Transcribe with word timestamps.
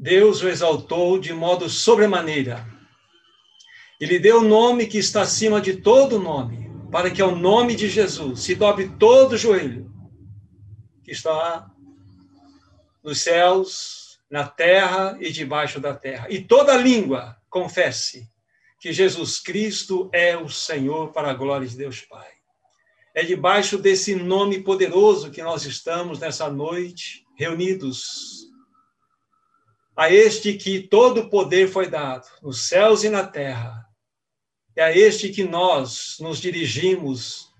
Deus 0.00 0.42
o 0.42 0.48
exaltou 0.48 1.18
de 1.18 1.30
modo 1.34 1.68
sobremaneira. 1.68 2.66
Ele 4.00 4.18
deu 4.18 4.38
o 4.38 4.48
nome 4.48 4.86
que 4.86 4.96
está 4.96 5.20
acima 5.20 5.60
de 5.60 5.76
todo 5.76 6.18
nome, 6.18 6.70
para 6.90 7.10
que 7.10 7.20
ao 7.20 7.36
nome 7.36 7.76
de 7.76 7.86
Jesus 7.86 8.40
se 8.40 8.54
dobre 8.54 8.88
todo 8.98 9.32
o 9.32 9.36
joelho 9.36 9.92
que 11.04 11.10
está 11.10 11.70
nos 13.04 13.20
céus, 13.20 14.18
na 14.30 14.48
terra 14.48 15.18
e 15.20 15.30
debaixo 15.30 15.78
da 15.78 15.92
terra. 15.92 16.28
E 16.30 16.40
toda 16.40 16.74
língua 16.78 17.36
confesse 17.50 18.26
que 18.80 18.94
Jesus 18.94 19.38
Cristo 19.38 20.08
é 20.14 20.34
o 20.34 20.48
Senhor 20.48 21.12
para 21.12 21.30
a 21.30 21.34
glória 21.34 21.68
de 21.68 21.76
Deus 21.76 22.00
Pai. 22.00 22.28
É 23.14 23.22
debaixo 23.22 23.76
desse 23.76 24.14
nome 24.14 24.60
poderoso 24.60 25.30
que 25.30 25.42
nós 25.42 25.66
estamos 25.66 26.18
nessa 26.18 26.50
noite 26.50 27.26
reunidos 27.36 28.39
a 30.00 30.10
este 30.10 30.54
que 30.54 30.80
todo 30.80 31.28
poder 31.28 31.68
foi 31.68 31.86
dado, 31.86 32.26
nos 32.40 32.62
céus 32.62 33.04
e 33.04 33.10
na 33.10 33.22
terra. 33.22 33.86
É 34.74 34.82
a 34.82 34.96
este 34.96 35.28
que 35.28 35.44
nós 35.44 36.16
nos 36.20 36.38
dirigimos, 36.38 37.50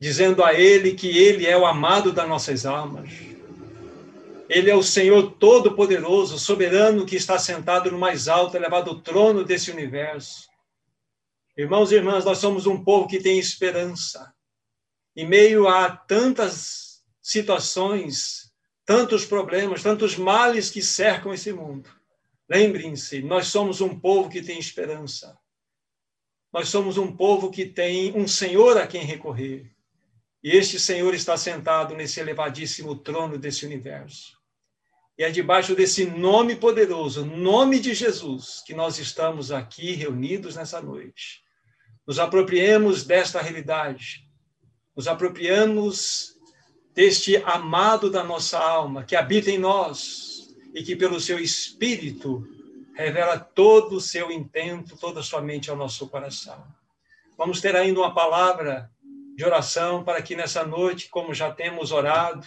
dizendo 0.00 0.42
a 0.42 0.52
Ele 0.52 0.94
que 0.94 1.16
Ele 1.16 1.46
é 1.46 1.56
o 1.56 1.64
amado 1.64 2.10
das 2.12 2.28
nossas 2.28 2.66
almas. 2.66 3.08
Ele 4.48 4.68
é 4.68 4.74
o 4.74 4.82
Senhor 4.82 5.30
Todo-Poderoso, 5.34 6.40
soberano, 6.40 7.06
que 7.06 7.14
está 7.14 7.38
sentado 7.38 7.88
no 7.92 8.00
mais 8.00 8.26
alto, 8.26 8.56
elevado 8.56 9.00
trono 9.00 9.44
desse 9.44 9.70
universo. 9.70 10.48
Irmãos 11.56 11.92
e 11.92 11.94
irmãs, 11.94 12.24
nós 12.24 12.38
somos 12.38 12.66
um 12.66 12.82
povo 12.82 13.06
que 13.06 13.20
tem 13.20 13.38
esperança. 13.38 14.34
Em 15.14 15.24
meio 15.24 15.68
a 15.68 15.88
tantas 15.88 17.00
situações 17.22 18.51
tantos 18.84 19.24
problemas, 19.24 19.82
tantos 19.82 20.16
males 20.16 20.70
que 20.70 20.82
cercam 20.82 21.32
esse 21.32 21.52
mundo. 21.52 21.90
Lembrem-se, 22.48 23.22
nós 23.22 23.46
somos 23.48 23.80
um 23.80 23.98
povo 23.98 24.28
que 24.28 24.42
tem 24.42 24.58
esperança. 24.58 25.38
Nós 26.52 26.68
somos 26.68 26.98
um 26.98 27.16
povo 27.16 27.50
que 27.50 27.64
tem 27.64 28.12
um 28.16 28.28
Senhor 28.28 28.76
a 28.76 28.86
quem 28.86 29.04
recorrer. 29.04 29.72
E 30.42 30.50
este 30.50 30.78
Senhor 30.78 31.14
está 31.14 31.36
sentado 31.36 31.94
nesse 31.94 32.20
elevadíssimo 32.20 32.96
trono 32.96 33.38
desse 33.38 33.64
universo. 33.64 34.36
E 35.16 35.24
é 35.24 35.30
debaixo 35.30 35.74
desse 35.74 36.04
nome 36.04 36.56
poderoso, 36.56 37.24
nome 37.24 37.78
de 37.78 37.94
Jesus, 37.94 38.62
que 38.66 38.74
nós 38.74 38.98
estamos 38.98 39.52
aqui 39.52 39.92
reunidos 39.92 40.56
nessa 40.56 40.80
noite. 40.80 41.42
Nos 42.06 42.18
apropriemos 42.18 43.04
desta 43.04 43.40
realidade. 43.40 44.28
Nos 44.96 45.06
apropriamos 45.06 46.36
deste 46.94 47.36
amado 47.38 48.10
da 48.10 48.22
nossa 48.22 48.58
alma, 48.58 49.04
que 49.04 49.16
habita 49.16 49.50
em 49.50 49.58
nós 49.58 50.54
e 50.74 50.82
que, 50.82 50.96
pelo 50.96 51.20
seu 51.20 51.38
Espírito, 51.38 52.46
revela 52.94 53.38
todo 53.38 53.96
o 53.96 54.00
seu 54.00 54.30
intento, 54.30 54.96
toda 54.96 55.20
a 55.20 55.22
sua 55.22 55.40
mente 55.40 55.70
ao 55.70 55.76
nosso 55.76 56.08
coração. 56.08 56.62
Vamos 57.36 57.60
ter 57.60 57.74
ainda 57.74 58.00
uma 58.00 58.14
palavra 58.14 58.90
de 59.34 59.44
oração 59.44 60.04
para 60.04 60.20
que 60.20 60.36
nessa 60.36 60.64
noite, 60.64 61.08
como 61.08 61.34
já 61.34 61.50
temos 61.50 61.90
orado, 61.90 62.46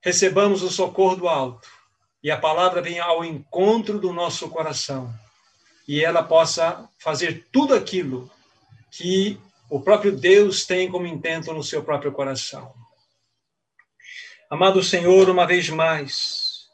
recebamos 0.00 0.62
o 0.62 0.70
socorro 0.70 1.16
do 1.16 1.28
alto 1.28 1.68
e 2.22 2.30
a 2.30 2.38
palavra 2.38 2.80
venha 2.80 3.04
ao 3.04 3.24
encontro 3.24 3.98
do 3.98 4.12
nosso 4.12 4.48
coração 4.48 5.12
e 5.86 6.02
ela 6.02 6.22
possa 6.22 6.88
fazer 6.98 7.46
tudo 7.52 7.74
aquilo 7.74 8.30
que 8.90 9.38
o 9.68 9.80
próprio 9.80 10.16
Deus 10.16 10.64
tem 10.64 10.90
como 10.90 11.06
intento 11.06 11.52
no 11.52 11.62
seu 11.62 11.82
próprio 11.82 12.12
coração. 12.12 12.72
Amado 14.48 14.80
Senhor, 14.80 15.28
uma 15.28 15.44
vez 15.44 15.68
mais, 15.68 16.68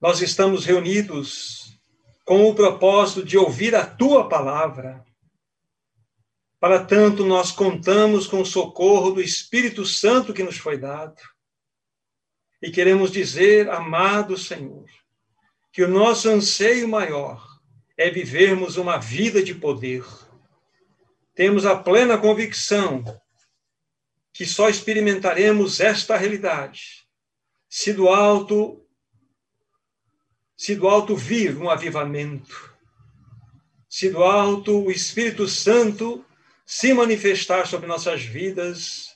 nós 0.00 0.22
estamos 0.22 0.64
reunidos 0.64 1.76
com 2.24 2.48
o 2.48 2.54
propósito 2.54 3.24
de 3.24 3.36
ouvir 3.36 3.74
a 3.74 3.84
tua 3.84 4.28
palavra. 4.28 5.04
Para 6.60 6.84
tanto, 6.84 7.24
nós 7.24 7.50
contamos 7.50 8.28
com 8.28 8.40
o 8.40 8.46
socorro 8.46 9.10
do 9.10 9.20
Espírito 9.20 9.84
Santo 9.84 10.32
que 10.32 10.44
nos 10.44 10.56
foi 10.56 10.78
dado. 10.78 11.20
E 12.62 12.70
queremos 12.70 13.10
dizer, 13.10 13.68
amado 13.68 14.38
Senhor, 14.38 14.86
que 15.72 15.82
o 15.82 15.88
nosso 15.88 16.28
anseio 16.28 16.88
maior 16.88 17.44
é 17.96 18.08
vivermos 18.08 18.76
uma 18.76 18.98
vida 18.98 19.42
de 19.42 19.52
poder. 19.52 20.04
Temos 21.34 21.66
a 21.66 21.74
plena 21.74 22.16
convicção 22.16 23.02
que 24.36 24.44
só 24.44 24.68
experimentaremos 24.68 25.80
esta 25.80 26.14
realidade 26.14 27.06
se 27.68 27.92
do 27.94 28.08
alto 28.08 28.82
se 30.54 30.74
do 30.74 30.88
alto 30.88 31.14
vir 31.14 31.56
um 31.56 31.68
avivamento, 31.68 32.74
se 33.88 34.10
do 34.10 34.22
alto 34.22 34.84
o 34.84 34.90
Espírito 34.90 35.46
Santo 35.46 36.24
se 36.64 36.94
manifestar 36.94 37.66
sobre 37.66 37.86
nossas 37.86 38.22
vidas, 38.22 39.14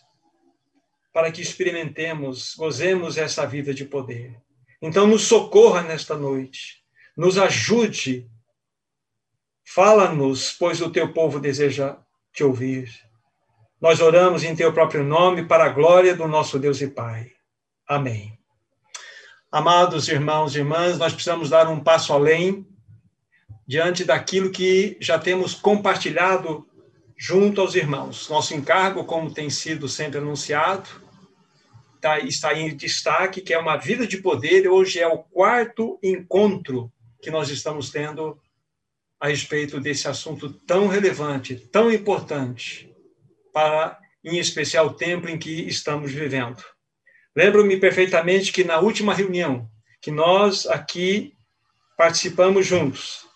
para 1.12 1.32
que 1.32 1.42
experimentemos, 1.42 2.54
gozemos 2.54 3.16
essa 3.16 3.46
vida 3.46 3.74
de 3.74 3.84
poder. 3.84 4.40
Então, 4.80 5.06
nos 5.06 5.22
socorra 5.22 5.82
nesta 5.82 6.16
noite, 6.16 6.84
nos 7.16 7.38
ajude, 7.38 8.30
fala-nos, 9.64 10.52
pois 10.52 10.80
o 10.80 10.90
teu 10.90 11.12
povo 11.12 11.40
deseja 11.40 11.98
te 12.32 12.44
ouvir. 12.44 13.09
Nós 13.80 13.98
oramos 14.00 14.44
em 14.44 14.54
teu 14.54 14.70
próprio 14.74 15.02
nome 15.02 15.46
para 15.46 15.64
a 15.64 15.68
glória 15.70 16.14
do 16.14 16.28
nosso 16.28 16.58
Deus 16.58 16.82
e 16.82 16.88
Pai. 16.88 17.32
Amém. 17.88 18.38
Amados 19.50 20.06
irmãos 20.06 20.54
e 20.54 20.58
irmãs, 20.58 20.98
nós 20.98 21.14
precisamos 21.14 21.48
dar 21.48 21.66
um 21.66 21.80
passo 21.80 22.12
além 22.12 22.66
diante 23.66 24.04
daquilo 24.04 24.50
que 24.50 24.98
já 25.00 25.18
temos 25.18 25.54
compartilhado 25.54 26.68
junto 27.16 27.62
aos 27.62 27.74
irmãos. 27.74 28.28
Nosso 28.28 28.52
encargo, 28.52 29.04
como 29.04 29.32
tem 29.32 29.48
sido 29.48 29.88
sempre 29.88 30.18
anunciado, 30.18 30.90
tá, 32.02 32.18
está 32.18 32.52
em 32.52 32.76
destaque, 32.76 33.40
que 33.40 33.54
é 33.54 33.58
uma 33.58 33.78
vida 33.78 34.06
de 34.06 34.18
poder. 34.18 34.68
Hoje 34.68 35.00
é 35.00 35.06
o 35.06 35.18
quarto 35.18 35.98
encontro 36.02 36.92
que 37.22 37.30
nós 37.30 37.48
estamos 37.48 37.88
tendo 37.88 38.38
a 39.18 39.28
respeito 39.28 39.80
desse 39.80 40.06
assunto 40.06 40.52
tão 40.52 40.86
relevante, 40.86 41.56
tão 41.56 41.90
importante, 41.90 42.89
para, 43.52 43.98
em 44.24 44.38
especial, 44.38 44.86
o 44.86 44.94
tempo 44.94 45.28
em 45.28 45.38
que 45.38 45.66
estamos 45.68 46.12
vivendo. 46.12 46.62
Lembro-me 47.34 47.76
perfeitamente 47.76 48.52
que 48.52 48.64
na 48.64 48.80
última 48.80 49.14
reunião 49.14 49.68
que 50.00 50.10
nós 50.10 50.66
aqui 50.66 51.34
participamos 51.96 52.66
juntos, 52.66 53.26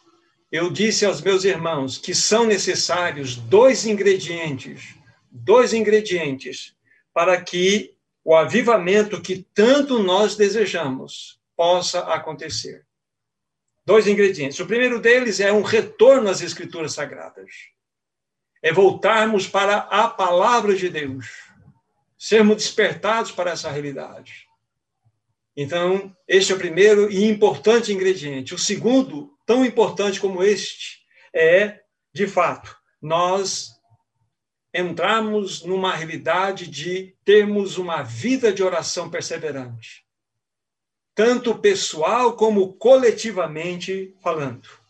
eu 0.50 0.70
disse 0.70 1.04
aos 1.04 1.20
meus 1.20 1.44
irmãos 1.44 1.98
que 1.98 2.14
são 2.14 2.46
necessários 2.46 3.36
dois 3.36 3.86
ingredientes, 3.86 4.94
dois 5.30 5.72
ingredientes 5.72 6.74
para 7.12 7.40
que 7.40 7.94
o 8.24 8.34
avivamento 8.34 9.20
que 9.20 9.46
tanto 9.54 10.02
nós 10.02 10.36
desejamos 10.36 11.38
possa 11.56 12.00
acontecer. 12.00 12.86
Dois 13.84 14.06
ingredientes. 14.06 14.58
O 14.60 14.66
primeiro 14.66 14.98
deles 14.98 15.40
é 15.40 15.52
um 15.52 15.62
retorno 15.62 16.30
às 16.30 16.40
escrituras 16.40 16.94
sagradas 16.94 17.50
é 18.64 18.72
voltarmos 18.72 19.46
para 19.46 19.76
a 19.76 20.08
palavra 20.08 20.74
de 20.74 20.88
Deus, 20.88 21.26
sermos 22.16 22.56
despertados 22.56 23.30
para 23.30 23.50
essa 23.50 23.70
realidade. 23.70 24.48
Então, 25.54 26.16
este 26.26 26.50
é 26.50 26.54
o 26.54 26.58
primeiro 26.58 27.12
e 27.12 27.26
importante 27.26 27.92
ingrediente. 27.92 28.54
O 28.54 28.58
segundo, 28.58 29.36
tão 29.44 29.66
importante 29.66 30.18
como 30.18 30.42
este, 30.42 31.00
é, 31.34 31.82
de 32.10 32.26
fato, 32.26 32.74
nós 33.02 33.68
entrarmos 34.72 35.62
numa 35.62 35.94
realidade 35.94 36.66
de 36.66 37.14
termos 37.22 37.76
uma 37.76 38.02
vida 38.02 38.50
de 38.50 38.62
oração 38.62 39.10
perseverante, 39.10 40.06
tanto 41.14 41.58
pessoal 41.58 42.34
como 42.34 42.72
coletivamente 42.76 44.16
falando. 44.22 44.83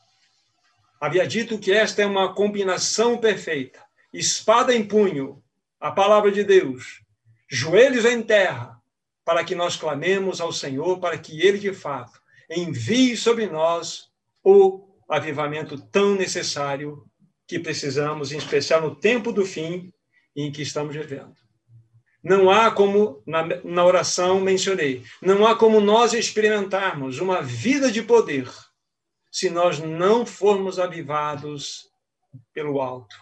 Havia 1.05 1.27
dito 1.27 1.59
que 1.59 1.71
esta 1.71 2.01
é 2.01 2.07
uma 2.07 2.33
combinação 2.33 3.19
perfeita: 3.19 3.79
espada 4.11 4.75
em 4.75 4.83
punho, 4.83 5.43
a 5.79 5.91
palavra 5.91 6.33
de 6.33 6.43
Deus, 6.43 7.03
joelhos 7.47 8.07
em 8.07 8.23
terra, 8.23 8.81
para 9.23 9.45
que 9.45 9.55
nós 9.55 9.77
clamemos 9.77 10.41
ao 10.41 10.51
Senhor, 10.51 10.99
para 10.99 11.19
que 11.19 11.43
Ele, 11.43 11.59
de 11.59 11.75
fato, 11.75 12.19
envie 12.49 13.19
sobre 13.19 13.47
nós 13.47 14.05
o 14.43 14.97
avivamento 15.07 15.79
tão 15.79 16.15
necessário 16.15 17.05
que 17.47 17.59
precisamos, 17.59 18.33
em 18.33 18.39
especial 18.39 18.81
no 18.81 18.97
tempo 18.97 19.31
do 19.31 19.45
fim 19.45 19.93
em 20.35 20.51
que 20.51 20.63
estamos 20.63 20.97
vivendo. 20.97 21.35
Não 22.23 22.49
há 22.49 22.71
como, 22.71 23.23
na, 23.27 23.43
na 23.63 23.85
oração 23.85 24.41
mencionei, 24.41 25.03
não 25.21 25.47
há 25.47 25.55
como 25.55 25.83
nós 25.83 26.15
experimentarmos 26.15 27.19
uma 27.19 27.43
vida 27.43 27.93
de 27.93 28.01
poder 28.03 28.49
se 29.35 29.51
nós 29.51 29.81
não 29.81 30.25
formos 30.25 30.79
avivados 30.79 31.91
pelo 32.53 32.81
alto, 32.81 33.17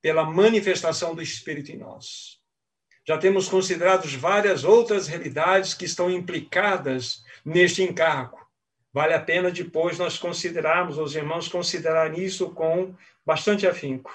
pela 0.00 0.24
manifestação 0.24 1.14
do 1.14 1.20
Espírito 1.20 1.70
em 1.70 1.76
nós. 1.76 2.40
Já 3.06 3.18
temos 3.18 3.46
considerado 3.46 4.08
várias 4.18 4.64
outras 4.64 5.06
realidades 5.06 5.74
que 5.74 5.84
estão 5.84 6.10
implicadas 6.10 7.22
neste 7.44 7.82
encargo. 7.82 8.38
Vale 8.90 9.12
a 9.12 9.20
pena 9.20 9.50
depois 9.50 9.98
nós 9.98 10.16
considerarmos, 10.16 10.96
os 10.96 11.14
irmãos 11.14 11.46
considerarem 11.46 12.24
isso 12.24 12.48
com 12.48 12.94
bastante 13.26 13.66
afinco. 13.66 14.10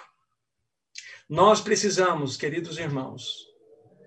Nós 1.30 1.62
precisamos, 1.62 2.38
queridos 2.38 2.80
irmãos, 2.80 3.46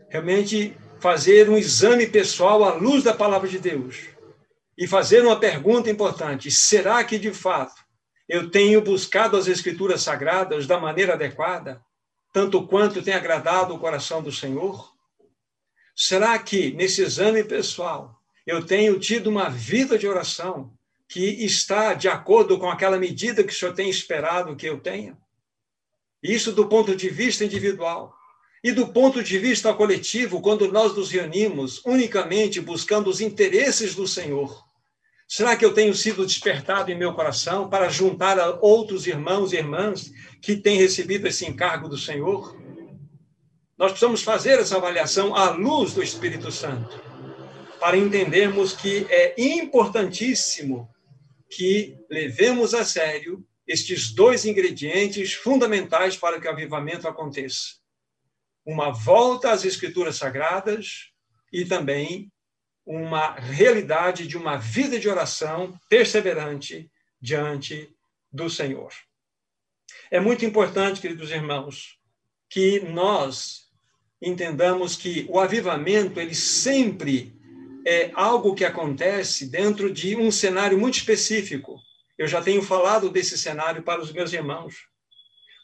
realmente 0.08 0.76
fazer 0.98 1.48
um 1.48 1.56
exame 1.56 2.08
pessoal 2.08 2.64
à 2.64 2.74
luz 2.74 3.04
da 3.04 3.14
palavra 3.14 3.48
de 3.48 3.60
Deus 3.60 4.12
e 4.76 4.86
fazer 4.86 5.22
uma 5.22 5.38
pergunta 5.38 5.90
importante: 5.90 6.50
será 6.50 7.02
que 7.04 7.18
de 7.18 7.32
fato 7.32 7.82
eu 8.28 8.50
tenho 8.50 8.80
buscado 8.80 9.36
as 9.36 9.46
escrituras 9.46 10.02
sagradas 10.02 10.66
da 10.66 10.78
maneira 10.78 11.14
adequada? 11.14 11.82
tanto 12.32 12.66
quanto 12.66 13.02
tem 13.02 13.12
agradado 13.12 13.74
o 13.74 13.78
coração 13.78 14.22
do 14.22 14.32
Senhor? 14.32 14.90
Será 15.94 16.38
que, 16.38 16.72
nesse 16.72 17.02
exame 17.02 17.44
pessoal, 17.44 18.18
eu 18.46 18.64
tenho 18.64 18.98
tido 18.98 19.28
uma 19.28 19.50
vida 19.50 19.98
de 19.98 20.08
oração 20.08 20.72
que 21.06 21.44
está 21.44 21.92
de 21.92 22.08
acordo 22.08 22.58
com 22.58 22.70
aquela 22.70 22.98
medida 22.98 23.44
que 23.44 23.52
o 23.52 23.54
Senhor 23.54 23.74
tem 23.74 23.90
esperado 23.90 24.56
que 24.56 24.66
eu 24.66 24.80
tenha? 24.80 25.16
Isso 26.22 26.52
do 26.52 26.66
ponto 26.66 26.96
de 26.96 27.10
vista 27.10 27.44
individual. 27.44 28.16
E 28.62 28.72
do 28.72 28.88
ponto 28.88 29.22
de 29.22 29.38
vista 29.38 29.74
coletivo, 29.74 30.40
quando 30.40 30.70
nós 30.70 30.94
nos 30.96 31.10
reunimos 31.10 31.82
unicamente 31.84 32.60
buscando 32.60 33.10
os 33.10 33.20
interesses 33.20 33.94
do 33.94 34.06
Senhor, 34.06 34.62
Será 35.34 35.56
que 35.56 35.64
eu 35.64 35.72
tenho 35.72 35.94
sido 35.94 36.26
despertado 36.26 36.92
em 36.92 36.94
meu 36.94 37.14
coração 37.14 37.66
para 37.66 37.88
juntar 37.88 38.38
a 38.38 38.58
outros 38.60 39.06
irmãos 39.06 39.50
e 39.50 39.56
irmãs 39.56 40.12
que 40.42 40.56
têm 40.56 40.76
recebido 40.76 41.26
esse 41.26 41.46
encargo 41.46 41.88
do 41.88 41.96
Senhor? 41.96 42.54
Nós 43.78 43.92
precisamos 43.92 44.22
fazer 44.22 44.58
essa 44.58 44.76
avaliação 44.76 45.34
à 45.34 45.48
luz 45.48 45.94
do 45.94 46.02
Espírito 46.02 46.52
Santo, 46.52 47.00
para 47.80 47.96
entendermos 47.96 48.74
que 48.74 49.06
é 49.08 49.34
importantíssimo 49.38 50.86
que 51.48 51.96
levemos 52.10 52.74
a 52.74 52.84
sério 52.84 53.42
estes 53.66 54.12
dois 54.12 54.44
ingredientes 54.44 55.32
fundamentais 55.32 56.14
para 56.14 56.38
que 56.38 56.46
o 56.46 56.50
avivamento 56.50 57.08
aconteça: 57.08 57.76
uma 58.64 58.90
volta 58.90 59.50
às 59.50 59.64
Escrituras 59.64 60.16
Sagradas 60.16 61.10
e 61.52 61.64
também 61.64 62.30
uma 62.84 63.34
realidade 63.34 64.26
de 64.26 64.36
uma 64.36 64.56
vida 64.56 64.98
de 64.98 65.08
oração 65.08 65.78
perseverante 65.88 66.90
diante 67.20 67.94
do 68.32 68.48
Senhor. 68.50 68.92
É 70.10 70.18
muito 70.18 70.44
importante, 70.44 71.00
queridos 71.00 71.30
irmãos, 71.30 71.98
que 72.48 72.80
nós 72.80 73.68
entendamos 74.20 74.96
que 74.96 75.26
o 75.28 75.38
avivamento 75.38 76.20
ele 76.20 76.34
sempre 76.34 77.36
é 77.84 78.10
algo 78.14 78.54
que 78.54 78.64
acontece 78.64 79.46
dentro 79.46 79.92
de 79.92 80.16
um 80.16 80.30
cenário 80.30 80.78
muito 80.78 80.98
específico. 80.98 81.80
Eu 82.16 82.28
já 82.28 82.40
tenho 82.40 82.62
falado 82.62 83.10
desse 83.10 83.36
cenário 83.36 83.82
para 83.82 84.00
os 84.00 84.12
meus 84.12 84.32
irmãos. 84.32 84.91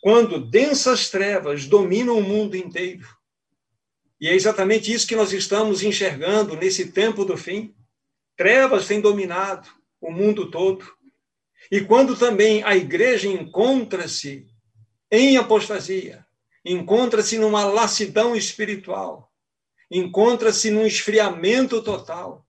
Quando 0.00 0.38
densas 0.40 1.10
trevas 1.10 1.66
dominam 1.66 2.18
o 2.18 2.22
mundo 2.22 2.56
inteiro, 2.56 3.06
e 4.20 4.28
é 4.28 4.34
exatamente 4.34 4.92
isso 4.92 5.06
que 5.06 5.16
nós 5.16 5.32
estamos 5.32 5.82
enxergando 5.82 6.56
nesse 6.56 6.90
tempo 6.90 7.24
do 7.24 7.36
fim. 7.36 7.74
Trevas 8.36 8.86
têm 8.86 9.00
dominado 9.00 9.68
o 10.00 10.10
mundo 10.10 10.50
todo. 10.50 10.84
E 11.70 11.80
quando 11.80 12.16
também 12.16 12.62
a 12.64 12.76
igreja 12.76 13.28
encontra-se 13.28 14.46
em 15.10 15.36
apostasia, 15.36 16.26
encontra-se 16.64 17.38
numa 17.38 17.64
lassidão 17.64 18.34
espiritual, 18.34 19.32
encontra-se 19.90 20.70
num 20.70 20.86
esfriamento 20.86 21.82
total, 21.82 22.44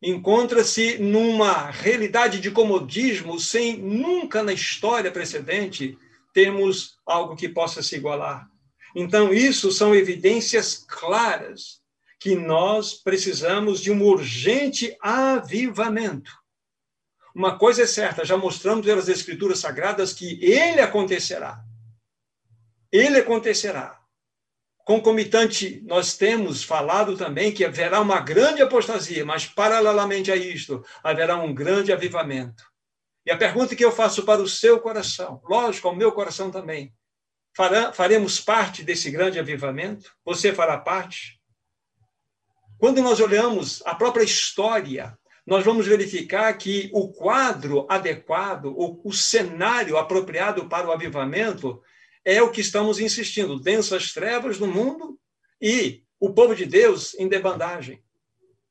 encontra-se 0.00 0.98
numa 0.98 1.70
realidade 1.70 2.40
de 2.40 2.50
comodismo 2.50 3.38
sem 3.40 3.76
nunca 3.76 4.42
na 4.42 4.52
história 4.52 5.10
precedente 5.10 5.98
termos 6.38 6.96
algo 7.04 7.34
que 7.34 7.48
possa 7.48 7.82
se 7.82 7.96
igualar. 7.96 8.48
Então, 8.94 9.34
isso 9.34 9.72
são 9.72 9.92
evidências 9.92 10.84
claras 10.88 11.82
que 12.20 12.36
nós 12.36 12.94
precisamos 12.94 13.80
de 13.80 13.90
um 13.90 14.04
urgente 14.04 14.96
avivamento. 15.00 16.30
Uma 17.34 17.58
coisa 17.58 17.82
é 17.82 17.86
certa, 17.88 18.24
já 18.24 18.36
mostramos 18.36 18.86
pelas 18.86 19.08
Escrituras 19.08 19.58
Sagradas 19.58 20.12
que 20.12 20.38
ele 20.40 20.80
acontecerá. 20.80 21.60
Ele 22.92 23.18
acontecerá. 23.18 23.98
Concomitante, 24.84 25.82
nós 25.84 26.16
temos 26.16 26.62
falado 26.62 27.16
também 27.16 27.50
que 27.50 27.64
haverá 27.64 28.00
uma 28.00 28.20
grande 28.20 28.62
apostasia, 28.62 29.24
mas 29.24 29.44
paralelamente 29.44 30.30
a 30.30 30.36
isto, 30.36 30.84
haverá 31.02 31.36
um 31.36 31.52
grande 31.52 31.92
avivamento. 31.92 32.62
E 33.28 33.30
a 33.30 33.36
pergunta 33.36 33.76
que 33.76 33.84
eu 33.84 33.92
faço 33.92 34.24
para 34.24 34.40
o 34.40 34.48
seu 34.48 34.80
coração, 34.80 35.38
lógico, 35.44 35.86
ao 35.86 35.94
meu 35.94 36.10
coração 36.12 36.50
também, 36.50 36.94
faremos 37.92 38.40
parte 38.40 38.82
desse 38.82 39.10
grande 39.10 39.38
avivamento? 39.38 40.10
Você 40.24 40.50
fará 40.50 40.78
parte? 40.78 41.38
Quando 42.78 43.02
nós 43.02 43.20
olhamos 43.20 43.82
a 43.84 43.94
própria 43.94 44.24
história, 44.24 45.14
nós 45.46 45.62
vamos 45.62 45.86
verificar 45.86 46.56
que 46.56 46.88
o 46.90 47.12
quadro 47.12 47.86
adequado, 47.90 48.72
o, 48.74 48.98
o 49.04 49.12
cenário 49.12 49.98
apropriado 49.98 50.66
para 50.66 50.88
o 50.88 50.92
avivamento 50.92 51.82
é 52.24 52.40
o 52.40 52.50
que 52.50 52.62
estamos 52.62 52.98
insistindo: 52.98 53.60
densas 53.60 54.10
trevas 54.10 54.58
no 54.58 54.66
mundo 54.66 55.20
e 55.60 56.02
o 56.18 56.32
povo 56.32 56.56
de 56.56 56.64
Deus 56.64 57.12
em 57.18 57.28
debandagem. 57.28 58.02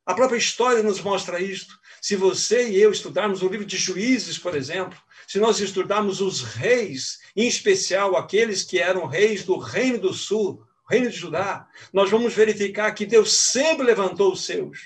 A 0.07 0.13
própria 0.13 0.38
história 0.38 0.81
nos 0.81 1.01
mostra 1.01 1.42
isto. 1.42 1.77
Se 2.01 2.15
você 2.15 2.69
e 2.69 2.81
eu 2.81 2.92
estudarmos 2.92 3.42
o 3.42 3.50
livro 3.50 3.65
de 3.65 3.75
Juízes, 3.75 4.38
por 4.38 4.56
exemplo, 4.56 4.98
se 5.27 5.38
nós 5.38 5.59
estudarmos 5.59 6.21
os 6.21 6.44
reis, 6.44 7.19
em 7.36 7.45
especial 7.45 8.15
aqueles 8.15 8.63
que 8.63 8.80
eram 8.80 9.06
reis 9.06 9.44
do 9.44 9.57
Reino 9.57 10.00
do 10.00 10.13
Sul, 10.13 10.65
Reino 10.89 11.09
de 11.09 11.18
Judá, 11.18 11.68
nós 11.92 12.09
vamos 12.09 12.33
verificar 12.33 12.94
que 12.94 13.06
Deus 13.06 13.33
sempre 13.33 13.86
levantou 13.86 14.31
os 14.31 14.45
seus 14.45 14.80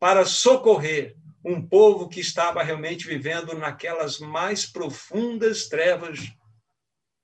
para 0.00 0.24
socorrer 0.24 1.14
um 1.44 1.60
povo 1.60 2.08
que 2.08 2.20
estava 2.20 2.62
realmente 2.62 3.06
vivendo 3.06 3.54
naquelas 3.54 4.18
mais 4.18 4.64
profundas 4.64 5.68
trevas, 5.68 6.20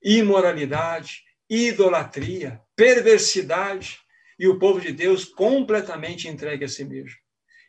imoralidade, 0.02 1.22
idolatria, 1.48 2.60
perversidade, 2.76 4.03
e 4.44 4.48
o 4.48 4.58
povo 4.58 4.78
de 4.78 4.92
Deus 4.92 5.24
completamente 5.24 6.28
entregue 6.28 6.66
a 6.66 6.68
si 6.68 6.84
mesmo. 6.84 7.16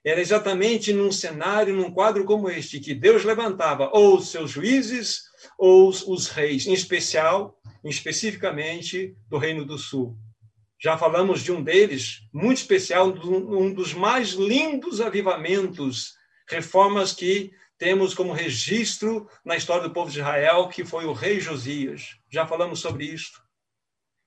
Era 0.03 0.19
exatamente 0.19 0.91
num 0.91 1.09
cenário, 1.09 1.73
num 1.73 1.89
quadro 1.89 2.25
como 2.25 2.49
este, 2.49 2.81
que 2.81 2.93
Deus 2.93 3.23
levantava 3.23 3.89
ou 3.93 4.17
os 4.17 4.29
seus 4.29 4.51
juízes 4.51 5.21
ou 5.57 5.87
os, 5.87 6.05
os 6.05 6.27
reis, 6.27 6.67
em 6.67 6.73
especial, 6.73 7.57
especificamente 7.83 9.15
do 9.29 9.37
Reino 9.37 9.63
do 9.63 9.77
Sul. 9.77 10.17
Já 10.77 10.97
falamos 10.97 11.41
de 11.41 11.51
um 11.53 11.63
deles, 11.63 12.19
muito 12.33 12.57
especial, 12.57 13.07
um 13.07 13.73
dos 13.73 13.93
mais 13.93 14.31
lindos 14.31 14.99
avivamentos, 14.99 16.13
reformas 16.49 17.13
que 17.13 17.51
temos 17.77 18.13
como 18.13 18.33
registro 18.33 19.29
na 19.45 19.55
história 19.55 19.87
do 19.87 19.93
povo 19.93 20.11
de 20.11 20.19
Israel, 20.19 20.67
que 20.67 20.83
foi 20.83 21.05
o 21.05 21.13
rei 21.13 21.39
Josias. 21.39 22.17
Já 22.29 22.45
falamos 22.45 22.81
sobre 22.81 23.05
isso. 23.05 23.44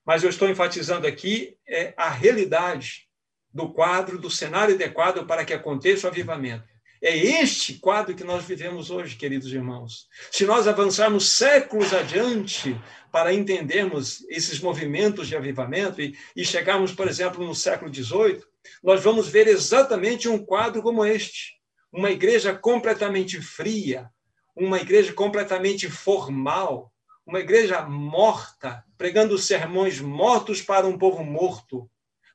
Mas 0.09 0.23
eu 0.23 0.29
estou 0.31 0.49
enfatizando 0.49 1.05
aqui 1.05 1.55
é, 1.67 1.93
a 1.95 2.09
realidade 2.09 3.07
do 3.53 3.71
quadro, 3.71 4.17
do 4.17 4.27
cenário 4.27 4.73
adequado 4.73 5.27
para 5.27 5.45
que 5.45 5.53
aconteça 5.53 6.07
o 6.07 6.09
avivamento. 6.09 6.67
É 6.99 7.15
este 7.15 7.75
quadro 7.75 8.15
que 8.15 8.23
nós 8.23 8.43
vivemos 8.43 8.89
hoje, 8.89 9.15
queridos 9.15 9.53
irmãos. 9.53 10.07
Se 10.31 10.47
nós 10.47 10.67
avançarmos 10.67 11.29
séculos 11.29 11.93
adiante 11.93 12.75
para 13.11 13.31
entendermos 13.31 14.25
esses 14.29 14.59
movimentos 14.59 15.27
de 15.27 15.35
avivamento 15.35 16.01
e, 16.01 16.17
e 16.35 16.43
chegarmos, 16.43 16.91
por 16.91 17.07
exemplo, 17.07 17.45
no 17.45 17.53
século 17.53 17.93
XVIII, 17.93 18.41
nós 18.83 19.03
vamos 19.03 19.27
ver 19.27 19.47
exatamente 19.47 20.27
um 20.27 20.43
quadro 20.43 20.81
como 20.81 21.05
este. 21.05 21.53
Uma 21.93 22.09
igreja 22.09 22.51
completamente 22.51 23.39
fria, 23.39 24.09
uma 24.55 24.79
igreja 24.79 25.13
completamente 25.13 25.87
formal, 25.87 26.91
uma 27.27 27.39
igreja 27.39 27.83
morta, 27.83 28.83
pregando 28.99 29.35
sermões 29.39 29.99
mortos 29.99 30.61
para 30.61 30.85
um 30.85 30.95
povo 30.95 31.23
morto, 31.23 31.89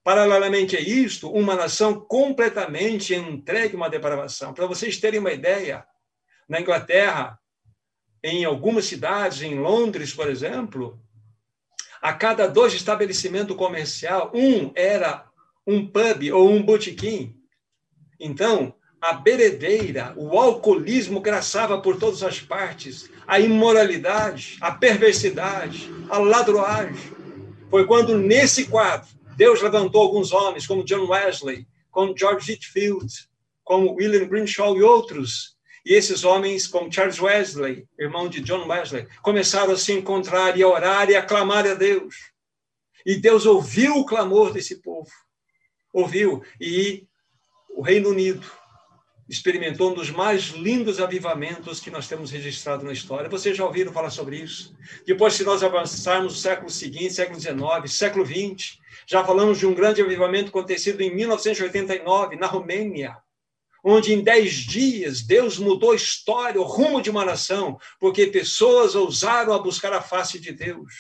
Paralelamente 0.05 0.77
a 0.77 0.81
isto, 0.81 1.31
uma 1.31 1.55
nação 1.55 1.99
completamente 1.99 3.15
entregue 3.15 3.73
a 3.73 3.77
uma 3.79 3.89
depravação. 3.89 4.53
Para 4.53 4.67
vocês 4.67 4.99
terem 4.99 5.19
uma 5.19 5.33
ideia, 5.33 5.83
na 6.47 6.61
Inglaterra, 6.61 7.41
em 8.23 8.45
algumas 8.45 8.85
cidades, 8.85 9.41
em 9.41 9.59
Londres, 9.59 10.13
por 10.13 10.29
exemplo, 10.29 11.01
a 12.03 12.13
cada 12.13 12.47
dois 12.47 12.75
estabelecimentos 12.75 13.57
comercial, 13.57 14.31
um 14.35 14.71
era 14.75 15.27
um 15.67 15.87
pub 15.87 16.31
ou 16.35 16.51
um 16.51 16.63
botequim. 16.63 17.43
Então, 18.21 18.75
a 19.05 19.13
beredeira, 19.13 20.15
o 20.17 20.39
alcoolismo 20.39 21.21
graçava 21.21 21.79
por 21.79 21.99
todas 21.99 22.23
as 22.23 22.41
partes, 22.41 23.11
a 23.27 23.39
imoralidade, 23.39 24.57
a 24.63 24.73
perversidade, 24.73 25.91
a 26.09 26.17
ladroagem. 26.17 27.13
Foi 27.69 27.87
quando, 27.87 28.17
nesse 28.17 28.65
quadro, 28.65 29.07
Deus 29.37 29.61
levantou 29.61 30.01
alguns 30.01 30.33
homens, 30.33 30.67
como 30.67 30.83
John 30.83 31.07
Wesley, 31.07 31.67
como 31.91 32.17
George 32.17 32.51
Whitfield, 32.51 33.07
como 33.63 33.95
William 33.95 34.27
Grimshaw 34.27 34.75
e 34.75 34.83
outros. 34.83 35.55
E 35.85 35.93
esses 35.93 36.25
homens, 36.25 36.67
como 36.67 36.91
Charles 36.91 37.21
Wesley, 37.21 37.87
irmão 37.99 38.27
de 38.27 38.41
John 38.41 38.67
Wesley, 38.67 39.07
começaram 39.21 39.75
a 39.75 39.77
se 39.77 39.93
encontrar 39.93 40.57
e 40.57 40.63
a 40.63 40.69
orar 40.69 41.11
e 41.11 41.15
a 41.15 41.23
clamar 41.23 41.67
a 41.67 41.75
Deus. 41.75 42.33
E 43.05 43.17
Deus 43.17 43.45
ouviu 43.45 43.97
o 43.97 44.07
clamor 44.07 44.51
desse 44.51 44.77
povo. 44.77 45.11
Ouviu. 45.93 46.43
E 46.59 47.07
o 47.69 47.83
Reino 47.83 48.09
Unido 48.09 48.64
experimentou 49.29 49.91
um 49.91 49.95
dos 49.95 50.11
mais 50.11 50.49
lindos 50.49 51.01
avivamentos 51.01 51.81
que 51.81 51.91
nós 51.91 52.07
temos 52.07 52.31
registrado 52.31 52.85
na 52.85 52.93
história. 52.93 53.29
Vocês 53.29 53.57
já 53.57 53.65
ouviram 53.65 53.93
falar 53.93 54.11
sobre 54.11 54.37
isso? 54.37 54.77
Depois, 55.07 55.35
se 55.35 55.45
nós 55.45 55.63
avançarmos 55.63 56.37
o 56.37 56.41
século 56.41 56.71
seguinte, 56.71 57.15
século 57.15 57.41
XIX, 57.41 57.93
século 57.93 58.27
XX, 58.27 58.79
já 59.07 59.25
falamos 59.25 59.59
de 59.59 59.67
um 59.67 59.75
grande 59.75 60.03
avivamento 60.03 60.49
acontecido 60.49 61.01
em 61.01 61.15
1989, 61.15 62.37
na 62.37 62.47
Romênia, 62.47 63.17
onde 63.83 64.13
em 64.13 64.23
dez 64.23 64.53
dias 64.55 65.23
Deus 65.23 65.59
mudou 65.59 65.93
a 65.93 65.97
história, 65.97 66.61
o 66.61 66.65
rumo 66.65 67.01
de 67.01 67.11
uma 67.11 67.25
nação, 67.25 67.79
porque 67.99 68.27
pessoas 68.27 68.95
ousaram 68.95 69.53
a 69.53 69.59
buscar 69.59 69.93
a 69.93 70.01
face 70.01 70.39
de 70.39 70.53
Deus. 70.53 70.93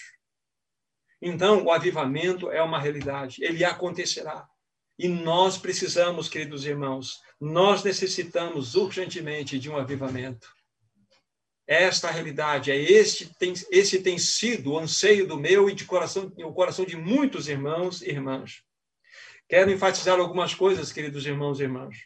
Então, 1.21 1.64
o 1.64 1.71
avivamento 1.71 2.50
é 2.50 2.62
uma 2.62 2.78
realidade, 2.78 3.43
ele 3.43 3.64
acontecerá. 3.64 4.47
E 4.99 5.09
nós 5.09 5.57
precisamos, 5.59 6.28
queridos 6.28 6.66
irmãos, 6.66 7.19
nós 7.44 7.84
necessitamos 7.84 8.74
urgentemente 8.74 9.58
de 9.58 9.68
um 9.68 9.76
avivamento. 9.76 10.48
Esta 11.66 12.10
realidade, 12.10 12.70
é 12.70 12.76
este 12.76 13.34
tem, 13.38 13.52
esse 13.70 14.02
tem 14.02 14.18
sido 14.18 14.72
o 14.72 14.78
anseio 14.78 15.26
do 15.26 15.38
meu 15.38 15.68
e 15.68 15.74
de 15.74 15.84
coração, 15.84 16.32
o 16.38 16.52
coração 16.54 16.86
de 16.86 16.96
muitos 16.96 17.46
irmãos 17.46 18.00
e 18.00 18.08
irmãs. 18.08 18.62
Quero 19.46 19.70
enfatizar 19.70 20.18
algumas 20.18 20.54
coisas, 20.54 20.90
queridos 20.90 21.26
irmãos 21.26 21.60
e 21.60 21.64
irmãs 21.64 21.96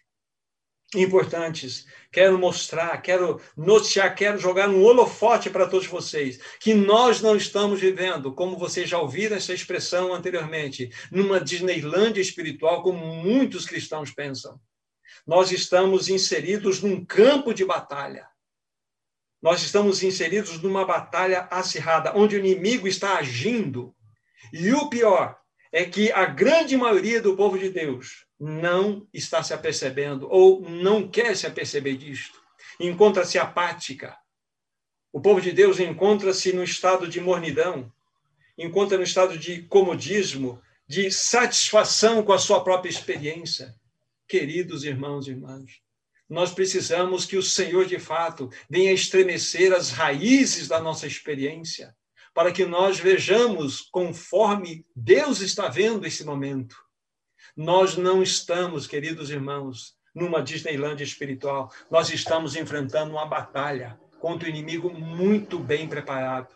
importantes. 0.95 1.87
Quero 2.11 2.39
mostrar, 2.39 2.97
quero 3.03 3.41
noticiar, 3.57 4.15
quero 4.17 4.39
jogar 4.39 4.69
um 4.69 4.83
holofote 4.83 5.51
para 5.51 5.69
todos 5.69 5.87
vocês, 5.87 6.41
que 6.59 6.73
nós 6.73 7.21
não 7.21 7.37
estamos 7.37 7.79
vivendo, 7.79 8.35
como 8.35 8.57
vocês 8.57 8.89
já 8.89 8.99
ouviram 8.99 9.37
essa 9.37 9.53
expressão 9.53 10.15
anteriormente, 10.15 10.91
numa 11.13 11.41
Disneylândia 11.41 12.23
espiritual, 12.23 12.83
como 12.83 13.05
muitos 13.23 13.67
cristãos 13.67 14.11
pensam. 14.11 14.59
Nós 15.29 15.53
estamos 15.53 16.09
inseridos 16.09 16.81
num 16.81 17.05
campo 17.05 17.53
de 17.53 17.63
batalha. 17.63 18.27
Nós 19.43 19.61
estamos 19.61 20.03
inseridos 20.03 20.59
numa 20.63 20.87
batalha 20.87 21.47
acirrada, 21.51 22.17
onde 22.17 22.35
o 22.35 22.39
inimigo 22.39 22.89
está 22.89 23.19
agindo. 23.19 23.95
E 24.51 24.73
o 24.73 24.89
pior 24.89 25.39
é 25.71 25.85
que 25.85 26.11
a 26.13 26.25
grande 26.25 26.79
maioria 26.79 27.21
do 27.21 27.37
povo 27.37 27.59
de 27.59 27.69
Deus 27.69 28.25
não 28.41 29.07
está 29.13 29.43
se 29.43 29.53
apercebendo 29.53 30.27
ou 30.31 30.63
não 30.63 31.07
quer 31.07 31.37
se 31.37 31.47
aperceber 31.47 31.99
disto. 31.99 32.41
Encontra-se 32.81 33.39
apática. 33.39 34.17
O 35.13 35.21
povo 35.21 35.43
de 35.43 35.53
Deus 35.53 35.79
encontra-se 35.79 36.55
no 36.55 36.65
estado 36.65 37.07
de 37.07 37.21
mornidão, 37.21 37.93
encontra 38.57 38.97
no 38.97 39.05
estado 39.05 39.37
de 39.37 39.61
comodismo, 39.65 40.59
de 40.87 41.11
satisfação 41.11 42.23
com 42.23 42.33
a 42.33 42.39
sua 42.39 42.65
própria 42.65 42.89
experiência. 42.89 43.78
Queridos 44.29 44.85
irmãos 44.85 45.27
e 45.27 45.31
irmãs, 45.31 45.81
nós 46.29 46.53
precisamos 46.53 47.25
que 47.25 47.37
o 47.37 47.43
Senhor, 47.43 47.87
de 47.87 47.99
fato, 47.99 48.51
venha 48.69 48.93
estremecer 48.93 49.73
as 49.73 49.91
raízes 49.91 50.69
da 50.69 50.81
nossa 50.81 51.07
experiência, 51.07 51.97
para 52.35 52.53
que 52.53 52.67
nós 52.67 53.01
vejamos 53.01 53.81
conforme 53.81 54.85
Deus 54.95 55.41
está 55.41 55.69
vendo 55.69 56.07
esse 56.07 56.25
momento 56.25 56.77
nós 57.59 57.97
não 57.97 58.23
estamos, 58.23 58.87
queridos 58.87 59.31
irmãos, 59.31 59.97
numa 60.15 60.41
Disneylandia 60.41 61.05
espiritual. 61.05 61.73
Nós 61.91 62.09
estamos 62.09 62.55
enfrentando 62.55 63.11
uma 63.11 63.27
batalha 63.27 63.99
contra 64.21 64.47
o 64.47 64.49
inimigo 64.49 64.89
muito 64.93 65.59
bem 65.59 65.89
preparado. 65.89 66.55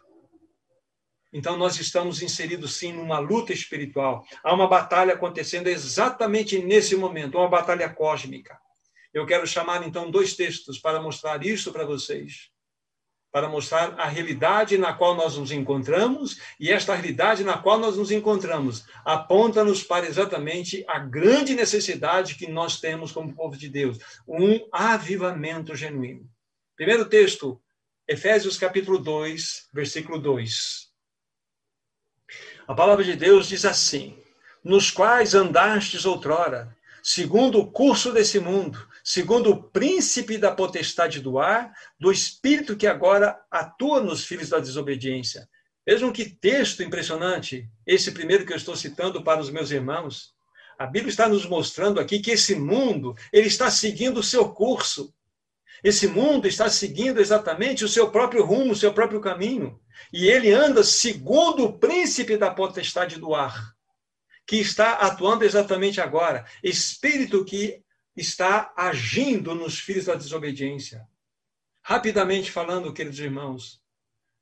Então, 1.32 1.56
nós 1.56 1.78
estamos 1.80 2.22
inseridos, 2.22 2.76
sim, 2.76 2.92
numa 2.92 3.18
luta 3.18 3.52
espiritual. 3.52 4.24
Há 4.44 4.52
uma 4.52 4.68
batalha 4.68 5.14
acontecendo 5.14 5.68
exatamente 5.68 6.58
nesse 6.58 6.94
momento, 6.94 7.38
uma 7.38 7.48
batalha 7.48 7.88
cósmica. 7.88 8.58
Eu 9.14 9.26
quero 9.26 9.46
chamar, 9.46 9.86
então, 9.86 10.10
dois 10.10 10.34
textos 10.34 10.78
para 10.78 11.00
mostrar 11.00 11.44
isso 11.44 11.72
para 11.72 11.84
vocês 11.84 12.52
para 13.32 13.48
mostrar 13.48 13.98
a 13.98 14.06
realidade 14.06 14.76
na 14.76 14.92
qual 14.92 15.14
nós 15.14 15.38
nos 15.38 15.50
encontramos, 15.50 16.38
e 16.60 16.70
esta 16.70 16.94
realidade 16.94 17.42
na 17.42 17.56
qual 17.56 17.78
nós 17.78 17.96
nos 17.96 18.10
encontramos 18.10 18.84
aponta-nos 19.06 19.82
para 19.82 20.06
exatamente 20.06 20.84
a 20.86 20.98
grande 20.98 21.54
necessidade 21.54 22.34
que 22.34 22.46
nós 22.46 22.78
temos 22.78 23.10
como 23.10 23.34
povo 23.34 23.56
de 23.56 23.70
Deus, 23.70 23.98
um 24.28 24.60
avivamento 24.70 25.74
genuíno. 25.74 26.28
Primeiro 26.76 27.06
texto, 27.06 27.58
Efésios 28.06 28.58
capítulo 28.58 28.98
2, 28.98 29.70
versículo 29.72 30.18
2. 30.18 30.81
A 32.66 32.74
palavra 32.74 33.04
de 33.04 33.16
Deus 33.16 33.48
diz 33.48 33.64
assim: 33.64 34.16
Nos 34.62 34.90
quais 34.90 35.34
andastes 35.34 36.04
outrora, 36.04 36.76
segundo 37.02 37.58
o 37.58 37.66
curso 37.66 38.12
desse 38.12 38.38
mundo, 38.38 38.86
segundo 39.02 39.50
o 39.50 39.62
príncipe 39.62 40.38
da 40.38 40.52
potestade 40.52 41.20
do 41.20 41.38
ar, 41.40 41.72
do 41.98 42.12
espírito 42.12 42.76
que 42.76 42.86
agora 42.86 43.40
atua 43.50 44.00
nos 44.00 44.24
filhos 44.24 44.48
da 44.48 44.60
desobediência. 44.60 45.48
Vejam 45.84 46.12
que 46.12 46.30
texto 46.30 46.82
impressionante, 46.82 47.68
esse 47.84 48.12
primeiro 48.12 48.46
que 48.46 48.52
eu 48.52 48.56
estou 48.56 48.76
citando 48.76 49.24
para 49.24 49.40
os 49.40 49.50
meus 49.50 49.72
irmãos. 49.72 50.32
A 50.78 50.86
Bíblia 50.86 51.10
está 51.10 51.28
nos 51.28 51.44
mostrando 51.44 51.98
aqui 51.98 52.20
que 52.20 52.30
esse 52.30 52.54
mundo, 52.54 53.16
ele 53.32 53.48
está 53.48 53.70
seguindo 53.70 54.18
o 54.18 54.22
seu 54.22 54.48
curso. 54.50 55.12
Esse 55.82 56.06
mundo 56.06 56.46
está 56.46 56.70
seguindo 56.70 57.20
exatamente 57.20 57.84
o 57.84 57.88
seu 57.88 58.10
próprio 58.10 58.44
rumo, 58.44 58.72
o 58.72 58.76
seu 58.76 58.92
próprio 58.94 59.20
caminho. 59.20 59.80
E 60.12 60.26
ele 60.28 60.52
anda 60.52 60.84
segundo 60.84 61.64
o 61.64 61.78
príncipe 61.78 62.36
da 62.36 62.50
potestade 62.50 63.18
do 63.18 63.34
ar, 63.34 63.74
que 64.46 64.56
está 64.56 64.92
atuando 64.94 65.44
exatamente 65.44 66.00
agora. 66.00 66.44
Espírito 66.62 67.44
que 67.44 67.82
está 68.16 68.72
agindo 68.76 69.54
nos 69.54 69.80
filhos 69.80 70.04
da 70.04 70.14
desobediência. 70.14 71.06
Rapidamente 71.82 72.50
falando, 72.50 72.92
queridos 72.92 73.18
irmãos, 73.18 73.82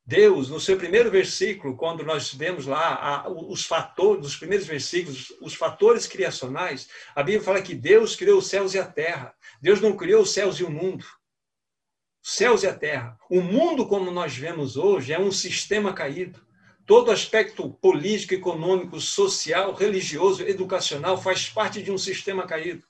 Deus, 0.05 0.51
no 0.51 0.61
seu 0.61 0.77
primeiro 0.77 1.11
versículo, 1.11 1.77
quando 1.77 2.03
nós 2.03 2.35
vemos 2.35 2.67
lá 2.67 3.27
os 3.29 3.65
fatores, 3.65 4.23
nos 4.23 4.37
primeiros 4.37 4.67
versículos, 4.67 5.33
os 5.41 5.55
fatores 5.55 6.07
criacionais, 6.07 6.89
a 7.15 7.23
Bíblia 7.23 7.45
fala 7.45 7.63
que 7.63 7.75
Deus 7.75 8.17
criou 8.17 8.39
os 8.39 8.49
céus 8.49 8.75
e 8.75 8.79
a 8.79 8.85
terra. 8.85 9.35
Deus 9.63 9.81
não 9.81 9.97
criou 9.97 10.23
os 10.23 10.33
céus 10.33 10.57
e 10.57 10.65
o 10.65 10.71
mundo. 10.71 11.07
Céus 12.23 12.63
e 12.63 12.67
a 12.67 12.75
terra. 12.75 13.17
O 13.31 13.41
mundo, 13.41 13.87
como 13.87 14.11
nós 14.11 14.37
vemos 14.37 14.77
hoje, 14.77 15.13
é 15.13 15.19
um 15.19 15.33
sistema 15.33 15.93
caído. 15.93 16.41
Todo 16.87 17.11
aspecto 17.11 17.71
político, 17.71 18.35
econômico, 18.35 19.01
social, 19.01 19.75
religioso, 19.75 20.43
educacional 20.43 21.21
faz 21.21 21.49
parte 21.49 21.83
de 21.83 21.91
um 21.91 21.99
sistema 21.99 22.47
caído. 22.47 22.85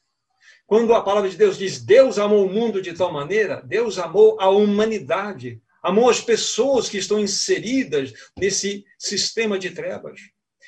Quando 0.66 0.94
a 0.94 1.02
palavra 1.02 1.28
de 1.28 1.36
Deus 1.36 1.58
diz 1.58 1.80
Deus 1.82 2.18
amou 2.18 2.46
o 2.46 2.52
mundo 2.52 2.80
de 2.80 2.92
tal 2.92 3.12
maneira, 3.12 3.62
Deus 3.62 3.98
amou 3.98 4.40
a 4.40 4.48
humanidade, 4.48 5.60
amou 5.82 6.08
as 6.08 6.20
pessoas 6.20 6.88
que 6.88 6.98
estão 6.98 7.18
inseridas 7.20 8.12
nesse 8.38 8.84
sistema 8.98 9.58
de 9.58 9.70
trevas. 9.70 10.20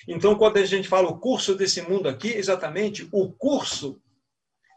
Então, 0.06 0.36
quando 0.36 0.56
a 0.56 0.64
gente 0.64 0.88
fala 0.88 1.08
o 1.08 1.18
curso 1.18 1.54
desse 1.54 1.80
mundo 1.82 2.08
aqui, 2.08 2.28
exatamente 2.28 3.08
o 3.12 3.32
curso, 3.32 4.00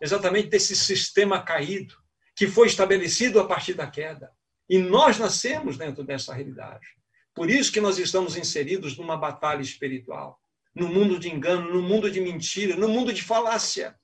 exatamente 0.02 0.50
desse 0.50 0.76
sistema 0.76 1.42
caído, 1.42 1.96
que 2.36 2.48
foi 2.48 2.68
estabelecido 2.68 3.40
a 3.40 3.48
partir 3.48 3.74
da 3.74 3.88
queda. 3.88 4.32
E 4.70 4.78
nós 4.78 5.18
nascemos 5.18 5.78
dentro 5.78 6.04
dessa 6.04 6.34
realidade. 6.34 6.88
Por 7.34 7.50
isso 7.50 7.72
que 7.72 7.82
nós 7.82 7.98
estamos 7.98 8.36
inseridos 8.36 8.98
numa 8.98 9.18
batalha 9.18 9.62
espiritual, 9.62 10.40
no 10.74 10.88
mundo 10.88 11.20
de 11.20 11.30
engano, 11.30 11.74
no 11.74 11.82
mundo 11.82 12.10
de 12.10 12.20
mentira, 12.20 12.76
no 12.76 12.88
mundo 12.88 13.14
de 13.14 13.22
falácia. 13.22 13.96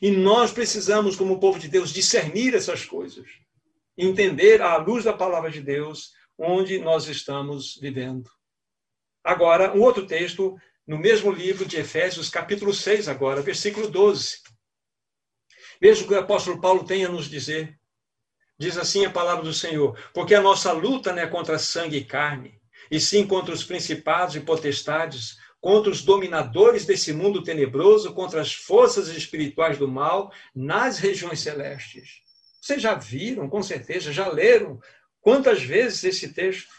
E 0.00 0.10
nós 0.10 0.52
precisamos, 0.52 1.16
como 1.16 1.40
povo 1.40 1.58
de 1.58 1.68
Deus, 1.68 1.92
discernir 1.92 2.54
essas 2.54 2.84
coisas, 2.84 3.26
entender 3.96 4.60
à 4.62 4.76
luz 4.76 5.04
da 5.04 5.12
palavra 5.12 5.50
de 5.50 5.60
Deus 5.60 6.12
onde 6.38 6.78
nós 6.78 7.06
estamos 7.08 7.78
vivendo. 7.80 8.30
Agora, 9.22 9.74
um 9.76 9.80
outro 9.80 10.06
texto, 10.06 10.56
no 10.86 10.98
mesmo 10.98 11.30
livro 11.30 11.64
de 11.64 11.76
Efésios, 11.76 12.28
capítulo 12.28 12.74
6, 12.74 13.08
agora, 13.08 13.40
versículo 13.42 13.88
12. 13.88 14.41
Veja 15.82 16.04
o 16.04 16.06
que 16.06 16.14
o 16.14 16.18
apóstolo 16.20 16.60
Paulo 16.60 16.84
tem 16.84 17.04
a 17.04 17.08
nos 17.08 17.28
dizer. 17.28 17.76
Diz 18.56 18.78
assim 18.78 19.04
a 19.04 19.10
palavra 19.10 19.42
do 19.42 19.52
Senhor: 19.52 19.98
Porque 20.14 20.32
a 20.32 20.40
nossa 20.40 20.70
luta 20.70 21.12
não 21.12 21.20
é 21.20 21.26
contra 21.26 21.58
sangue 21.58 21.96
e 21.96 22.04
carne, 22.04 22.54
e 22.88 23.00
sim 23.00 23.26
contra 23.26 23.52
os 23.52 23.64
principados 23.64 24.36
e 24.36 24.40
potestades, 24.40 25.38
contra 25.60 25.90
os 25.90 26.00
dominadores 26.00 26.86
desse 26.86 27.12
mundo 27.12 27.42
tenebroso, 27.42 28.14
contra 28.14 28.40
as 28.40 28.54
forças 28.54 29.08
espirituais 29.08 29.76
do 29.76 29.88
mal 29.88 30.32
nas 30.54 30.98
regiões 30.98 31.40
celestes. 31.40 32.22
Vocês 32.60 32.80
já 32.80 32.94
viram, 32.94 33.48
com 33.48 33.60
certeza, 33.60 34.12
já 34.12 34.28
leram 34.28 34.80
quantas 35.20 35.64
vezes 35.64 36.04
esse 36.04 36.32
texto? 36.32 36.72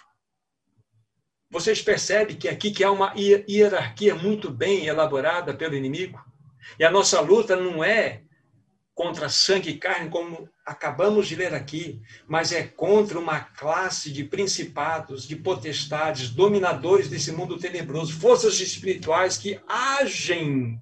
Vocês 1.50 1.82
percebem 1.82 2.38
que 2.38 2.48
aqui 2.48 2.72
que 2.72 2.86
há 2.86 2.90
uma 2.90 3.14
hierarquia 3.18 4.16
muito 4.16 4.50
bem 4.50 4.86
elaborada 4.86 5.54
pelo 5.54 5.76
inimigo? 5.76 6.24
E 6.80 6.86
a 6.86 6.90
nossa 6.90 7.20
luta 7.20 7.58
não 7.58 7.84
é 7.84 8.24
contra 8.96 9.28
sangue 9.28 9.72
e 9.72 9.78
carne, 9.78 10.10
como 10.10 10.48
acabamos 10.66 11.28
de 11.28 11.36
ler 11.36 11.54
aqui, 11.54 12.02
mas 12.28 12.52
é 12.52 12.64
contra 12.64 13.20
uma 13.20 13.40
classe 13.40 14.12
de 14.12 14.24
principados, 14.24 15.28
de 15.28 15.36
potestades, 15.36 16.30
dominadores 16.30 17.10
desse 17.10 17.32
mundo 17.32 17.58
tenebroso, 17.58 18.14
forças 18.14 18.60
espirituais 18.60 19.38
que 19.38 19.60
agem, 19.68 20.82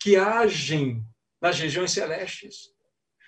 que 0.00 0.16
agem 0.16 1.04
nas 1.40 1.58
regiões 1.58 1.92
celestes. 1.92 2.72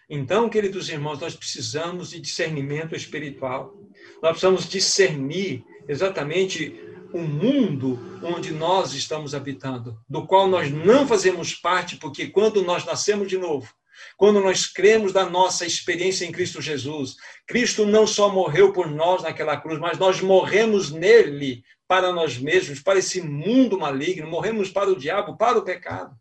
Então, 0.09 0.49
queridos 0.49 0.89
irmãos, 0.89 1.21
nós 1.21 1.35
precisamos 1.35 2.11
de 2.11 2.21
discernimento 2.21 2.95
espiritual. 2.95 3.75
Nós 4.23 4.31
precisamos 4.31 4.69
discernir 4.69 5.65
exatamente 5.89 6.81
o 7.13 7.21
mundo 7.21 7.99
onde 8.23 8.53
nós 8.53 8.95
estamos 8.95 9.35
habitando, 9.35 10.01
do 10.09 10.27
qual 10.27 10.49
nós 10.49 10.71
não 10.71 11.07
fazemos 11.07 11.55
parte, 11.55 11.97
porque 11.97 12.29
quando 12.29 12.63
nós 12.63 12.85
nascemos 12.85 13.29
de 13.29 13.37
novo, 13.37 13.73
quando 14.17 14.41
nós 14.41 14.67
cremos 14.67 15.13
na 15.13 15.29
nossa 15.29 15.67
experiência 15.67 16.25
em 16.25 16.33
Cristo 16.33 16.61
Jesus, 16.61 17.17
Cristo 17.47 17.87
não 17.87 18.07
só 18.07 18.29
morreu 18.29 18.73
por 18.73 18.91
nós 18.91 19.23
naquela 19.23 19.57
cruz, 19.57 19.79
mas 19.79 19.99
nós 19.99 20.21
morremos 20.21 20.91
nele 20.91 21.63
para 21.87 22.13
nós 22.13 22.39
mesmos, 22.39 22.81
para 22.81 22.99
esse 22.99 23.21
mundo 23.21 23.79
maligno, 23.79 24.29
morremos 24.29 24.71
para 24.71 24.91
o 24.91 24.97
diabo, 24.97 25.37
para 25.37 25.59
o 25.59 25.63
pecado. 25.63 26.17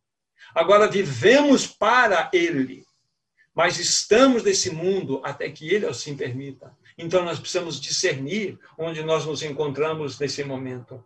Agora 0.53 0.87
vivemos 0.87 1.65
para 1.67 2.29
ele, 2.31 2.85
mas 3.53 3.79
estamos 3.79 4.43
nesse 4.43 4.69
mundo 4.69 5.21
até 5.23 5.49
que 5.49 5.67
ele 5.73 5.85
assim 5.85 6.15
permita. 6.15 6.71
Então 6.97 7.25
nós 7.25 7.39
precisamos 7.39 7.79
discernir 7.79 8.59
onde 8.77 9.03
nós 9.03 9.25
nos 9.25 9.41
encontramos 9.43 10.19
nesse 10.19 10.43
momento. 10.43 11.03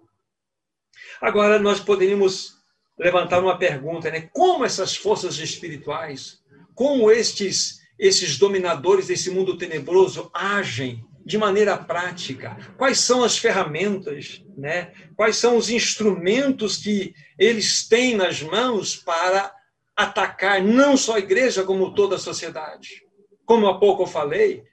Agora 1.22 1.58
nós 1.58 1.80
poderíamos 1.80 2.60
levantar 2.98 3.40
uma 3.40 3.58
pergunta, 3.58 4.12
né? 4.12 4.30
Como 4.34 4.66
essas 4.66 4.96
forças 4.96 5.38
espirituais 5.38 6.39
como 6.80 7.12
estes, 7.12 7.82
esses 8.00 8.38
dominadores 8.38 9.08
desse 9.08 9.30
mundo 9.30 9.58
tenebroso 9.58 10.32
agem 10.34 11.04
de 11.26 11.38
maneira 11.38 11.76
prática? 11.76 12.56
Quais 12.78 13.02
são 13.02 13.22
as 13.22 13.38
ferramentas, 13.38 14.42
né? 14.58 14.94
Quais 15.14 15.36
são 15.36 15.58
os 15.58 15.70
instrumentos 15.70 16.78
que 16.78 17.14
eles 17.38 17.86
têm 17.86 18.16
nas 18.16 18.42
mãos 18.42 18.96
para 18.96 19.54
atacar 19.94 20.64
não 20.64 20.96
só 20.96 21.18
a 21.18 21.20
igreja, 21.20 21.66
como 21.66 21.94
toda 21.94 22.16
a 22.16 22.18
sociedade? 22.18 23.04
Como 23.46 23.68
há 23.68 23.78
pouco 23.78 24.04
eu 24.04 24.08
falei, 24.08 24.64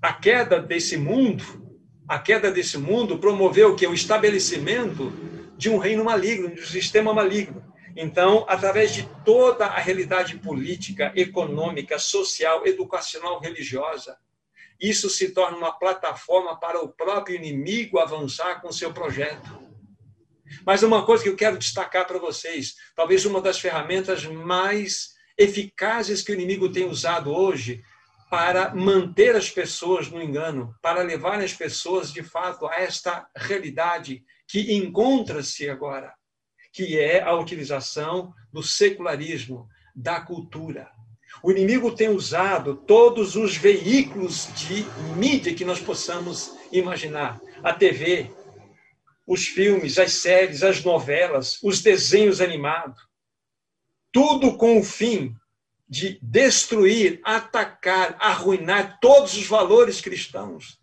a 0.00 0.12
queda 0.12 0.60
desse 0.60 0.96
mundo, 0.96 1.42
a 2.06 2.20
queda 2.20 2.48
desse 2.52 2.78
mundo 2.78 3.18
promoveu 3.18 3.74
que 3.74 3.88
o 3.88 3.92
estabelecimento 3.92 5.12
de 5.58 5.68
um 5.68 5.78
reino 5.78 6.04
maligno, 6.04 6.54
de 6.54 6.60
um 6.60 6.64
sistema 6.64 7.12
maligno. 7.12 7.69
Então, 8.02 8.46
através 8.48 8.94
de 8.94 9.06
toda 9.26 9.66
a 9.66 9.78
realidade 9.78 10.38
política, 10.38 11.12
econômica, 11.14 11.98
social, 11.98 12.66
educacional, 12.66 13.38
religiosa, 13.40 14.16
isso 14.80 15.10
se 15.10 15.32
torna 15.32 15.58
uma 15.58 15.78
plataforma 15.78 16.58
para 16.58 16.82
o 16.82 16.88
próprio 16.88 17.36
inimigo 17.36 17.98
avançar 17.98 18.62
com 18.62 18.72
seu 18.72 18.90
projeto. 18.94 19.50
Mas 20.64 20.82
uma 20.82 21.04
coisa 21.04 21.22
que 21.22 21.28
eu 21.28 21.36
quero 21.36 21.58
destacar 21.58 22.06
para 22.06 22.18
vocês, 22.18 22.74
talvez 22.96 23.26
uma 23.26 23.38
das 23.38 23.60
ferramentas 23.60 24.24
mais 24.24 25.10
eficazes 25.36 26.22
que 26.22 26.32
o 26.32 26.34
inimigo 26.34 26.72
tem 26.72 26.88
usado 26.88 27.30
hoje 27.30 27.84
para 28.30 28.74
manter 28.74 29.36
as 29.36 29.50
pessoas 29.50 30.08
no 30.08 30.22
engano, 30.22 30.74
para 30.80 31.02
levar 31.02 31.38
as 31.38 31.52
pessoas 31.52 32.10
de 32.10 32.22
fato 32.22 32.66
a 32.66 32.76
esta 32.76 33.28
realidade 33.36 34.24
que 34.48 34.72
encontra-se 34.72 35.68
agora 35.68 36.18
que 36.72 36.98
é 36.98 37.22
a 37.22 37.34
utilização 37.34 38.32
do 38.52 38.62
secularismo, 38.62 39.68
da 39.94 40.20
cultura. 40.20 40.90
O 41.42 41.50
inimigo 41.50 41.94
tem 41.94 42.08
usado 42.08 42.74
todos 42.74 43.36
os 43.36 43.56
veículos 43.56 44.48
de 44.54 44.84
mídia 45.16 45.54
que 45.54 45.64
nós 45.64 45.80
possamos 45.80 46.56
imaginar: 46.72 47.40
a 47.62 47.72
TV, 47.72 48.30
os 49.26 49.46
filmes, 49.46 49.98
as 49.98 50.14
séries, 50.14 50.62
as 50.62 50.84
novelas, 50.84 51.58
os 51.62 51.80
desenhos 51.80 52.40
animados. 52.40 53.00
Tudo 54.12 54.56
com 54.56 54.78
o 54.78 54.84
fim 54.84 55.34
de 55.88 56.18
destruir, 56.22 57.20
atacar, 57.24 58.16
arruinar 58.20 58.98
todos 59.00 59.36
os 59.36 59.46
valores 59.46 60.00
cristãos. 60.00 60.78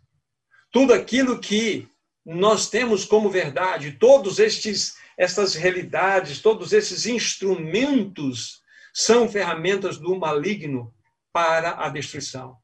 Tudo 0.71 0.93
aquilo 0.93 1.39
que 1.39 1.87
nós 2.25 2.69
temos 2.69 3.05
como 3.05 3.29
verdade, 3.29 3.93
todos 3.93 4.37
estes 4.37 4.96
essas 5.17 5.55
realidades, 5.55 6.39
todos 6.39 6.71
esses 6.71 7.07
instrumentos 7.07 8.61
são 8.93 9.27
ferramentas 9.27 9.97
do 9.97 10.15
maligno 10.15 10.93
para 11.33 11.71
a 11.83 11.89
destruição. 11.89 12.55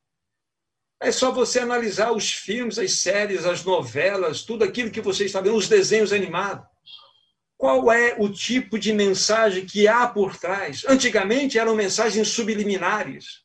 É 1.02 1.12
só 1.12 1.32
você 1.32 1.60
analisar 1.60 2.12
os 2.12 2.32
filmes, 2.32 2.78
as 2.78 2.94
séries, 2.94 3.46
as 3.46 3.64
novelas, 3.64 4.44
tudo 4.44 4.64
aquilo 4.64 4.92
que 4.92 5.02
você 5.02 5.26
está 5.26 5.42
vendo, 5.42 5.56
os 5.56 5.68
desenhos 5.68 6.14
animados. 6.14 6.66
Qual 7.58 7.92
é 7.92 8.16
o 8.20 8.30
tipo 8.30 8.78
de 8.78 8.94
mensagem 8.94 9.66
que 9.66 9.88
há 9.88 10.08
por 10.08 10.38
trás? 10.38 10.84
Antigamente 10.88 11.58
eram 11.58 11.76
mensagens 11.76 12.30
subliminares. 12.30 13.44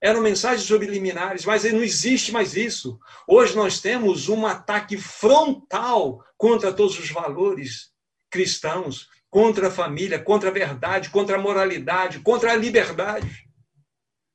Eram 0.00 0.20
mensagens 0.20 0.66
subliminares, 0.66 1.44
mas 1.44 1.64
não 1.64 1.82
existe 1.82 2.32
mais 2.32 2.56
isso. 2.56 2.98
Hoje 3.28 3.54
nós 3.54 3.80
temos 3.80 4.28
um 4.28 4.46
ataque 4.46 4.96
frontal 4.96 6.24
contra 6.36 6.72
todos 6.72 6.98
os 6.98 7.10
valores 7.10 7.91
cristãos, 8.32 9.08
contra 9.30 9.68
a 9.68 9.70
família, 9.70 10.18
contra 10.18 10.48
a 10.48 10.52
verdade, 10.52 11.10
contra 11.10 11.36
a 11.36 11.40
moralidade, 11.40 12.20
contra 12.20 12.52
a 12.52 12.56
liberdade. 12.56 13.46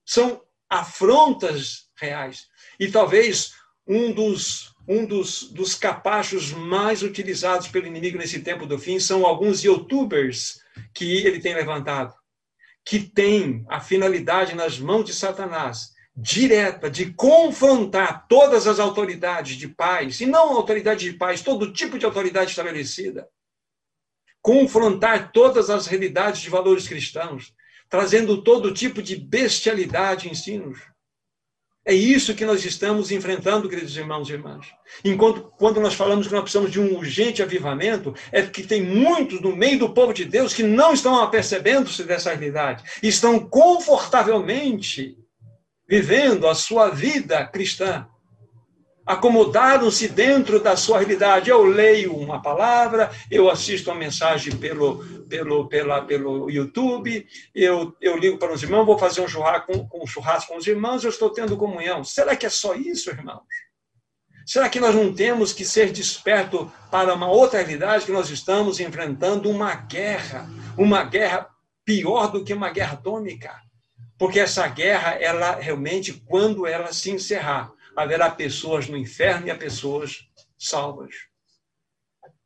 São 0.05 0.41
afrontas 0.69 1.89
reais. 1.99 2.47
E 2.79 2.89
talvez 2.89 3.53
um 3.87 4.11
dos, 4.13 4.73
um 4.87 5.05
dos, 5.05 5.51
dos 5.51 5.75
capachos 5.75 6.51
mais 6.51 7.01
utilizados 7.01 7.67
pelo 7.67 7.87
inimigo 7.87 8.17
nesse 8.17 8.39
tempo 8.39 8.65
do 8.65 8.77
fim 8.77 8.99
são 8.99 9.25
alguns 9.25 9.63
youtubers 9.63 10.61
que 10.93 11.25
ele 11.25 11.39
tem 11.39 11.55
levantado, 11.55 12.13
que 12.85 12.99
tem 12.99 13.65
a 13.69 13.79
finalidade 13.79 14.55
nas 14.55 14.79
mãos 14.79 15.05
de 15.05 15.13
Satanás 15.13 15.95
direta 16.15 16.89
de 16.89 17.13
confrontar 17.13 18.27
todas 18.27 18.65
as 18.65 18.79
autoridades 18.79 19.55
de 19.55 19.67
paz, 19.67 20.19
e 20.19 20.25
não 20.25 20.53
autoridade 20.53 21.11
de 21.11 21.15
paz, 21.15 21.41
todo 21.43 21.71
tipo 21.71 21.99
de 21.99 22.05
autoridade 22.05 22.49
estabelecida, 22.49 23.27
confrontar 24.47 25.33
todas 25.33 25.69
as 25.69 25.87
realidades 25.87 26.39
de 26.39 26.49
valores 26.49 26.87
cristãos, 26.87 27.53
trazendo 27.89 28.41
todo 28.41 28.73
tipo 28.73 29.01
de 29.01 29.17
bestialidade 29.17 30.25
em 30.25 30.31
ensinos. 30.31 30.79
É 31.85 31.93
isso 31.93 32.33
que 32.33 32.45
nós 32.45 32.63
estamos 32.63 33.11
enfrentando, 33.11 33.67
queridos 33.67 33.97
irmãos 33.97 34.29
e 34.29 34.31
irmãs. 34.31 34.67
Enquanto 35.03 35.51
quando 35.57 35.81
nós 35.81 35.95
falamos 35.95 36.27
que 36.27 36.33
nós 36.33 36.43
precisamos 36.43 36.71
de 36.71 36.79
um 36.79 36.95
urgente 36.95 37.43
avivamento, 37.43 38.15
é 38.31 38.41
que 38.41 38.63
tem 38.63 38.81
muitos 38.81 39.41
no 39.41 39.53
meio 39.53 39.79
do 39.79 39.89
povo 39.89 40.13
de 40.13 40.23
Deus 40.23 40.53
que 40.53 40.63
não 40.63 40.93
estão 40.93 41.21
apercebendo-se 41.21 42.05
dessa 42.05 42.29
realidade, 42.29 42.85
estão 43.03 43.41
confortavelmente 43.49 45.17
vivendo 45.89 46.47
a 46.47 46.55
sua 46.55 46.89
vida 46.89 47.45
cristã, 47.45 48.07
acomodaram-se 49.07 50.09
dentro 50.09 50.59
da 50.59 50.75
sua 50.75 50.99
realidade. 50.99 51.49
Eu 51.49 51.63
leio 51.63 52.13
uma 52.13 52.41
palavra, 52.41 53.09
eu 53.31 53.49
assisto 53.49 53.89
uma 53.89 53.97
mensagem 53.97 54.55
pelo, 54.57 55.03
pelo, 55.29 55.67
pela, 55.69 56.01
pelo 56.01 56.49
YouTube, 56.49 57.25
eu, 57.55 57.95
eu 58.01 58.17
ligo 58.17 58.37
para 58.37 58.51
os 58.51 58.61
irmãos, 58.61 58.85
vou 58.85 58.99
fazer 58.99 59.21
um 59.21 59.27
churrasco, 59.27 59.89
um 59.93 60.05
churrasco 60.05 60.51
com 60.51 60.57
os 60.57 60.67
irmãos, 60.67 61.05
eu 61.05 61.09
estou 61.09 61.29
tendo 61.29 61.55
comunhão. 61.55 62.03
Será 62.03 62.35
que 62.35 62.45
é 62.45 62.49
só 62.49 62.75
isso, 62.75 63.09
irmãos? 63.09 63.43
Será 64.45 64.69
que 64.69 64.79
nós 64.79 64.93
não 64.93 65.13
temos 65.13 65.53
que 65.53 65.65
ser 65.65 65.91
despertos 65.91 66.67
para 66.91 67.13
uma 67.13 67.27
outra 67.27 67.59
realidade 67.59 68.05
que 68.05 68.11
nós 68.11 68.29
estamos 68.29 68.79
enfrentando 68.79 69.49
uma 69.49 69.73
guerra, 69.73 70.49
uma 70.77 71.03
guerra 71.03 71.49
pior 71.85 72.31
do 72.31 72.43
que 72.43 72.53
uma 72.53 72.69
guerra 72.69 72.93
atômica? 72.93 73.53
Porque 74.17 74.39
essa 74.39 74.67
guerra, 74.67 75.11
ela 75.11 75.55
realmente, 75.55 76.13
quando 76.13 76.65
ela 76.65 76.91
se 76.91 77.11
encerrar, 77.11 77.71
haverá 77.97 78.29
pessoas 78.29 78.87
no 78.87 78.95
inferno 78.95 79.47
e 79.47 79.51
há 79.51 79.57
pessoas 79.57 80.29
salvas. 80.55 81.15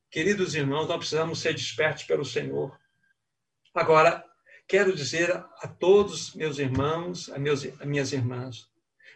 Queridos 0.10 0.56
irmãos, 0.56 0.88
nós 0.88 0.98
precisamos 0.98 1.40
ser 1.40 1.54
despertos 1.54 2.04
pelo 2.04 2.24
Senhor. 2.24 2.78
Agora, 3.76 4.24
quero 4.66 4.96
dizer 4.96 5.30
a 5.32 5.68
todos 5.68 6.34
meus 6.36 6.58
irmãos, 6.58 7.30
a, 7.30 7.38
meus, 7.38 7.68
a 7.82 7.86
minhas 7.86 8.14
irmãs, 8.14 8.70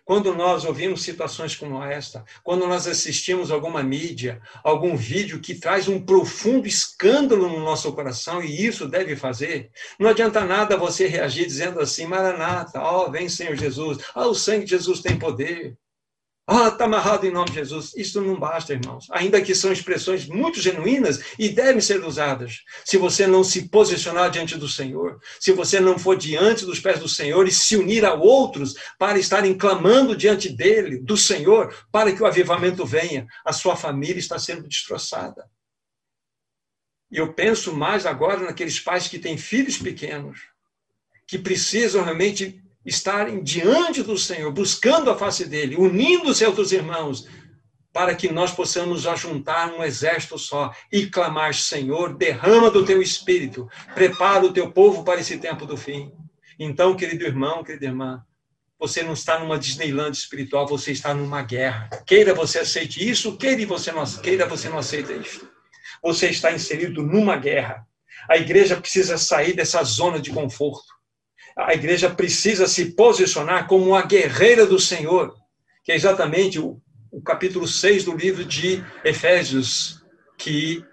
quando 0.03 0.35
nós 0.35 0.65
ouvimos 0.65 1.03
situações 1.03 1.55
como 1.55 1.81
esta, 1.81 2.23
quando 2.43 2.67
nós 2.67 2.85
assistimos 2.85 3.49
alguma 3.49 3.81
mídia, 3.81 4.41
algum 4.61 4.95
vídeo 4.95 5.39
que 5.39 5.55
traz 5.55 5.87
um 5.87 6.05
profundo 6.05 6.67
escândalo 6.67 7.47
no 7.47 7.59
nosso 7.61 7.91
coração, 7.93 8.43
e 8.43 8.65
isso 8.65 8.87
deve 8.87 9.15
fazer, 9.15 9.71
não 9.97 10.09
adianta 10.09 10.45
nada 10.45 10.77
você 10.77 11.07
reagir 11.07 11.45
dizendo 11.45 11.79
assim, 11.79 12.05
Maranata, 12.05 12.81
ó, 12.81 13.07
oh, 13.07 13.11
vem 13.11 13.29
Senhor 13.29 13.55
Jesus, 13.55 13.97
ah, 14.13 14.27
o 14.27 14.35
sangue 14.35 14.65
de 14.65 14.71
Jesus 14.71 14.99
tem 14.99 15.17
poder. 15.17 15.77
Ah, 16.47 16.67
está 16.67 16.85
amarrado 16.85 17.25
em 17.25 17.31
nome 17.31 17.49
de 17.49 17.55
Jesus. 17.55 17.95
Isso 17.95 18.21
não 18.21 18.39
basta, 18.39 18.73
irmãos. 18.73 19.07
Ainda 19.09 19.41
que 19.41 19.55
são 19.55 19.71
expressões 19.71 20.27
muito 20.27 20.61
genuínas 20.61 21.19
e 21.39 21.49
devem 21.49 21.81
ser 21.81 22.03
usadas. 22.05 22.61
Se 22.83 22.97
você 22.97 23.25
não 23.25 23.43
se 23.43 23.67
posicionar 23.67 24.29
diante 24.29 24.55
do 24.55 24.69
Senhor, 24.69 25.19
se 25.39 25.51
você 25.51 25.79
não 25.79 25.97
for 25.97 26.15
diante 26.15 26.63
dos 26.63 26.79
pés 26.79 26.99
do 26.99 27.09
Senhor 27.09 27.47
e 27.47 27.51
se 27.51 27.75
unir 27.75 28.05
a 28.05 28.13
outros 28.13 28.75
para 28.99 29.17
estarem 29.17 29.57
clamando 29.57 30.15
diante 30.15 30.47
dele, 30.47 30.99
do 30.99 31.17
Senhor, 31.17 31.75
para 31.91 32.11
que 32.11 32.21
o 32.21 32.27
avivamento 32.27 32.85
venha, 32.85 33.25
a 33.43 33.51
sua 33.51 33.75
família 33.75 34.19
está 34.19 34.37
sendo 34.37 34.67
destroçada. 34.67 35.49
E 37.09 37.17
eu 37.17 37.33
penso 37.33 37.73
mais 37.73 38.05
agora 38.05 38.41
naqueles 38.41 38.79
pais 38.79 39.07
que 39.07 39.17
têm 39.17 39.35
filhos 39.35 39.79
pequenos, 39.79 40.41
que 41.25 41.39
precisam 41.39 42.03
realmente 42.03 42.63
estarem 42.85 43.41
diante 43.41 44.03
do 44.03 44.17
Senhor, 44.17 44.51
buscando 44.51 45.09
a 45.09 45.17
face 45.17 45.45
dele, 45.45 45.75
unindo-se 45.75 46.45
a 46.45 46.47
outros 46.47 46.71
irmãos, 46.71 47.27
para 47.91 48.13
que 48.13 48.31
nós 48.31 48.51
possamos 48.51 49.07
ajuntar 49.07 49.73
um 49.73 49.83
exército 49.83 50.37
só 50.37 50.71
e 50.91 51.07
clamar: 51.07 51.53
Senhor, 51.55 52.13
derrama 52.15 52.69
do 52.69 52.85
teu 52.85 53.01
espírito, 53.01 53.67
prepara 53.95 54.45
o 54.45 54.53
teu 54.53 54.71
povo 54.71 55.03
para 55.03 55.19
esse 55.19 55.37
tempo 55.37 55.65
do 55.65 55.75
fim. 55.75 56.11
Então, 56.59 56.95
querido 56.95 57.25
irmão, 57.25 57.63
querida 57.63 57.85
irmã, 57.85 58.23
você 58.77 59.01
não 59.01 59.13
está 59.13 59.39
numa 59.39 59.57
Disneyland 59.57 60.15
espiritual, 60.15 60.67
você 60.67 60.91
está 60.91 61.13
numa 61.13 61.41
guerra. 61.41 61.89
Queira 62.05 62.33
você 62.33 62.59
aceite 62.59 63.07
isso, 63.09 63.37
queira 63.37 63.65
você 63.65 63.91
não, 63.91 64.05
queira 64.05 64.45
você 64.45 64.69
não 64.69 64.77
aceite 64.77 65.13
isso. 65.13 65.49
Você 66.03 66.29
está 66.29 66.51
inserido 66.51 67.01
numa 67.01 67.35
guerra. 67.37 67.87
A 68.29 68.37
igreja 68.37 68.79
precisa 68.79 69.17
sair 69.17 69.53
dessa 69.53 69.83
zona 69.83 70.19
de 70.19 70.31
conforto 70.31 70.94
a 71.55 71.73
igreja 71.73 72.09
precisa 72.09 72.67
se 72.67 72.91
posicionar 72.91 73.67
como 73.67 73.85
uma 73.85 74.01
guerreira 74.01 74.65
do 74.65 74.79
Senhor, 74.79 75.35
que 75.83 75.91
é 75.91 75.95
exatamente 75.95 76.59
o, 76.59 76.81
o 77.11 77.21
capítulo 77.21 77.67
6 77.67 78.03
do 78.03 78.15
livro 78.15 78.43
de 78.43 78.83
Efésios, 79.03 80.03
que 80.37 80.83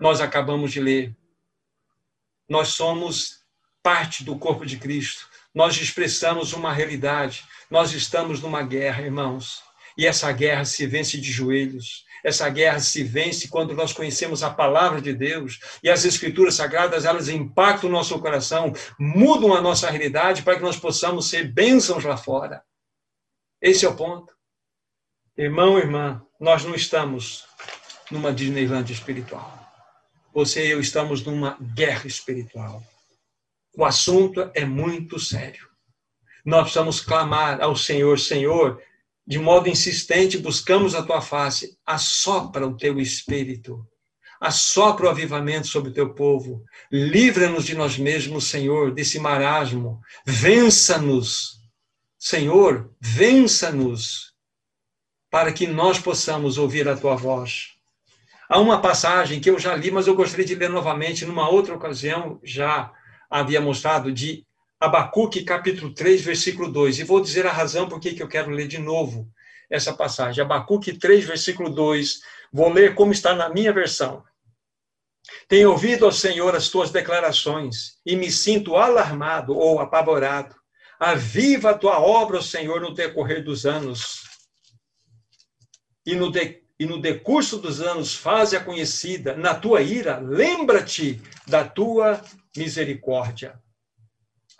nós 0.00 0.20
acabamos 0.20 0.72
de 0.72 0.80
ler. 0.80 1.14
Nós 2.48 2.68
somos 2.68 3.44
parte 3.82 4.24
do 4.24 4.36
corpo 4.36 4.66
de 4.66 4.76
Cristo, 4.78 5.28
nós 5.54 5.76
expressamos 5.80 6.52
uma 6.52 6.72
realidade, 6.72 7.44
nós 7.70 7.92
estamos 7.92 8.40
numa 8.40 8.62
guerra, 8.62 9.02
irmãos, 9.02 9.62
e 9.96 10.06
essa 10.06 10.30
guerra 10.32 10.64
se 10.64 10.86
vence 10.86 11.20
de 11.20 11.30
joelhos, 11.30 12.04
essa 12.24 12.48
guerra 12.48 12.80
se 12.80 13.02
vence 13.02 13.48
quando 13.48 13.74
nós 13.74 13.92
conhecemos 13.92 14.42
a 14.42 14.50
palavra 14.50 15.00
de 15.00 15.12
Deus 15.12 15.60
e 15.82 15.90
as 15.90 16.04
escrituras 16.04 16.54
sagradas, 16.54 17.04
elas 17.04 17.28
impactam 17.28 17.88
o 17.88 17.92
nosso 17.92 18.18
coração, 18.18 18.72
mudam 18.98 19.54
a 19.54 19.60
nossa 19.60 19.90
realidade 19.90 20.42
para 20.42 20.56
que 20.56 20.62
nós 20.62 20.76
possamos 20.76 21.28
ser 21.28 21.52
bênçãos 21.52 22.04
lá 22.04 22.16
fora. 22.16 22.62
Esse 23.60 23.84
é 23.84 23.88
o 23.88 23.96
ponto. 23.96 24.34
Irmão, 25.36 25.78
irmã, 25.78 26.22
nós 26.38 26.64
não 26.64 26.74
estamos 26.74 27.44
numa 28.10 28.32
Disneyland 28.32 28.92
espiritual. 28.92 29.58
Você 30.32 30.66
e 30.66 30.70
eu 30.70 30.80
estamos 30.80 31.24
numa 31.24 31.56
guerra 31.74 32.06
espiritual. 32.06 32.82
O 33.76 33.84
assunto 33.84 34.50
é 34.54 34.64
muito 34.64 35.18
sério. 35.18 35.68
Nós 36.44 36.62
precisamos 36.62 37.00
clamar 37.00 37.60
ao 37.60 37.76
Senhor, 37.76 38.18
Senhor, 38.18 38.82
de 39.30 39.38
modo 39.38 39.68
insistente 39.68 40.36
buscamos 40.36 40.92
a 40.92 41.04
tua 41.04 41.20
face, 41.20 41.78
assopra 41.86 42.66
o 42.66 42.76
teu 42.76 42.98
espírito, 42.98 43.86
assopra 44.40 45.06
o 45.06 45.08
avivamento 45.08 45.68
sobre 45.68 45.90
o 45.90 45.94
teu 45.94 46.12
povo, 46.12 46.64
livra-nos 46.90 47.64
de 47.64 47.76
nós 47.76 47.96
mesmos, 47.96 48.48
Senhor, 48.48 48.92
desse 48.92 49.20
marasmo, 49.20 50.00
vença-nos, 50.26 51.60
Senhor, 52.18 52.92
vença-nos, 53.00 54.34
para 55.30 55.52
que 55.52 55.64
nós 55.64 56.00
possamos 56.00 56.58
ouvir 56.58 56.88
a 56.88 56.96
tua 56.96 57.14
voz. 57.14 57.76
Há 58.48 58.58
uma 58.58 58.82
passagem 58.82 59.38
que 59.38 59.48
eu 59.48 59.60
já 59.60 59.76
li, 59.76 59.92
mas 59.92 60.08
eu 60.08 60.16
gostaria 60.16 60.44
de 60.44 60.56
ler 60.56 60.70
novamente, 60.70 61.24
numa 61.24 61.48
outra 61.48 61.72
ocasião, 61.72 62.40
já 62.42 62.92
havia 63.30 63.60
mostrado, 63.60 64.10
de 64.10 64.44
Abacuque, 64.80 65.44
capítulo 65.44 65.92
3, 65.92 66.22
versículo 66.22 66.72
2. 66.72 67.00
E 67.00 67.04
vou 67.04 67.20
dizer 67.20 67.46
a 67.46 67.52
razão 67.52 67.86
por 67.86 68.00
que 68.00 68.18
eu 68.18 68.26
quero 68.26 68.50
ler 68.50 68.66
de 68.66 68.78
novo 68.78 69.30
essa 69.68 69.92
passagem. 69.92 70.42
Abacuque 70.42 70.94
3, 70.94 71.26
versículo 71.26 71.68
2. 71.68 72.20
Vou 72.50 72.72
ler 72.72 72.94
como 72.94 73.12
está 73.12 73.34
na 73.34 73.50
minha 73.50 73.74
versão. 73.74 74.24
Tenho 75.46 75.70
ouvido 75.70 76.06
ao 76.06 76.12
Senhor 76.12 76.56
as 76.56 76.70
tuas 76.70 76.90
declarações 76.90 77.98
e 78.06 78.16
me 78.16 78.30
sinto 78.30 78.74
alarmado 78.74 79.54
ou 79.54 79.80
apavorado. 79.80 80.56
Aviva 80.98 81.70
a 81.70 81.78
tua 81.78 82.00
obra, 82.00 82.40
Senhor, 82.40 82.80
no 82.80 82.94
decorrer 82.94 83.44
dos 83.44 83.66
anos. 83.66 84.22
E 86.06 86.14
no, 86.14 86.32
de, 86.32 86.62
e 86.78 86.86
no 86.86 86.98
decurso 86.98 87.58
dos 87.58 87.82
anos, 87.82 88.14
faze-a 88.14 88.64
conhecida. 88.64 89.36
Na 89.36 89.54
tua 89.54 89.82
ira, 89.82 90.16
lembra-te 90.16 91.20
da 91.46 91.64
tua 91.64 92.22
misericórdia. 92.56 93.60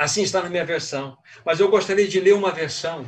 Assim 0.00 0.22
está 0.22 0.40
na 0.40 0.48
minha 0.48 0.64
versão. 0.64 1.18
Mas 1.44 1.60
eu 1.60 1.68
gostaria 1.68 2.08
de 2.08 2.18
ler 2.18 2.32
uma 2.32 2.50
versão, 2.50 3.06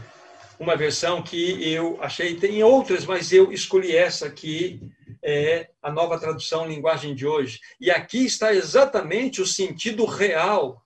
uma 0.60 0.76
versão 0.76 1.22
que 1.22 1.72
eu 1.72 1.96
achei, 2.02 2.34
tem 2.34 2.62
outras, 2.62 3.06
mas 3.06 3.32
eu 3.32 3.50
escolhi 3.50 3.96
essa 3.96 4.28
que 4.28 4.78
é 5.22 5.70
a 5.82 5.90
nova 5.90 6.20
tradução 6.20 6.66
linguagem 6.66 7.14
de 7.14 7.26
hoje. 7.26 7.60
E 7.80 7.90
aqui 7.90 8.26
está 8.26 8.52
exatamente 8.52 9.40
o 9.40 9.46
sentido 9.46 10.04
real 10.04 10.84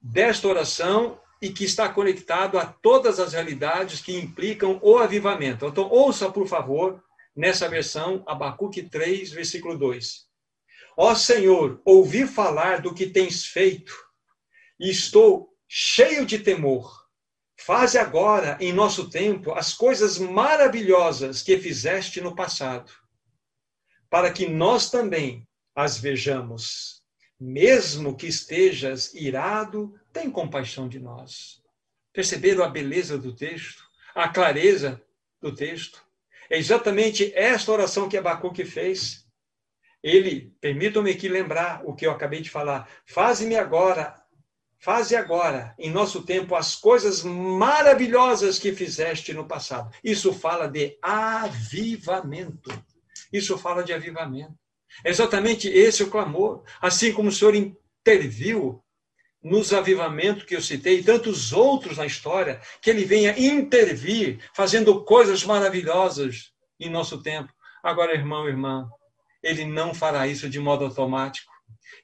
desta 0.00 0.46
oração 0.46 1.18
e 1.42 1.48
que 1.48 1.64
está 1.64 1.88
conectado 1.88 2.56
a 2.56 2.64
todas 2.64 3.18
as 3.18 3.32
realidades 3.32 4.00
que 4.00 4.16
implicam 4.16 4.78
o 4.84 4.98
avivamento. 4.98 5.66
Então, 5.66 5.90
ouça, 5.90 6.30
por 6.30 6.46
favor, 6.46 7.02
nessa 7.34 7.68
versão, 7.68 8.22
Abacuque 8.24 8.84
3, 8.84 9.32
versículo 9.32 9.76
2. 9.76 10.28
Ó 10.96 11.12
Senhor, 11.12 11.82
ouvi 11.84 12.24
falar 12.24 12.80
do 12.80 12.94
que 12.94 13.06
tens 13.06 13.44
feito 13.46 14.04
e 14.78 14.90
estou 14.90 15.54
cheio 15.68 16.26
de 16.26 16.38
temor. 16.38 17.04
Faze 17.56 17.98
agora, 17.98 18.58
em 18.60 18.72
nosso 18.72 19.08
tempo, 19.08 19.52
as 19.52 19.72
coisas 19.72 20.18
maravilhosas 20.18 21.42
que 21.42 21.58
fizeste 21.58 22.20
no 22.20 22.34
passado, 22.34 22.92
para 24.10 24.32
que 24.32 24.46
nós 24.46 24.90
também 24.90 25.46
as 25.74 25.98
vejamos. 25.98 27.02
Mesmo 27.38 28.16
que 28.16 28.26
estejas 28.26 29.12
irado, 29.14 29.98
tem 30.12 30.30
compaixão 30.30 30.88
de 30.88 31.00
nós. 31.00 31.62
Perceberam 32.12 32.62
a 32.62 32.68
beleza 32.68 33.18
do 33.18 33.34
texto? 33.34 33.82
A 34.14 34.28
clareza 34.28 35.02
do 35.40 35.52
texto? 35.54 36.04
É 36.48 36.56
exatamente 36.56 37.32
esta 37.34 37.72
oração 37.72 38.08
que 38.08 38.16
Abacuque 38.16 38.64
fez. 38.64 39.26
Ele, 40.02 40.54
permitam-me 40.60 41.10
aqui 41.10 41.28
lembrar 41.28 41.82
o 41.84 41.94
que 41.94 42.06
eu 42.06 42.12
acabei 42.12 42.40
de 42.40 42.50
falar. 42.50 42.88
Faze-me 43.06 43.56
agora 43.56 44.23
Faze 44.84 45.16
agora, 45.16 45.74
em 45.78 45.90
nosso 45.90 46.24
tempo, 46.24 46.54
as 46.54 46.74
coisas 46.74 47.22
maravilhosas 47.22 48.58
que 48.58 48.70
fizeste 48.70 49.32
no 49.32 49.46
passado. 49.46 49.90
Isso 50.04 50.30
fala 50.30 50.68
de 50.68 50.98
avivamento. 51.00 52.70
Isso 53.32 53.56
fala 53.56 53.82
de 53.82 53.94
avivamento. 53.94 54.52
É 55.02 55.08
exatamente 55.08 55.68
esse 55.68 56.02
o 56.02 56.10
clamor. 56.10 56.64
Assim 56.82 57.14
como 57.14 57.30
o 57.30 57.32
Senhor 57.32 57.54
interviu 57.54 58.84
nos 59.42 59.72
avivamentos 59.72 60.44
que 60.44 60.54
eu 60.54 60.60
citei, 60.60 60.98
e 60.98 61.02
tantos 61.02 61.54
outros 61.54 61.96
na 61.96 62.04
história, 62.04 62.60
que 62.82 62.90
ele 62.90 63.06
venha 63.06 63.38
intervir, 63.38 64.38
fazendo 64.54 65.02
coisas 65.02 65.42
maravilhosas 65.44 66.52
em 66.78 66.90
nosso 66.90 67.22
tempo. 67.22 67.50
Agora, 67.82 68.12
irmão, 68.12 68.46
irmã, 68.46 68.86
ele 69.42 69.64
não 69.64 69.94
fará 69.94 70.26
isso 70.26 70.46
de 70.46 70.60
modo 70.60 70.84
automático. 70.84 71.53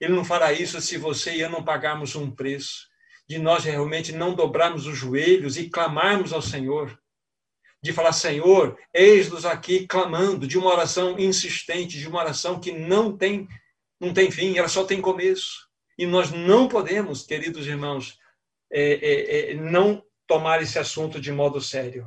Ele 0.00 0.14
não 0.14 0.24
fará 0.24 0.52
isso 0.52 0.80
se 0.80 0.96
você 0.96 1.36
e 1.36 1.40
eu 1.40 1.50
não 1.50 1.64
pagarmos 1.64 2.14
um 2.14 2.30
preço, 2.30 2.88
de 3.28 3.38
nós 3.38 3.64
realmente 3.64 4.12
não 4.12 4.34
dobrarmos 4.34 4.86
os 4.86 4.96
joelhos 4.96 5.56
e 5.56 5.70
clamarmos 5.70 6.32
ao 6.32 6.42
Senhor, 6.42 6.98
de 7.82 7.92
falar, 7.92 8.12
Senhor, 8.12 8.78
eis-nos 8.92 9.46
aqui 9.46 9.86
clamando, 9.86 10.46
de 10.46 10.58
uma 10.58 10.70
oração 10.70 11.18
insistente, 11.18 11.98
de 11.98 12.06
uma 12.06 12.20
oração 12.20 12.60
que 12.60 12.72
não 12.72 13.16
tem, 13.16 13.48
não 13.98 14.12
tem 14.12 14.30
fim, 14.30 14.58
ela 14.58 14.68
só 14.68 14.84
tem 14.84 15.00
começo. 15.00 15.68
E 15.96 16.06
nós 16.06 16.30
não 16.30 16.68
podemos, 16.68 17.22
queridos 17.22 17.66
irmãos, 17.66 18.18
é, 18.70 18.92
é, 18.92 19.50
é, 19.50 19.54
não 19.54 20.04
tomar 20.26 20.62
esse 20.62 20.78
assunto 20.78 21.20
de 21.20 21.32
modo 21.32 21.60
sério. 21.60 22.06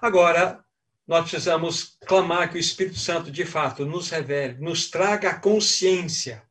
Agora, 0.00 0.64
nós 1.06 1.30
precisamos 1.30 1.96
clamar 2.06 2.50
que 2.50 2.56
o 2.56 2.60
Espírito 2.60 2.98
Santo, 2.98 3.30
de 3.30 3.44
fato, 3.44 3.86
nos 3.86 4.10
revele, 4.10 4.58
nos 4.58 4.90
traga 4.90 5.30
a 5.30 5.38
consciência 5.38 6.42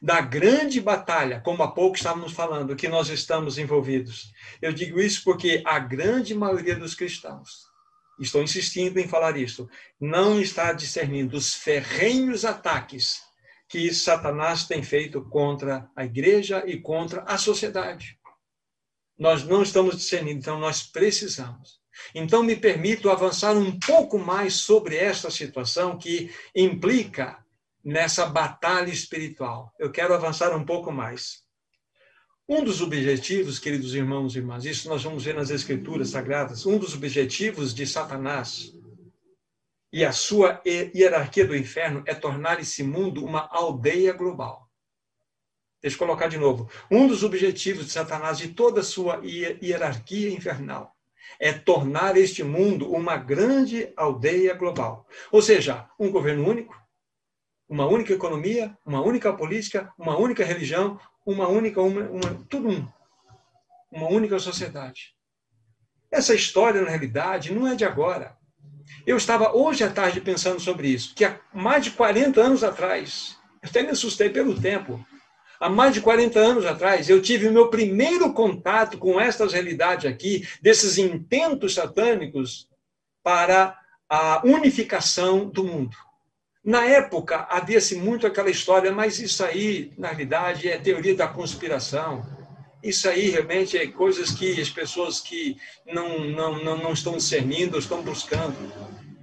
da 0.00 0.20
grande 0.20 0.80
batalha, 0.80 1.40
como 1.40 1.62
há 1.62 1.70
pouco 1.70 1.96
estávamos 1.96 2.32
falando, 2.32 2.76
que 2.76 2.88
nós 2.88 3.08
estamos 3.08 3.56
envolvidos. 3.56 4.32
Eu 4.60 4.72
digo 4.72 5.00
isso 5.00 5.24
porque 5.24 5.62
a 5.64 5.78
grande 5.78 6.34
maioria 6.34 6.76
dos 6.76 6.94
cristãos, 6.94 7.64
estou 8.20 8.42
insistindo 8.42 8.98
em 8.98 9.08
falar 9.08 9.36
isso, 9.36 9.68
não 9.98 10.40
está 10.40 10.72
discernindo 10.72 11.36
os 11.36 11.54
ferrenhos 11.54 12.44
ataques 12.44 13.22
que 13.66 13.92
Satanás 13.94 14.66
tem 14.66 14.82
feito 14.82 15.22
contra 15.30 15.90
a 15.96 16.04
igreja 16.04 16.62
e 16.66 16.78
contra 16.78 17.22
a 17.22 17.38
sociedade. 17.38 18.18
Nós 19.18 19.44
não 19.44 19.62
estamos 19.62 19.96
discernindo, 19.96 20.38
então 20.38 20.58
nós 20.58 20.82
precisamos 20.82 21.81
Então, 22.14 22.42
me 22.42 22.56
permito 22.56 23.10
avançar 23.10 23.56
um 23.56 23.78
pouco 23.78 24.18
mais 24.18 24.54
sobre 24.54 24.96
esta 24.96 25.30
situação 25.30 25.98
que 25.98 26.30
implica 26.54 27.42
nessa 27.84 28.26
batalha 28.26 28.90
espiritual. 28.90 29.72
Eu 29.78 29.90
quero 29.90 30.14
avançar 30.14 30.56
um 30.56 30.64
pouco 30.64 30.92
mais. 30.92 31.42
Um 32.48 32.62
dos 32.64 32.80
objetivos, 32.80 33.58
queridos 33.58 33.94
irmãos 33.94 34.34
e 34.34 34.38
irmãs, 34.38 34.64
isso 34.64 34.88
nós 34.88 35.02
vamos 35.02 35.24
ver 35.24 35.34
nas 35.34 35.50
Escrituras 35.50 36.10
Sagradas, 36.10 36.66
um 36.66 36.76
dos 36.76 36.94
objetivos 36.94 37.72
de 37.72 37.86
Satanás 37.86 38.72
e 39.92 40.04
a 40.04 40.12
sua 40.12 40.60
hierarquia 40.66 41.46
do 41.46 41.56
inferno 41.56 42.02
é 42.06 42.14
tornar 42.14 42.60
esse 42.60 42.82
mundo 42.82 43.24
uma 43.24 43.48
aldeia 43.50 44.12
global. 44.12 44.68
Deixa 45.80 45.96
eu 45.96 45.98
colocar 45.98 46.28
de 46.28 46.38
novo. 46.38 46.70
Um 46.90 47.06
dos 47.06 47.22
objetivos 47.22 47.86
de 47.86 47.92
Satanás 47.92 48.40
e 48.40 48.48
toda 48.48 48.80
a 48.80 48.84
sua 48.84 49.20
hierarquia 49.24 50.30
infernal 50.30 50.91
é 51.38 51.52
tornar 51.52 52.16
este 52.16 52.42
mundo 52.42 52.92
uma 52.92 53.16
grande 53.16 53.92
aldeia 53.96 54.54
global. 54.54 55.06
Ou 55.30 55.42
seja, 55.42 55.88
um 55.98 56.10
governo 56.10 56.48
único, 56.48 56.80
uma 57.68 57.86
única 57.86 58.12
economia, 58.12 58.76
uma 58.84 59.00
única 59.00 59.32
política, 59.32 59.92
uma 59.98 60.16
única 60.16 60.44
religião, 60.44 61.00
uma 61.24 61.48
única, 61.48 61.80
uma, 61.80 62.02
uma, 62.02 62.46
tudo 62.48 62.68
um. 62.68 62.88
Uma 63.90 64.08
única 64.08 64.38
sociedade. 64.38 65.14
Essa 66.10 66.34
história, 66.34 66.82
na 66.82 66.90
realidade, 66.90 67.54
não 67.54 67.66
é 67.66 67.74
de 67.74 67.84
agora. 67.84 68.36
Eu 69.06 69.16
estava 69.16 69.56
hoje 69.56 69.82
à 69.84 69.90
tarde 69.90 70.20
pensando 70.20 70.60
sobre 70.60 70.88
isso, 70.88 71.14
que 71.14 71.24
há 71.24 71.40
mais 71.52 71.84
de 71.84 71.92
40 71.92 72.40
anos 72.40 72.62
atrás, 72.62 73.38
eu 73.62 73.68
até 73.68 73.82
me 73.82 73.90
assustei 73.90 74.28
pelo 74.28 74.60
tempo, 74.60 75.04
há 75.62 75.68
mais 75.68 75.94
de 75.94 76.00
40 76.00 76.40
anos 76.40 76.66
atrás, 76.66 77.08
eu 77.08 77.22
tive 77.22 77.46
o 77.46 77.52
meu 77.52 77.68
primeiro 77.68 78.32
contato 78.32 78.98
com 78.98 79.20
estas 79.20 79.52
realidades 79.52 80.10
aqui, 80.10 80.46
desses 80.60 80.98
intentos 80.98 81.74
satânicos 81.74 82.68
para 83.22 83.78
a 84.08 84.42
unificação 84.44 85.48
do 85.48 85.62
mundo. 85.62 85.96
Na 86.64 86.84
época, 86.84 87.46
havia-se 87.48 87.94
muito 87.94 88.26
aquela 88.26 88.50
história, 88.50 88.90
mas 88.90 89.20
isso 89.20 89.44
aí, 89.44 89.92
na 89.96 90.08
realidade, 90.08 90.68
é 90.68 90.76
teoria 90.78 91.14
da 91.14 91.28
conspiração. 91.28 92.26
Isso 92.82 93.08
aí 93.08 93.30
realmente 93.30 93.78
é 93.78 93.86
coisas 93.86 94.32
que 94.32 94.60
as 94.60 94.68
pessoas 94.68 95.20
que 95.20 95.56
não, 95.86 96.24
não, 96.24 96.64
não, 96.64 96.76
não 96.78 96.92
estão 96.92 97.16
discernindo, 97.16 97.78
estão 97.78 98.02
buscando. 98.02 98.56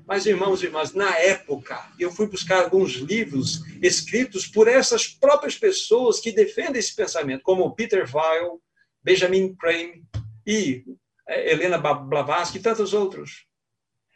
Mas, 0.10 0.26
irmãos 0.26 0.64
e 0.64 0.66
irmãs, 0.66 0.92
na 0.92 1.16
época, 1.20 1.80
eu 2.00 2.12
fui 2.12 2.26
buscar 2.26 2.64
alguns 2.64 2.94
livros 2.94 3.62
escritos 3.80 4.48
por 4.48 4.68
essas 4.68 5.08
próprias 5.08 5.56
pessoas 5.56 6.20
que 6.20 6.32
defendem 6.32 6.80
esse 6.80 6.96
pensamento, 6.96 7.44
como 7.44 7.76
Peter 7.76 8.10
Weil, 8.12 8.60
Benjamin 9.04 9.56
Crane 9.56 10.04
e 10.48 10.84
eh, 11.28 11.52
Helena 11.52 11.78
Blavatsky 11.78 12.58
e 12.58 12.62
tantos 12.62 12.92
outros. 12.92 13.46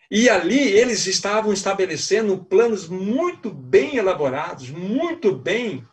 E 0.10 0.28
ali 0.28 0.60
eles 0.60 1.06
estavam 1.06 1.54
estabelecendo 1.54 2.44
planos 2.44 2.88
muito 2.88 3.52
bem 3.52 3.96
elaborados, 3.96 4.72
muito 4.72 5.32
bem, 5.32 5.88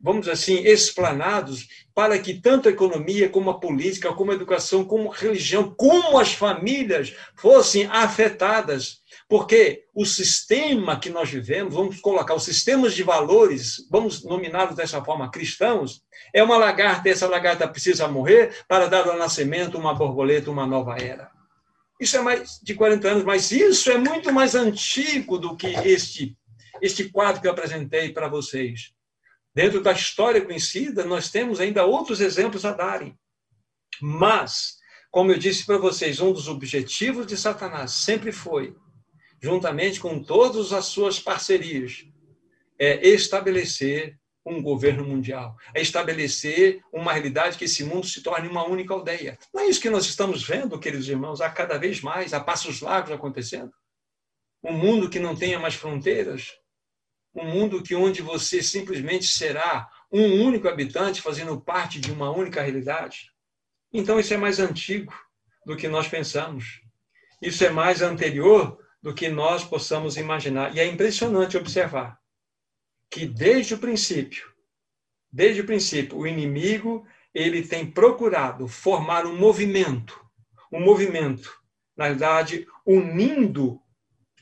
vamos 0.00 0.22
dizer 0.22 0.32
assim, 0.32 0.64
explanados, 0.64 1.68
para 1.94 2.18
que 2.18 2.40
tanto 2.40 2.70
a 2.70 2.72
economia, 2.72 3.28
como 3.28 3.50
a 3.50 3.60
política, 3.60 4.14
como 4.14 4.30
a 4.30 4.34
educação, 4.34 4.82
como 4.82 5.12
a 5.12 5.14
religião, 5.14 5.74
como 5.76 6.18
as 6.18 6.32
famílias 6.32 7.14
fossem 7.36 7.84
afetadas 7.84 9.01
porque 9.32 9.86
o 9.94 10.04
sistema 10.04 11.00
que 11.00 11.08
nós 11.08 11.30
vivemos, 11.30 11.72
vamos 11.72 11.98
colocar 12.02 12.34
os 12.34 12.44
sistemas 12.44 12.92
de 12.92 13.02
valores, 13.02 13.76
vamos 13.90 14.22
nominá-los 14.22 14.76
dessa 14.76 15.02
forma, 15.02 15.30
cristãos, 15.30 16.02
é 16.34 16.42
uma 16.42 16.58
lagarta, 16.58 17.08
essa 17.08 17.26
lagarta 17.26 17.66
precisa 17.66 18.06
morrer 18.06 18.62
para 18.68 18.88
dar 18.88 19.08
ao 19.08 19.16
nascimento 19.16 19.78
uma 19.78 19.94
borboleta, 19.94 20.50
uma 20.50 20.66
nova 20.66 20.98
era. 21.00 21.30
Isso 21.98 22.14
é 22.18 22.20
mais 22.20 22.60
de 22.62 22.74
40 22.74 23.08
anos, 23.08 23.24
mas 23.24 23.50
isso 23.50 23.90
é 23.90 23.96
muito 23.96 24.30
mais 24.30 24.54
antigo 24.54 25.38
do 25.38 25.56
que 25.56 25.68
este, 25.68 26.36
este 26.82 27.08
quadro 27.08 27.40
que 27.40 27.46
eu 27.46 27.52
apresentei 27.52 28.12
para 28.12 28.28
vocês. 28.28 28.92
Dentro 29.54 29.80
da 29.80 29.92
história 29.92 30.44
conhecida, 30.44 31.06
nós 31.06 31.30
temos 31.30 31.58
ainda 31.58 31.86
outros 31.86 32.20
exemplos 32.20 32.66
a 32.66 32.72
darem. 32.72 33.18
Mas, 33.98 34.74
como 35.10 35.32
eu 35.32 35.38
disse 35.38 35.64
para 35.64 35.78
vocês, 35.78 36.20
um 36.20 36.34
dos 36.34 36.48
objetivos 36.48 37.26
de 37.26 37.38
Satanás 37.38 37.92
sempre 37.92 38.30
foi 38.30 38.76
juntamente 39.42 39.98
com 39.98 40.22
todas 40.22 40.72
as 40.72 40.86
suas 40.86 41.18
parcerias, 41.18 42.06
é 42.78 43.06
estabelecer 43.08 44.16
um 44.46 44.62
governo 44.62 45.04
mundial, 45.04 45.56
é 45.74 45.80
estabelecer 45.80 46.80
uma 46.92 47.12
realidade 47.12 47.58
que 47.58 47.64
esse 47.64 47.84
mundo 47.84 48.06
se 48.06 48.22
torne 48.22 48.48
uma 48.48 48.64
única 48.66 48.94
aldeia. 48.94 49.38
Não 49.52 49.62
é 49.62 49.66
isso 49.66 49.80
que 49.80 49.90
nós 49.90 50.06
estamos 50.06 50.44
vendo, 50.44 50.78
queridos 50.78 51.08
irmãos, 51.08 51.40
a 51.40 51.50
cada 51.50 51.76
vez 51.76 52.00
mais, 52.00 52.32
a 52.32 52.40
passos 52.40 52.80
largos 52.80 53.12
acontecendo? 53.12 53.72
Um 54.62 54.72
mundo 54.72 55.10
que 55.10 55.18
não 55.18 55.36
tenha 55.36 55.58
mais 55.58 55.74
fronteiras, 55.74 56.52
um 57.34 57.44
mundo 57.44 57.82
que 57.82 57.94
onde 57.94 58.22
você 58.22 58.62
simplesmente 58.62 59.26
será 59.26 59.88
um 60.10 60.44
único 60.44 60.68
habitante 60.68 61.22
fazendo 61.22 61.60
parte 61.60 62.00
de 62.00 62.12
uma 62.12 62.30
única 62.30 62.62
realidade. 62.62 63.30
Então 63.92 64.20
isso 64.20 64.34
é 64.34 64.36
mais 64.36 64.58
antigo 64.60 65.12
do 65.64 65.76
que 65.76 65.88
nós 65.88 66.08
pensamos. 66.08 66.80
Isso 67.40 67.64
é 67.64 67.70
mais 67.70 68.02
anterior 68.02 68.81
do 69.02 69.12
que 69.12 69.28
nós 69.28 69.64
possamos 69.64 70.16
imaginar. 70.16 70.74
E 70.74 70.80
é 70.80 70.86
impressionante 70.86 71.56
observar 71.56 72.18
que 73.10 73.26
desde 73.26 73.74
o 73.74 73.78
princípio, 73.78 74.50
desde 75.30 75.60
o 75.60 75.66
princípio, 75.66 76.16
o 76.16 76.26
inimigo 76.26 77.06
ele 77.34 77.66
tem 77.66 77.90
procurado 77.90 78.68
formar 78.68 79.26
um 79.26 79.36
movimento, 79.36 80.20
um 80.70 80.80
movimento, 80.80 81.60
na 81.96 82.08
verdade, 82.08 82.66
unindo, 82.86 83.80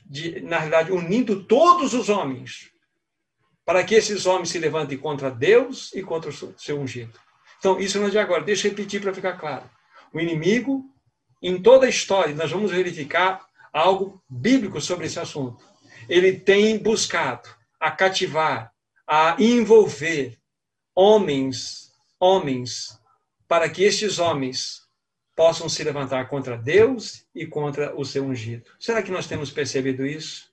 de, 0.05 0.41
na 0.41 0.59
verdade, 0.59 0.91
unindo 0.91 1.43
todos 1.43 1.93
os 1.93 2.09
homens, 2.09 2.69
para 3.65 3.83
que 3.83 3.95
esses 3.95 4.25
homens 4.25 4.49
se 4.49 4.59
levantem 4.59 4.97
contra 4.97 5.31
Deus 5.31 5.93
e 5.93 6.01
contra 6.03 6.29
o 6.29 6.59
seu 6.59 6.79
ungido. 6.79 7.17
Então, 7.59 7.79
isso 7.79 7.99
não 7.99 8.07
é 8.07 8.09
de 8.09 8.17
agora. 8.17 8.43
Deixa 8.43 8.67
eu 8.67 8.71
repetir 8.71 9.01
para 9.01 9.13
ficar 9.13 9.37
claro. 9.37 9.69
O 10.13 10.19
inimigo, 10.19 10.83
em 11.41 11.61
toda 11.61 11.85
a 11.85 11.89
história, 11.89 12.35
nós 12.35 12.51
vamos 12.51 12.71
verificar 12.71 13.45
algo 13.71 14.21
bíblico 14.29 14.81
sobre 14.81 15.05
esse 15.05 15.19
assunto. 15.19 15.63
Ele 16.09 16.33
tem 16.33 16.77
buscado 16.77 17.49
a 17.79 17.91
cativar, 17.91 18.73
a 19.07 19.35
envolver 19.39 20.37
homens, 20.95 21.91
homens, 22.19 22.99
para 23.47 23.69
que 23.69 23.83
estes 23.83 24.19
homens 24.19 24.81
possam 25.35 25.67
se 25.67 25.83
levantar 25.83 26.27
contra 26.27 26.57
Deus 26.57 27.25
e 27.33 27.45
contra 27.45 27.95
o 27.95 28.05
seu 28.05 28.23
ungido. 28.23 28.69
Será 28.79 29.01
que 29.01 29.11
nós 29.11 29.27
temos 29.27 29.49
percebido 29.49 30.05
isso? 30.05 30.51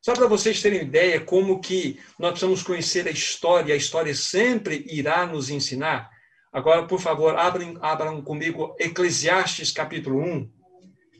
Só 0.00 0.12
para 0.12 0.26
vocês 0.26 0.60
terem 0.60 0.82
ideia 0.82 1.18
como 1.18 1.60
que 1.60 1.98
nós 2.18 2.30
precisamos 2.30 2.62
conhecer 2.62 3.08
a 3.08 3.10
história, 3.10 3.74
a 3.74 3.76
história 3.76 4.14
sempre 4.14 4.84
irá 4.86 5.24
nos 5.24 5.48
ensinar. 5.48 6.10
Agora, 6.52 6.86
por 6.86 7.00
favor, 7.00 7.36
abram, 7.36 7.78
abram 7.80 8.22
comigo 8.22 8.76
Eclesiastes 8.78 9.72
capítulo 9.72 10.20
1. 10.20 10.50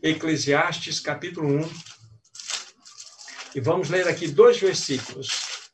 Eclesiastes, 0.05 1.01
capítulo 1.01 1.49
1. 1.49 1.71
E 3.55 3.61
vamos 3.61 3.89
ler 3.89 4.07
aqui 4.07 4.29
dois 4.29 4.59
versículos. 4.59 5.71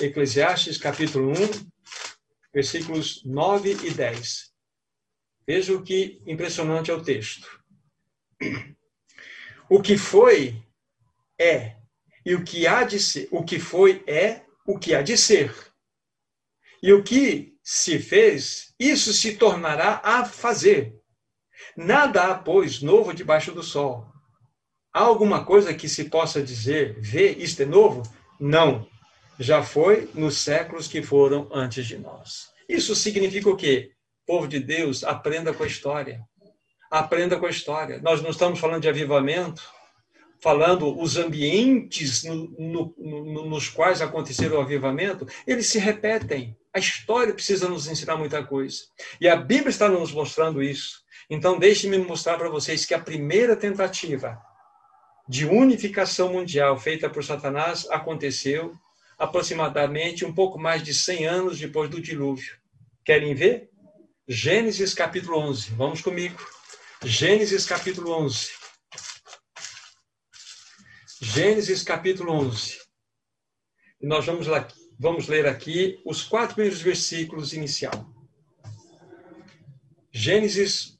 Eclesiastes, 0.00 0.76
capítulo 0.76 1.30
1, 1.30 1.34
versículos 2.52 3.22
9 3.24 3.70
e 3.84 3.90
10. 3.92 4.52
Veja 5.46 5.72
o 5.74 5.82
que 5.84 6.20
impressionante 6.26 6.90
é 6.90 6.94
o 6.94 7.04
texto. 7.04 7.48
O 9.70 9.80
que 9.80 9.96
foi 9.96 10.60
é, 11.38 11.76
e 12.24 12.34
o 12.34 12.42
que 12.42 12.66
há 12.66 12.82
de 12.82 12.98
ser, 12.98 13.28
o 13.30 13.44
que 13.44 13.60
foi 13.60 14.02
é 14.08 14.44
o 14.66 14.76
que 14.76 14.92
há 14.92 15.02
de 15.02 15.16
ser. 15.16 15.54
E 16.82 16.92
o 16.92 17.04
que 17.04 17.56
se 17.62 18.00
fez, 18.00 18.74
isso 18.76 19.12
se 19.12 19.36
tornará 19.36 20.00
a 20.02 20.24
fazer. 20.24 20.95
Nada 21.76 22.24
há, 22.24 22.34
pois, 22.34 22.82
novo 22.82 23.14
debaixo 23.14 23.52
do 23.52 23.62
sol. 23.62 24.06
Há 24.92 25.00
alguma 25.00 25.44
coisa 25.44 25.74
que 25.74 25.88
se 25.88 26.04
possa 26.04 26.42
dizer, 26.42 26.98
vê, 27.00 27.32
isto 27.32 27.62
é 27.62 27.66
novo? 27.66 28.02
Não. 28.40 28.86
Já 29.38 29.62
foi 29.62 30.08
nos 30.14 30.38
séculos 30.38 30.88
que 30.88 31.02
foram 31.02 31.48
antes 31.52 31.86
de 31.86 31.98
nós. 31.98 32.48
Isso 32.68 32.94
significa 32.94 33.50
o 33.50 33.56
quê? 33.56 33.90
Povo 34.26 34.48
de 34.48 34.58
Deus, 34.58 35.04
aprenda 35.04 35.52
com 35.52 35.62
a 35.62 35.66
história. 35.66 36.20
Aprenda 36.90 37.38
com 37.38 37.46
a 37.46 37.50
história. 37.50 38.00
Nós 38.00 38.22
não 38.22 38.30
estamos 38.30 38.58
falando 38.58 38.82
de 38.82 38.88
avivamento, 38.88 39.62
falando 40.40 40.98
os 41.00 41.16
ambientes 41.16 42.24
no, 42.24 42.48
no, 42.58 42.94
no, 42.98 43.46
nos 43.46 43.68
quais 43.68 44.00
aconteceram 44.00 44.56
o 44.56 44.60
avivamento, 44.60 45.26
eles 45.46 45.66
se 45.66 45.78
repetem. 45.78 46.56
A 46.72 46.78
história 46.78 47.32
precisa 47.32 47.68
nos 47.68 47.86
ensinar 47.86 48.16
muita 48.16 48.44
coisa. 48.44 48.82
E 49.20 49.28
a 49.28 49.36
Bíblia 49.36 49.70
está 49.70 49.88
nos 49.88 50.12
mostrando 50.12 50.62
isso. 50.62 51.04
Então, 51.28 51.58
deixe-me 51.58 51.98
mostrar 51.98 52.38
para 52.38 52.48
vocês 52.48 52.84
que 52.84 52.94
a 52.94 53.00
primeira 53.00 53.56
tentativa 53.56 54.40
de 55.28 55.44
unificação 55.44 56.32
mundial 56.32 56.78
feita 56.78 57.10
por 57.10 57.24
Satanás 57.24 57.88
aconteceu 57.90 58.76
aproximadamente 59.18 60.24
um 60.24 60.32
pouco 60.32 60.58
mais 60.58 60.82
de 60.82 60.94
100 60.94 61.26
anos 61.26 61.58
depois 61.58 61.90
do 61.90 62.00
dilúvio. 62.00 62.56
Querem 63.04 63.34
ver? 63.34 63.70
Gênesis 64.28 64.94
capítulo 64.94 65.38
11. 65.38 65.70
Vamos 65.70 66.00
comigo. 66.00 66.36
Gênesis 67.02 67.66
capítulo 67.66 68.12
11. 68.12 68.50
Gênesis 71.20 71.82
capítulo 71.82 72.32
11. 72.32 72.78
E 74.00 74.06
nós 74.06 74.26
vamos, 74.26 74.46
lá, 74.46 74.68
vamos 74.98 75.28
ler 75.28 75.46
aqui 75.46 76.00
os 76.04 76.22
quatro 76.22 76.54
primeiros 76.54 76.80
versículos 76.80 77.52
inicial. 77.52 78.12
Gênesis 80.12 80.95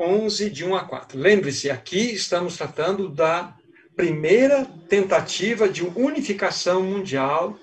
11, 0.00 0.48
de 0.48 0.64
1 0.64 0.74
a 0.74 0.84
4. 0.84 1.18
Lembre-se, 1.18 1.70
aqui 1.70 2.14
estamos 2.14 2.56
tratando 2.56 3.06
da 3.06 3.54
primeira 3.94 4.64
tentativa 4.88 5.68
de 5.68 5.84
unificação 5.84 6.82
mundial, 6.82 7.58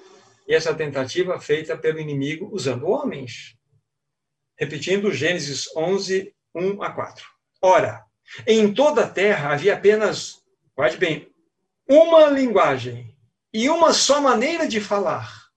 e 0.48 0.54
essa 0.54 0.74
tentativa 0.74 1.40
feita 1.40 1.76
pelo 1.76 2.00
inimigo 2.00 2.48
usando 2.54 2.88
homens. 2.88 3.56
Repetindo 4.56 5.12
Gênesis 5.12 5.68
11, 5.76 6.32
1 6.54 6.84
a 6.84 6.92
4. 6.92 7.26
Ora, 7.62 8.04
em 8.46 8.72
toda 8.72 9.04
a 9.04 9.10
terra 9.10 9.54
havia 9.54 9.74
apenas, 9.74 10.36
guarde 10.76 10.98
bem, 10.98 11.28
uma 11.90 12.28
linguagem 12.28 13.18
e 13.52 13.68
uma 13.68 13.94
só 13.94 14.22
maneira 14.22 14.68
de 14.68 14.80
falar. 14.80 15.48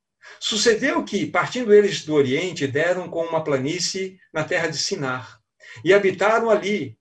Sucedeu 0.41 1.05
que, 1.05 1.27
partindo 1.27 1.75
eles 1.75 2.07
do 2.07 2.15
Oriente, 2.15 2.67
deram 2.67 3.09
com 3.11 3.23
uma 3.25 3.45
planície 3.45 4.19
na 4.33 4.45
terra 4.45 4.69
de 4.69 4.79
Sinar, 4.79 5.40
e 5.85 5.93
habitaram 5.93 6.51
ali. 6.51 6.99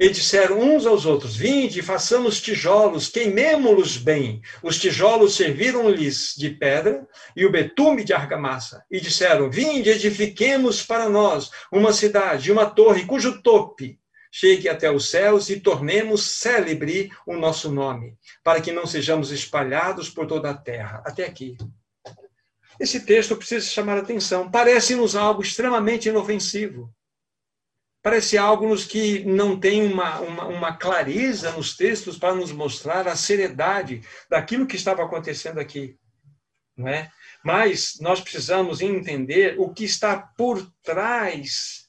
E 0.00 0.08
disseram 0.10 0.60
uns 0.60 0.86
aos 0.86 1.04
outros: 1.04 1.36
Vinde, 1.36 1.82
façamos 1.82 2.40
tijolos, 2.40 3.08
queimemo-los 3.08 3.96
bem. 3.96 4.40
Os 4.62 4.78
tijolos 4.78 5.34
serviram-lhes 5.34 6.34
de 6.36 6.50
pedra 6.50 7.06
e 7.34 7.44
o 7.44 7.50
betume 7.50 8.04
de 8.04 8.12
argamassa. 8.12 8.84
E 8.90 9.00
disseram: 9.00 9.50
Vinde, 9.50 9.90
edifiquemos 9.90 10.84
para 10.84 11.08
nós 11.08 11.50
uma 11.72 11.92
cidade, 11.92 12.52
uma 12.52 12.66
torre, 12.66 13.06
cujo 13.06 13.42
tope 13.42 13.98
chegue 14.30 14.68
até 14.68 14.90
os 14.90 15.10
céus 15.10 15.48
e 15.48 15.58
tornemos 15.58 16.22
célebre 16.22 17.10
o 17.26 17.36
nosso 17.36 17.70
nome, 17.70 18.16
para 18.42 18.60
que 18.60 18.72
não 18.72 18.86
sejamos 18.86 19.30
espalhados 19.30 20.10
por 20.10 20.26
toda 20.26 20.50
a 20.50 20.54
terra. 20.54 21.02
Até 21.04 21.24
aqui. 21.24 21.56
Esse 22.78 23.04
texto 23.04 23.36
precisa 23.36 23.66
chamar 23.66 23.96
a 23.96 24.00
atenção. 24.00 24.50
Parece-nos 24.50 25.16
algo 25.16 25.42
extremamente 25.42 26.08
inofensivo. 26.08 26.92
Parece 28.02 28.38
algo 28.38 28.68
nos 28.68 28.84
que 28.84 29.24
não 29.24 29.58
tem 29.58 29.84
uma, 29.92 30.20
uma, 30.20 30.44
uma, 30.46 30.76
clareza 30.76 31.50
nos 31.52 31.76
textos 31.76 32.16
para 32.16 32.34
nos 32.34 32.52
mostrar 32.52 33.08
a 33.08 33.16
seriedade 33.16 34.02
daquilo 34.30 34.66
que 34.66 34.76
estava 34.76 35.04
acontecendo 35.04 35.58
aqui. 35.58 35.98
Não 36.76 36.86
é? 36.86 37.10
Mas 37.44 37.98
nós 38.00 38.20
precisamos 38.20 38.80
entender 38.80 39.56
o 39.58 39.72
que 39.72 39.84
está 39.84 40.16
por 40.16 40.64
trás 40.82 41.88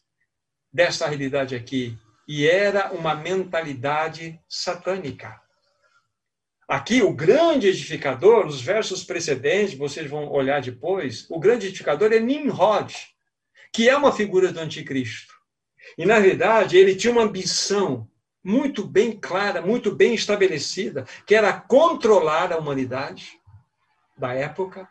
desta 0.73 1.07
realidade 1.07 1.55
aqui 1.55 1.97
e 2.27 2.47
era 2.47 2.91
uma 2.91 3.15
mentalidade 3.15 4.39
satânica. 4.47 5.39
Aqui, 6.67 7.01
o 7.01 7.11
grande 7.11 7.67
edificador, 7.67 8.45
nos 8.45 8.61
versos 8.61 9.03
precedentes, 9.03 9.75
vocês 9.75 10.07
vão 10.07 10.29
olhar 10.29 10.61
depois, 10.61 11.25
o 11.27 11.39
grande 11.39 11.65
edificador 11.65 12.13
é 12.13 12.19
Nimrod, 12.19 12.93
que 13.73 13.89
é 13.89 13.97
uma 13.97 14.11
figura 14.11 14.51
do 14.51 14.59
anticristo. 14.59 15.38
E, 15.99 16.05
na 16.05 16.17
verdade, 16.17 16.77
ele 16.77 16.95
tinha 16.95 17.12
uma 17.12 17.23
ambição 17.23 18.09
muito 18.41 18.88
bem 18.88 19.12
clara, 19.12 19.62
muito 19.62 19.93
bem 19.93 20.13
estabelecida, 20.13 21.05
que 21.27 21.35
era 21.35 21.51
controlar 21.51 22.53
a 22.53 22.57
humanidade 22.57 23.38
da 24.17 24.33
época, 24.33 24.88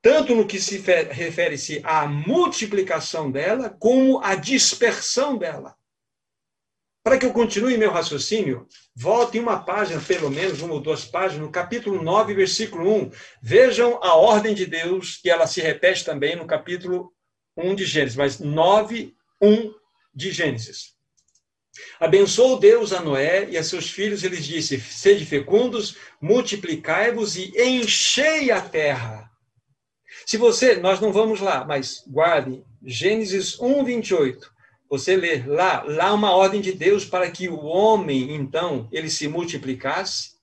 tanto 0.00 0.34
no 0.34 0.46
que 0.46 0.58
se 0.58 0.78
refere-se 0.78 1.82
à 1.84 2.06
multiplicação 2.06 3.30
dela, 3.30 3.68
como 3.68 4.18
à 4.24 4.34
dispersão 4.34 5.36
dela. 5.36 5.76
Para 7.04 7.18
que 7.18 7.26
eu 7.26 7.32
continue 7.34 7.76
meu 7.76 7.90
raciocínio, 7.90 8.66
volte 8.94 9.38
uma 9.38 9.62
página, 9.62 10.00
pelo 10.00 10.30
menos 10.30 10.62
uma 10.62 10.72
ou 10.72 10.80
duas 10.80 11.04
páginas, 11.04 11.44
no 11.44 11.52
capítulo 11.52 12.02
9, 12.02 12.32
versículo 12.32 12.90
1. 12.90 13.10
Vejam 13.42 14.02
a 14.02 14.14
ordem 14.14 14.54
de 14.54 14.64
Deus, 14.64 15.18
que 15.18 15.28
ela 15.28 15.46
se 15.46 15.60
repete 15.60 16.06
também 16.06 16.34
no 16.34 16.46
capítulo 16.46 17.12
1 17.54 17.74
de 17.74 17.84
Gênesis, 17.84 18.16
mas 18.16 18.40
9, 18.40 19.14
1 19.42 19.85
de 20.16 20.32
Gênesis. 20.32 20.96
Abençoou 22.00 22.58
Deus 22.58 22.94
a 22.94 23.02
Noé 23.02 23.50
e 23.50 23.58
a 23.58 23.62
seus 23.62 23.90
filhos, 23.90 24.24
ele 24.24 24.38
disse: 24.38 24.80
Sede 24.80 25.26
fecundos, 25.26 25.96
multiplicai-vos 26.20 27.36
e 27.36 27.52
enchei 27.54 28.50
a 28.50 28.62
terra. 28.62 29.30
Se 30.24 30.38
você, 30.38 30.76
nós 30.76 30.98
não 31.00 31.12
vamos 31.12 31.40
lá, 31.40 31.64
mas 31.66 32.02
guarde 32.08 32.64
Gênesis 32.82 33.60
1, 33.60 33.84
28. 33.84 34.50
Você 34.88 35.16
lê 35.16 35.42
lá, 35.44 35.82
lá 35.82 36.14
uma 36.14 36.30
ordem 36.34 36.60
de 36.60 36.72
Deus 36.72 37.04
para 37.04 37.30
que 37.30 37.48
o 37.48 37.64
homem, 37.64 38.34
então, 38.34 38.88
ele 38.90 39.10
se 39.10 39.28
multiplicasse 39.28 40.36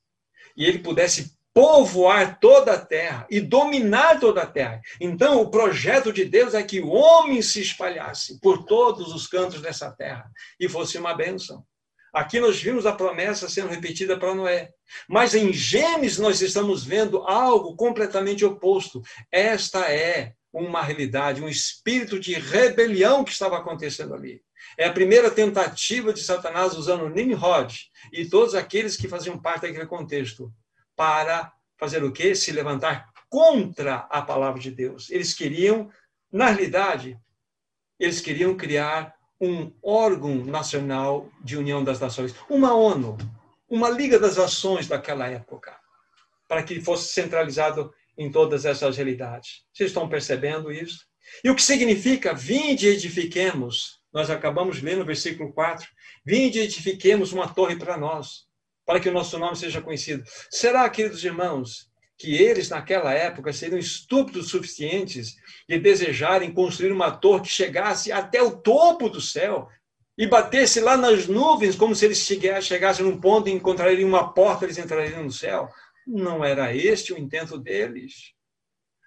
e 0.55 0.65
ele 0.65 0.79
pudesse 0.79 1.33
povoar 1.53 2.39
toda 2.39 2.73
a 2.73 2.79
terra 2.79 3.27
e 3.29 3.39
dominar 3.39 4.19
toda 4.19 4.41
a 4.41 4.47
terra. 4.47 4.81
Então, 4.99 5.39
o 5.39 5.51
projeto 5.51 6.11
de 6.11 6.25
Deus 6.25 6.53
é 6.53 6.63
que 6.63 6.81
o 6.81 6.89
homem 6.89 7.41
se 7.41 7.61
espalhasse 7.61 8.39
por 8.39 8.65
todos 8.65 9.13
os 9.13 9.27
cantos 9.27 9.61
dessa 9.61 9.91
terra 9.91 10.29
e 10.59 10.67
fosse 10.67 10.97
uma 10.97 11.13
bênção. 11.13 11.63
Aqui 12.11 12.39
nós 12.39 12.61
vimos 12.61 12.85
a 12.85 12.93
promessa 12.93 13.49
sendo 13.49 13.69
repetida 13.69 14.17
para 14.17 14.35
Noé. 14.35 14.69
Mas 15.07 15.33
em 15.33 15.51
Gênesis 15.51 16.19
nós 16.19 16.41
estamos 16.41 16.83
vendo 16.83 17.23
algo 17.23 17.75
completamente 17.75 18.45
oposto. 18.45 19.01
Esta 19.31 19.91
é 19.91 20.33
uma 20.51 20.83
realidade, 20.83 21.41
um 21.41 21.49
espírito 21.49 22.19
de 22.19 22.33
rebelião 22.33 23.23
que 23.23 23.31
estava 23.31 23.57
acontecendo 23.57 24.13
ali. 24.13 24.41
É 24.77 24.85
a 24.85 24.93
primeira 24.93 25.29
tentativa 25.31 26.13
de 26.13 26.23
Satanás 26.23 26.73
usando 26.75 27.09
Nimrod 27.09 27.89
e 28.11 28.25
todos 28.25 28.53
aqueles 28.53 28.95
que 28.95 29.07
faziam 29.07 29.37
parte 29.37 29.63
daquele 29.63 29.87
contexto 29.87 30.53
para 30.95 31.51
fazer 31.77 32.03
o 32.03 32.11
quê? 32.11 32.35
Se 32.35 32.51
levantar 32.51 33.11
contra 33.29 34.07
a 34.09 34.21
palavra 34.21 34.59
de 34.59 34.71
Deus. 34.71 35.09
Eles 35.09 35.33
queriam, 35.33 35.89
na 36.31 36.47
realidade, 36.47 37.19
eles 37.99 38.21
queriam 38.21 38.55
criar 38.55 39.15
um 39.41 39.73
órgão 39.81 40.35
nacional 40.45 41.29
de 41.43 41.57
união 41.57 41.83
das 41.83 41.99
nações, 41.99 42.33
uma 42.49 42.73
ONU, 42.73 43.17
uma 43.67 43.89
Liga 43.89 44.19
das 44.19 44.37
Nações 44.37 44.87
daquela 44.87 45.27
época, 45.27 45.75
para 46.47 46.63
que 46.63 46.79
fosse 46.79 47.11
centralizado 47.11 47.93
em 48.17 48.31
todas 48.31 48.65
essas 48.65 48.95
realidades. 48.95 49.63
Vocês 49.73 49.89
estão 49.89 50.07
percebendo 50.07 50.71
isso? 50.71 50.99
E 51.43 51.49
o 51.49 51.55
que 51.55 51.63
significa 51.63 52.33
vinde 52.33 52.87
edifiquemos? 52.87 53.99
Nós 54.13 54.29
acabamos 54.29 54.81
ler 54.81 54.95
no 54.97 55.05
versículo 55.05 55.51
4. 55.51 55.87
Vinde 56.25 56.59
edifiquemos 56.59 57.33
uma 57.33 57.51
torre 57.51 57.75
para 57.75 57.97
nós, 57.97 58.45
para 58.85 58.99
que 58.99 59.09
o 59.09 59.13
nosso 59.13 59.37
nome 59.37 59.55
seja 59.55 59.81
conhecido. 59.81 60.23
Será, 60.49 60.89
queridos 60.89 61.23
irmãos, 61.23 61.89
que 62.17 62.35
eles, 62.35 62.69
naquela 62.69 63.13
época, 63.13 63.51
seriam 63.51 63.79
estúpidos 63.79 64.49
suficientes 64.49 65.35
de 65.67 65.79
desejarem 65.79 66.53
construir 66.53 66.91
uma 66.91 67.11
torre 67.11 67.41
que 67.41 67.49
chegasse 67.49 68.11
até 68.11 68.41
o 68.41 68.51
topo 68.51 69.09
do 69.09 69.19
céu 69.21 69.67
e 70.17 70.27
batesse 70.27 70.79
lá 70.79 70.95
nas 70.95 71.27
nuvens, 71.27 71.75
como 71.75 71.95
se 71.95 72.05
eles 72.05 72.19
chegassem 72.61 73.05
num 73.05 73.19
ponto 73.19 73.49
e 73.49 73.51
encontrariam 73.51 74.07
uma 74.07 74.31
porta, 74.33 74.65
eles 74.65 74.77
entrariam 74.77 75.23
no 75.23 75.31
céu? 75.31 75.67
Não 76.05 76.43
era 76.43 76.75
este 76.75 77.13
o 77.13 77.17
intento 77.17 77.57
deles. 77.57 78.33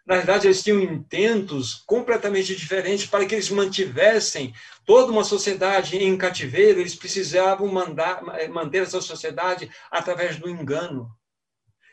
Na 0.06 0.16
verdade, 0.18 0.46
eles 0.46 0.62
tinham 0.62 0.80
intentos 0.80 1.82
completamente 1.84 2.54
diferentes 2.54 3.06
para 3.06 3.26
que 3.26 3.34
eles 3.34 3.50
mantivessem 3.50 4.54
toda 4.84 5.10
uma 5.10 5.24
sociedade 5.24 5.96
em 5.96 6.16
cativeiro. 6.16 6.78
Eles 6.78 6.94
precisavam 6.94 7.66
mandar, 7.66 8.22
manter 8.48 8.82
essa 8.82 9.00
sociedade 9.00 9.68
através 9.90 10.36
do 10.36 10.48
engano. 10.48 11.10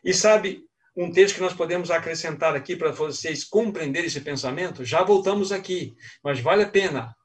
E 0.03 0.13
sabe, 0.13 0.63
um 0.95 1.11
texto 1.11 1.35
que 1.35 1.41
nós 1.41 1.53
podemos 1.53 1.89
acrescentar 1.89 2.55
aqui 2.55 2.75
para 2.75 2.91
vocês 2.91 3.43
compreenderem 3.43 4.07
esse 4.07 4.21
pensamento? 4.21 4.85
Já 4.85 5.01
voltamos 5.01 5.51
aqui, 5.51 5.95
mas 6.23 6.39
vale 6.39 6.61
a 6.63 6.69
pena. 6.69 7.15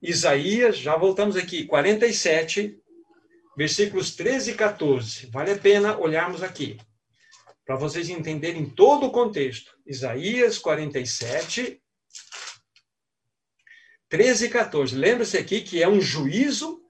Isaías, 0.00 0.78
já 0.78 0.96
voltamos 0.96 1.36
aqui, 1.36 1.66
47, 1.66 2.78
versículos 3.54 4.16
13 4.16 4.52
e 4.52 4.54
14. 4.54 5.26
Vale 5.26 5.50
a 5.50 5.58
pena 5.58 5.98
olharmos 5.98 6.42
aqui 6.42 6.78
para 7.70 7.78
vocês 7.78 8.08
entenderem 8.08 8.64
todo 8.64 9.06
o 9.06 9.12
contexto. 9.12 9.76
Isaías 9.86 10.58
47, 10.58 11.80
13 14.08 14.46
e 14.46 14.48
14. 14.48 14.96
Lembra-se 14.96 15.38
aqui 15.38 15.60
que 15.60 15.80
é 15.80 15.88
um 15.88 16.00
juízo 16.00 16.82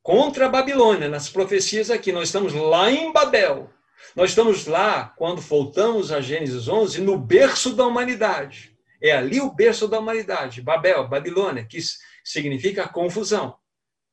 contra 0.00 0.46
a 0.46 0.48
Babilônia, 0.48 1.08
nas 1.08 1.28
profecias 1.28 1.90
aqui. 1.90 2.12
Nós 2.12 2.28
estamos 2.28 2.52
lá 2.52 2.88
em 2.88 3.12
Babel. 3.12 3.68
Nós 4.14 4.30
estamos 4.30 4.66
lá, 4.66 5.12
quando 5.18 5.40
voltamos 5.40 6.12
a 6.12 6.20
Gênesis 6.20 6.68
11, 6.68 7.00
no 7.00 7.18
berço 7.18 7.74
da 7.74 7.84
humanidade. 7.84 8.78
É 9.02 9.10
ali 9.10 9.40
o 9.40 9.52
berço 9.52 9.88
da 9.88 9.98
humanidade, 9.98 10.62
Babel, 10.62 11.08
Babilônia, 11.08 11.64
que 11.64 11.80
significa 12.22 12.86
confusão. 12.86 13.56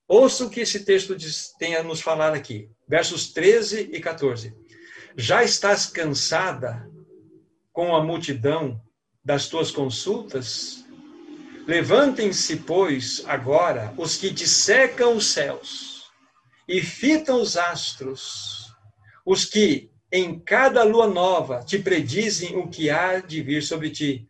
Ouça 0.07 0.45
o 0.45 0.49
que 0.49 0.61
esse 0.61 0.85
texto 0.85 1.15
tem 1.59 1.75
a 1.75 1.83
nos 1.83 2.01
falar 2.01 2.33
aqui, 2.33 2.67
versos 2.87 3.31
13 3.31 3.91
e 3.93 3.99
14. 3.99 4.64
Já 5.17 5.45
estás 5.45 5.85
cansada 5.85 6.89
com 7.71 7.95
a 7.95 8.03
multidão 8.03 8.81
das 9.23 9.47
tuas 9.47 9.71
consultas? 9.71 10.83
Levantem-se, 11.65 12.57
pois, 12.57 13.23
agora 13.25 13.93
os 13.97 14.17
que 14.17 14.29
dissecam 14.29 15.15
os 15.15 15.27
céus 15.27 16.11
e 16.67 16.81
fitam 16.81 17.41
os 17.41 17.55
astros, 17.55 18.75
os 19.25 19.45
que 19.45 19.89
em 20.11 20.37
cada 20.37 20.83
lua 20.83 21.07
nova 21.07 21.63
te 21.63 21.79
predizem 21.79 22.57
o 22.57 22.67
que 22.67 22.89
há 22.89 23.21
de 23.21 23.41
vir 23.41 23.63
sobre 23.63 23.89
ti. 23.89 24.29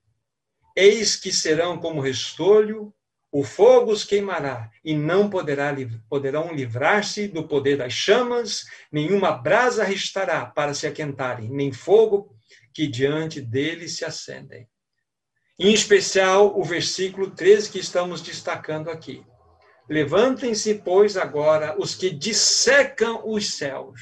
Eis 0.75 1.15
que 1.15 1.31
serão 1.31 1.79
como 1.79 1.99
restolho, 1.99 2.93
o 3.37 3.43
fogo 3.43 3.91
os 3.91 4.05
queimará, 4.05 4.71
e 4.81 4.95
não 4.95 5.29
poderá, 5.29 5.75
poderão 6.09 6.53
livrar-se 6.53 7.27
do 7.27 7.45
poder 7.45 7.75
das 7.75 7.91
chamas, 7.91 8.63
nenhuma 8.89 9.33
brasa 9.33 9.83
restará 9.83 10.45
para 10.45 10.73
se 10.73 10.87
aquentarem, 10.87 11.49
nem 11.49 11.69
fogo 11.69 12.33
que 12.73 12.87
diante 12.87 13.41
deles 13.41 13.97
se 13.97 14.05
acendem. 14.05 14.69
Em 15.59 15.73
especial, 15.73 16.57
o 16.57 16.63
versículo 16.63 17.29
13 17.29 17.71
que 17.71 17.77
estamos 17.77 18.21
destacando 18.21 18.89
aqui. 18.89 19.21
Levantem-se, 19.89 20.75
pois, 20.75 21.17
agora 21.17 21.75
os 21.77 21.93
que 21.93 22.11
dissecam 22.11 23.21
os 23.25 23.55
céus, 23.55 23.99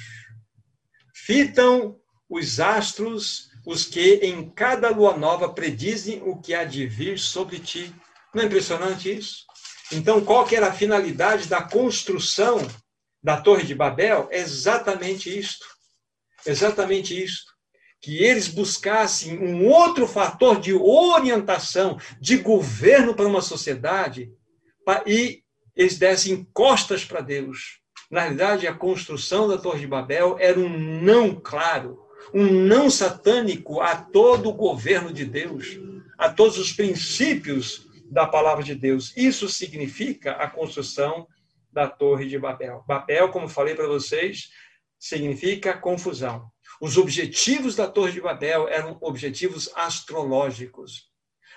fitam 1.12 2.00
os 2.30 2.60
astros, 2.60 3.50
os 3.66 3.84
que 3.84 4.14
em 4.18 4.48
cada 4.52 4.92
lua 4.92 5.18
nova 5.18 5.52
predizem 5.52 6.22
o 6.22 6.40
que 6.40 6.54
há 6.54 6.64
de 6.64 6.86
vir 6.86 7.18
sobre 7.18 7.58
ti. 7.58 7.92
Não 8.34 8.44
é 8.44 8.46
impressionante 8.46 9.16
isso? 9.16 9.44
Então, 9.92 10.24
qual 10.24 10.46
que 10.46 10.56
era 10.56 10.68
a 10.68 10.74
finalidade 10.74 11.48
da 11.48 11.62
construção 11.62 12.66
da 13.22 13.40
Torre 13.40 13.64
de 13.64 13.76
Babel? 13.76 14.28
É 14.32 14.40
exatamente 14.40 15.38
isto. 15.38 15.66
Exatamente 16.46 17.22
isto. 17.22 17.54
Que 18.02 18.24
eles 18.24 18.48
buscassem 18.48 19.38
um 19.38 19.68
outro 19.68 20.08
fator 20.08 20.60
de 20.60 20.74
orientação, 20.74 21.98
de 22.20 22.38
governo 22.38 23.14
para 23.14 23.28
uma 23.28 23.42
sociedade, 23.42 24.32
e 25.06 25.42
eles 25.76 25.98
dessem 25.98 26.48
costas 26.54 27.06
para 27.06 27.22
Deus. 27.22 27.80
Na 28.10 28.22
realidade, 28.22 28.68
a 28.68 28.74
construção 28.74 29.48
da 29.48 29.58
Torre 29.58 29.82
de 29.82 29.88
Babel 29.88 30.38
era 30.40 30.60
um 30.60 30.70
não 30.70 31.36
claro, 31.36 32.00
um 32.34 32.46
não 32.46 32.90
satânico 32.90 33.80
a 33.80 33.96
todo 33.96 34.50
o 34.50 34.54
governo 34.54 35.14
de 35.14 35.24
Deus, 35.24 35.80
a 36.18 36.30
todos 36.30 36.58
os 36.58 36.72
princípios 36.74 37.83
da 38.14 38.28
palavra 38.28 38.64
de 38.64 38.76
Deus. 38.76 39.12
Isso 39.18 39.50
significa 39.50 40.34
a 40.34 40.48
construção 40.48 41.28
da 41.72 41.88
Torre 41.88 42.28
de 42.28 42.38
Babel. 42.38 42.84
Babel, 42.88 43.30
como 43.30 43.50
falei 43.50 43.74
para 43.74 43.88
vocês, 43.88 44.50
significa 45.00 45.76
confusão. 45.76 46.48
Os 46.80 46.96
objetivos 46.98 47.76
da 47.76 47.88
Torre 47.88 48.12
de 48.12 48.22
Babel 48.22 48.68
eram 48.70 48.98
objetivos 49.02 49.70
astrológicos. 49.76 51.10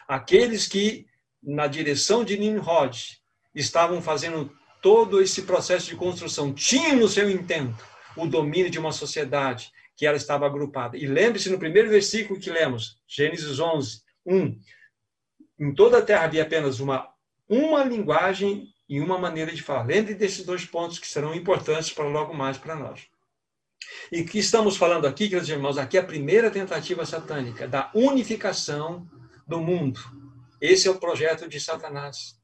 Aqueles 0.08 0.66
que, 0.66 1.06
na 1.42 1.66
direção 1.66 2.24
de 2.24 2.38
Nimrod, 2.38 3.20
estavam 3.54 4.00
fazendo 4.00 4.50
todo 4.80 5.20
esse 5.20 5.42
processo 5.42 5.86
de 5.86 5.96
construção, 5.96 6.54
tinham 6.54 6.96
no 6.96 7.08
seu 7.08 7.30
intento 7.30 7.84
o 8.16 8.26
domínio 8.26 8.70
de 8.70 8.78
uma 8.78 8.92
sociedade 8.92 9.70
que 9.94 10.06
ela 10.06 10.16
estava 10.16 10.46
agrupada. 10.46 10.96
E 10.96 11.06
lembre-se 11.06 11.50
no 11.50 11.58
primeiro 11.58 11.90
versículo 11.90 12.40
que 12.40 12.50
lemos, 12.50 12.98
Gênesis 13.06 13.58
11, 13.58 14.00
1. 14.24 14.58
Em 15.58 15.74
toda 15.74 15.98
a 15.98 16.02
terra 16.02 16.24
havia 16.24 16.42
apenas 16.42 16.80
uma, 16.80 17.08
uma 17.48 17.82
linguagem 17.84 18.68
e 18.88 19.00
uma 19.00 19.18
maneira 19.18 19.52
de 19.52 19.62
falar. 19.62 19.84
Lembre 19.84 20.14
desses 20.14 20.44
dois 20.44 20.64
pontos 20.64 20.98
que 20.98 21.06
serão 21.06 21.34
importantes 21.34 21.90
para 21.90 22.04
logo 22.04 22.34
mais 22.34 22.58
para 22.58 22.76
nós. 22.76 23.08
E 24.10 24.22
que 24.24 24.38
estamos 24.38 24.76
falando 24.76 25.06
aqui, 25.06 25.28
queridos 25.28 25.48
irmãos, 25.48 25.78
aqui 25.78 25.96
é 25.96 26.00
a 26.00 26.04
primeira 26.04 26.50
tentativa 26.50 27.04
satânica 27.04 27.66
da 27.66 27.90
unificação 27.94 29.08
do 29.46 29.60
mundo. 29.60 30.00
Esse 30.60 30.88
é 30.88 30.90
o 30.90 30.98
projeto 30.98 31.48
de 31.48 31.60
Satanás. 31.60 32.36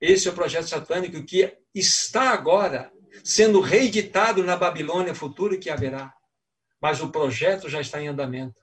Esse 0.00 0.28
é 0.28 0.30
o 0.30 0.34
projeto 0.34 0.68
satânico 0.68 1.22
que 1.24 1.56
está 1.74 2.30
agora 2.30 2.92
sendo 3.24 3.60
reeditado 3.60 4.44
na 4.44 4.56
Babilônia 4.56 5.14
futura 5.14 5.56
que 5.56 5.70
haverá. 5.70 6.12
Mas 6.80 7.00
o 7.00 7.10
projeto 7.10 7.68
já 7.68 7.80
está 7.80 8.00
em 8.00 8.08
andamento. 8.08 8.54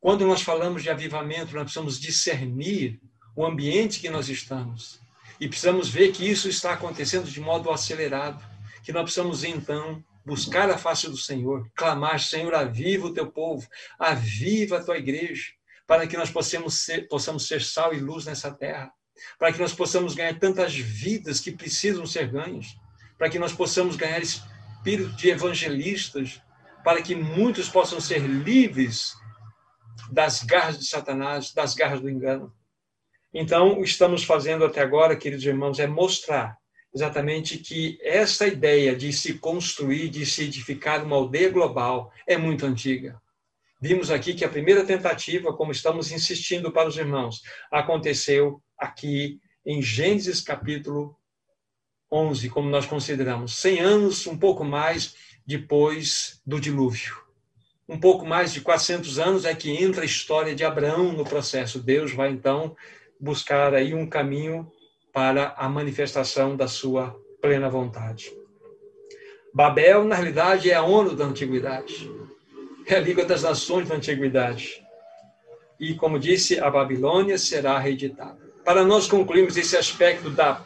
Quando 0.00 0.26
nós 0.26 0.42
falamos 0.42 0.82
de 0.82 0.90
avivamento, 0.90 1.54
nós 1.54 1.64
precisamos 1.64 1.98
discernir 1.98 3.00
o 3.34 3.44
ambiente 3.44 4.00
que 4.00 4.10
nós 4.10 4.28
estamos. 4.28 5.00
E 5.40 5.48
precisamos 5.48 5.88
ver 5.88 6.12
que 6.12 6.28
isso 6.28 6.48
está 6.48 6.72
acontecendo 6.72 7.30
de 7.30 7.40
modo 7.40 7.70
acelerado. 7.70 8.42
Que 8.82 8.92
nós 8.92 9.02
precisamos, 9.02 9.44
então, 9.44 10.02
buscar 10.24 10.70
a 10.70 10.78
face 10.78 11.08
do 11.08 11.16
Senhor, 11.16 11.68
clamar: 11.74 12.20
Senhor, 12.20 12.54
aviva 12.54 13.06
o 13.06 13.12
teu 13.12 13.26
povo, 13.26 13.66
aviva 13.98 14.78
a 14.78 14.84
tua 14.84 14.96
igreja, 14.96 15.46
para 15.86 16.06
que 16.06 16.16
nós 16.16 16.30
possamos 16.30 16.84
ser, 16.84 17.08
possamos 17.08 17.46
ser 17.48 17.62
sal 17.62 17.92
e 17.92 17.98
luz 17.98 18.24
nessa 18.24 18.50
terra 18.50 18.92
para 19.38 19.52
que 19.52 19.60
nós 19.60 19.72
possamos 19.72 20.14
ganhar 20.14 20.38
tantas 20.38 20.74
vidas 20.74 21.40
que 21.40 21.50
precisam 21.50 22.06
ser 22.06 22.28
ganhas, 22.28 22.76
para 23.18 23.28
que 23.28 23.38
nós 23.38 23.52
possamos 23.52 23.96
ganhar 23.96 24.20
espírito 24.20 25.12
de 25.16 25.30
evangelistas, 25.30 26.40
para 26.84 27.02
que 27.02 27.14
muitos 27.14 27.68
possam 27.68 28.00
ser 28.00 28.20
livres 28.20 29.14
das 30.10 30.42
garras 30.42 30.78
de 30.78 30.86
Satanás, 30.86 31.52
das 31.52 31.74
garras 31.74 32.00
do 32.00 32.10
engano. 32.10 32.52
Então, 33.32 33.82
estamos 33.82 34.24
fazendo 34.24 34.64
até 34.64 34.80
agora, 34.80 35.16
queridos 35.16 35.44
irmãos, 35.44 35.78
é 35.78 35.86
mostrar 35.86 36.56
exatamente 36.94 37.58
que 37.58 37.98
essa 38.00 38.46
ideia 38.46 38.96
de 38.96 39.12
se 39.12 39.34
construir, 39.34 40.08
de 40.08 40.24
se 40.24 40.44
edificar 40.44 41.04
uma 41.04 41.16
aldeia 41.16 41.50
global 41.50 42.10
é 42.26 42.38
muito 42.38 42.64
antiga. 42.64 43.20
Vimos 43.78 44.10
aqui 44.10 44.32
que 44.32 44.44
a 44.44 44.48
primeira 44.48 44.84
tentativa, 44.84 45.52
como 45.52 45.70
estamos 45.70 46.10
insistindo 46.10 46.72
para 46.72 46.88
os 46.88 46.96
irmãos, 46.96 47.42
aconteceu 47.70 48.62
aqui 48.78 49.38
em 49.66 49.82
Gênesis 49.82 50.40
capítulo 50.40 51.14
11, 52.10 52.48
como 52.48 52.70
nós 52.70 52.86
consideramos, 52.86 53.58
100 53.58 53.80
anos, 53.80 54.26
um 54.26 54.38
pouco 54.38 54.64
mais 54.64 55.14
depois 55.44 56.40
do 56.46 56.58
dilúvio. 56.58 57.25
Um 57.88 57.98
pouco 57.98 58.26
mais 58.26 58.52
de 58.52 58.60
400 58.60 59.18
anos 59.18 59.44
é 59.44 59.54
que 59.54 59.70
entra 59.70 60.02
a 60.02 60.06
história 60.06 60.54
de 60.54 60.64
Abraão 60.64 61.12
no 61.12 61.24
processo. 61.24 61.78
Deus 61.78 62.12
vai 62.12 62.30
então 62.30 62.76
buscar 63.18 63.74
aí 63.74 63.94
um 63.94 64.08
caminho 64.08 64.70
para 65.12 65.54
a 65.56 65.68
manifestação 65.68 66.56
da 66.56 66.66
sua 66.66 67.16
plena 67.40 67.70
vontade. 67.70 68.32
Babel, 69.54 70.04
na 70.04 70.16
realidade, 70.16 70.70
é 70.70 70.74
a 70.74 70.82
ONU 70.82 71.14
da 71.14 71.24
antiguidade. 71.24 72.10
É 72.86 72.96
a 72.96 73.00
Liga 73.00 73.24
das 73.24 73.42
Nações 73.42 73.88
da 73.88 73.94
antiguidade. 73.94 74.84
E, 75.78 75.94
como 75.94 76.18
disse, 76.18 76.58
a 76.58 76.70
Babilônia 76.70 77.38
será 77.38 77.78
reeditada 77.78 78.46
para 78.66 78.84
nós 78.84 79.06
concluirmos 79.06 79.56
esse 79.56 79.76
aspecto 79.76 80.28
da, 80.28 80.60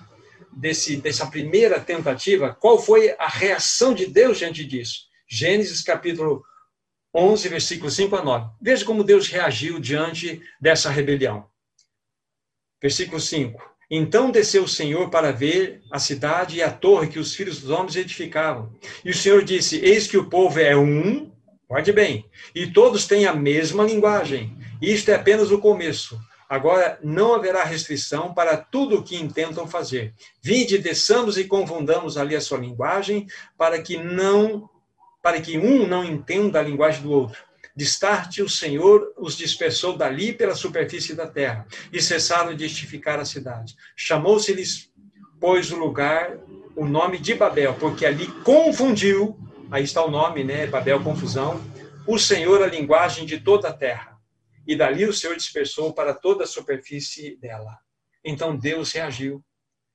desse, 0.51 0.97
dessa 0.97 1.27
primeira 1.27 1.79
tentativa, 1.79 2.57
qual 2.59 2.79
foi 2.79 3.15
a 3.19 3.29
reação 3.29 3.93
de 3.93 4.07
Deus 4.07 4.39
diante 4.39 4.65
disso? 4.65 5.01
Gênesis 5.29 5.83
capítulo 5.83 6.43
11, 7.15 7.49
versículo 7.49 7.91
5 7.91 8.17
a 8.17 8.25
9. 8.25 8.51
Veja 8.61 8.85
como 8.85 9.05
Deus 9.05 9.29
reagiu 9.29 9.81
diante 9.81 10.41
dessa 10.61 10.91
rebelião. 10.91 11.47
Versículo 12.81 13.21
5. 13.21 13.71
Então 13.91 14.31
desceu 14.31 14.63
o 14.63 14.69
Senhor 14.69 15.11
para 15.11 15.33
ver 15.33 15.83
a 15.91 15.99
cidade 15.99 16.57
e 16.57 16.63
a 16.63 16.71
torre 16.71 17.09
que 17.09 17.19
os 17.19 17.35
filhos 17.35 17.61
dos 17.61 17.71
homens 17.71 17.97
edificavam. 17.97 18.73
E 19.05 19.11
o 19.11 19.17
Senhor 19.17 19.45
disse: 19.45 19.81
Eis 19.85 20.07
que 20.07 20.17
o 20.17 20.31
povo 20.31 20.61
é 20.61 20.77
um, 20.77 21.33
guarde 21.69 21.93
bem, 21.93 22.25
e 22.55 22.69
todos 22.69 23.07
têm 23.07 23.27
a 23.27 23.35
mesma 23.35 23.83
linguagem. 23.83 24.57
Isto 24.81 25.11
é 25.11 25.15
apenas 25.15 25.51
o 25.51 25.59
começo. 25.59 26.19
Agora 26.49 26.99
não 27.03 27.35
haverá 27.35 27.63
restrição 27.63 28.35
para 28.35 28.57
tudo 28.57 28.99
o 28.99 29.03
que 29.05 29.17
intentam 29.17 29.69
fazer. 29.69 30.15
Vinde, 30.43 30.79
desçamos 30.79 31.37
e 31.39 31.45
confundamos 31.45 32.17
ali 32.17 32.35
a 32.35 32.41
sua 32.41 32.59
linguagem, 32.59 33.27
para 33.57 33.81
que 33.81 33.97
não, 33.97 34.69
para 35.23 35.41
que 35.41 35.59
um 35.59 35.87
não 35.87 36.05
entenda 36.05 36.59
a 36.59 36.63
linguagem 36.63 37.03
do 37.03 37.13
outro. 37.13 37.43
Destarte 37.75 38.43
o 38.43 38.49
Senhor 38.49 39.13
os 39.17 39.37
dispersou 39.37 39.97
dali 39.97 40.33
pela 40.33 40.55
superfície 40.55 41.15
da 41.15 41.27
terra, 41.27 41.67
e 41.93 42.01
cessaram 42.01 42.55
de 42.55 42.65
edificar 42.65 43.19
a 43.21 43.25
cidade. 43.25 43.77
Chamou-se-lhes, 43.97 44.91
pois, 45.41 45.71
o 45.71 45.77
lugar, 45.77 46.37
o 46.77 46.85
nome 46.85 47.19
de 47.19 47.35
Babel, 47.35 47.75
porque 47.75 48.05
ali 48.05 48.27
confundiu, 48.43 49.39
aí 49.71 49.85
está 49.85 50.05
o 50.05 50.11
nome, 50.11 50.43
né? 50.45 50.67
Babel, 50.67 51.03
confusão, 51.03 51.61
o 52.07 52.19
Senhor 52.19 52.63
a 52.63 52.67
linguagem 52.67 53.25
de 53.25 53.39
toda 53.39 53.69
a 53.69 53.73
terra 53.73 54.11
e 54.67 54.77
dali 54.77 55.05
o 55.05 55.13
Senhor 55.13 55.37
dispersou 55.37 55.93
para 55.93 56.15
toda 56.15 56.45
a 56.45 56.47
superfície 56.47 57.37
dela. 57.37 57.79
Então 58.25 58.57
Deus 58.57 58.93
reagiu. 58.93 59.45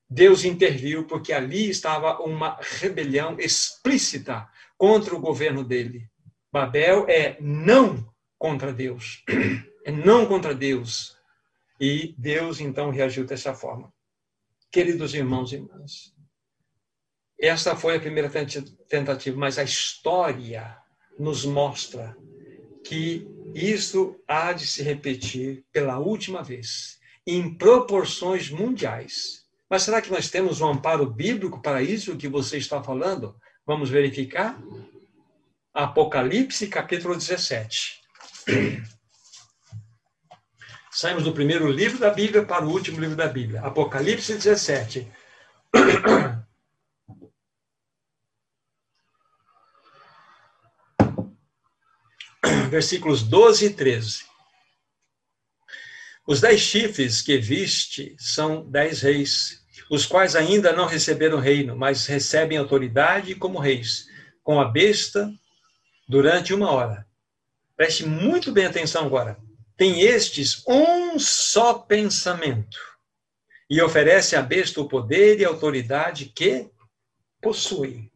Deus 0.09 0.43
interviu, 0.43 1.05
porque 1.05 1.33
ali 1.33 1.69
estava 1.69 2.19
uma 2.19 2.57
rebelião 2.61 3.39
explícita 3.39 4.47
contra 4.85 5.15
o 5.15 5.19
governo 5.19 5.63
dele. 5.63 6.07
Babel 6.53 7.07
é 7.09 7.37
não 7.41 8.07
contra 8.37 8.71
Deus. 8.71 9.23
É 9.83 9.91
não 9.91 10.27
contra 10.27 10.53
Deus. 10.53 11.17
E 11.81 12.13
Deus 12.19 12.59
então 12.59 12.91
reagiu 12.91 13.25
dessa 13.25 13.55
forma. 13.55 13.91
Queridos 14.71 15.15
irmãos 15.15 15.51
e 15.51 15.55
irmãs, 15.55 16.13
essa 17.39 17.75
foi 17.75 17.95
a 17.95 17.99
primeira 17.99 18.31
tentativa, 18.87 19.35
mas 19.35 19.57
a 19.57 19.63
história 19.63 20.77
nos 21.17 21.45
mostra 21.45 22.15
que 22.83 23.27
isso 23.55 24.15
há 24.27 24.53
de 24.53 24.67
se 24.67 24.83
repetir 24.83 25.65
pela 25.71 25.97
última 25.97 26.43
vez, 26.43 26.99
em 27.25 27.57
proporções 27.57 28.51
mundiais. 28.51 29.45
Mas 29.67 29.81
será 29.81 29.99
que 29.99 30.11
nós 30.11 30.29
temos 30.29 30.61
um 30.61 30.67
amparo 30.67 31.09
bíblico 31.09 31.59
para 31.59 31.81
isso 31.81 32.17
que 32.17 32.27
você 32.27 32.57
está 32.57 32.83
falando? 32.83 33.35
Vamos 33.65 33.89
verificar? 33.89 34.61
Apocalipse, 35.73 36.67
capítulo 36.67 37.15
17. 37.15 37.99
Saímos 40.91 41.23
do 41.23 41.33
primeiro 41.33 41.67
livro 41.71 41.97
da 41.97 42.11
Bíblia 42.11 42.45
para 42.45 42.63
o 42.63 42.69
último 42.69 42.99
livro 42.99 43.15
da 43.15 43.27
Bíblia. 43.27 43.61
Apocalipse 43.61 44.35
17. 44.35 45.11
Versículos 52.69 53.23
12 53.23 53.65
e 53.65 53.71
13. 53.71 54.25
Os 56.27 56.39
dez 56.39 56.61
chifres 56.61 57.23
que 57.23 57.39
viste 57.39 58.15
são 58.19 58.63
dez 58.69 59.01
reis, 59.01 59.64
os 59.89 60.05
quais 60.05 60.35
ainda 60.35 60.71
não 60.71 60.85
receberam 60.85 61.39
reino, 61.39 61.75
mas 61.75 62.05
recebem 62.05 62.57
autoridade 62.57 63.35
como 63.35 63.59
reis, 63.59 64.07
com 64.43 64.59
a 64.59 64.65
besta 64.65 65.31
durante 66.07 66.53
uma 66.53 66.71
hora. 66.71 67.05
Preste 67.75 68.05
muito 68.05 68.51
bem 68.51 68.65
atenção 68.65 69.05
agora. 69.05 69.37
Tem 69.77 70.01
estes 70.01 70.63
um 70.67 71.19
só 71.19 71.73
pensamento 71.73 72.79
e 73.69 73.81
oferece 73.81 74.35
à 74.35 74.41
besta 74.41 74.79
o 74.79 74.87
poder 74.87 75.39
e 75.39 75.45
a 75.45 75.49
autoridade 75.49 76.25
que 76.25 76.69
possui. 77.41 78.11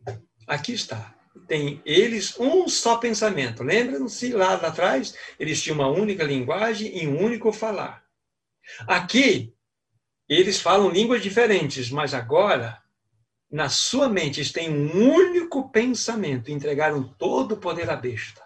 Aqui 0.48 0.74
está. 0.74 1.14
Tem 1.48 1.82
eles 1.86 2.40
um 2.40 2.68
só 2.68 2.98
pensamento. 2.98 3.64
Lembram-se 3.64 4.32
lá 4.32 4.54
atrás? 4.54 5.16
Eles 5.40 5.62
tinham 5.62 5.80
uma 5.80 5.88
única 5.88 6.24
linguagem 6.24 7.04
e 7.04 7.08
um 7.08 7.24
único 7.24 7.52
falar. 7.52 8.04
Aqui, 8.88 9.54
eles 10.38 10.62
falam 10.62 10.90
línguas 10.90 11.24
diferentes, 11.24 11.90
mas 11.90 12.14
agora, 12.14 12.80
na 13.52 13.68
sua 13.68 14.08
mente, 14.08 14.40
eles 14.40 14.52
têm 14.52 14.70
um 14.70 15.12
único 15.12 15.70
pensamento. 15.72 16.52
Entregaram 16.52 17.04
todo 17.18 17.54
o 17.54 17.58
poder 17.58 17.90
à 17.90 17.96
besta. 17.96 18.44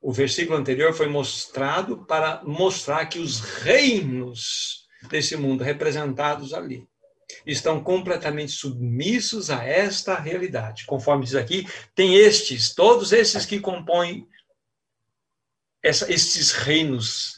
O 0.00 0.12
versículo 0.12 0.58
anterior 0.58 0.92
foi 0.92 1.08
mostrado 1.08 2.04
para 2.04 2.42
mostrar 2.44 3.06
que 3.06 3.18
os 3.18 3.40
reinos 3.40 4.86
desse 5.08 5.36
mundo 5.36 5.62
representados 5.62 6.52
ali 6.52 6.88
estão 7.46 7.82
completamente 7.82 8.52
submissos 8.52 9.50
a 9.50 9.64
esta 9.64 10.18
realidade. 10.18 10.86
Conforme 10.86 11.24
diz 11.24 11.34
aqui, 11.34 11.66
tem 11.94 12.14
estes, 12.14 12.74
todos 12.74 13.12
esses 13.12 13.44
que 13.44 13.60
compõem 13.60 14.26
essa, 15.82 16.12
estes 16.12 16.50
reinos 16.52 17.37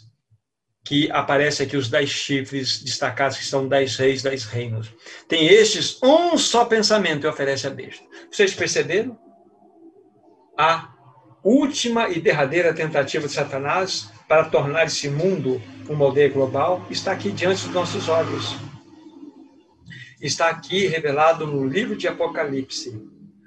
que 0.91 1.09
aparece 1.13 1.63
aqui 1.63 1.77
os 1.77 1.89
dez 1.89 2.11
chifres 2.11 2.83
destacados, 2.83 3.39
que 3.39 3.45
são 3.45 3.69
dez 3.69 3.95
reis, 3.95 4.25
dez 4.25 4.43
reinos. 4.43 4.93
Tem 5.29 5.47
estes 5.47 6.03
um 6.03 6.37
só 6.37 6.65
pensamento 6.65 7.25
e 7.25 7.31
oferece 7.31 7.65
a 7.69 7.71
besta. 7.71 8.05
Vocês 8.29 8.53
perceberam? 8.53 9.17
A 10.59 10.93
última 11.45 12.09
e 12.09 12.21
derradeira 12.21 12.75
tentativa 12.75 13.29
de 13.29 13.33
Satanás 13.33 14.11
para 14.27 14.47
tornar 14.47 14.87
esse 14.87 15.09
mundo 15.09 15.63
uma 15.89 16.07
aldeia 16.07 16.29
global 16.29 16.85
está 16.91 17.13
aqui 17.13 17.31
diante 17.31 17.67
dos 17.67 17.73
nossos 17.73 18.09
olhos. 18.09 18.57
Está 20.21 20.49
aqui 20.49 20.89
revelado 20.89 21.47
no 21.47 21.65
livro 21.65 21.95
de 21.95 22.09
Apocalipse. 22.09 23.01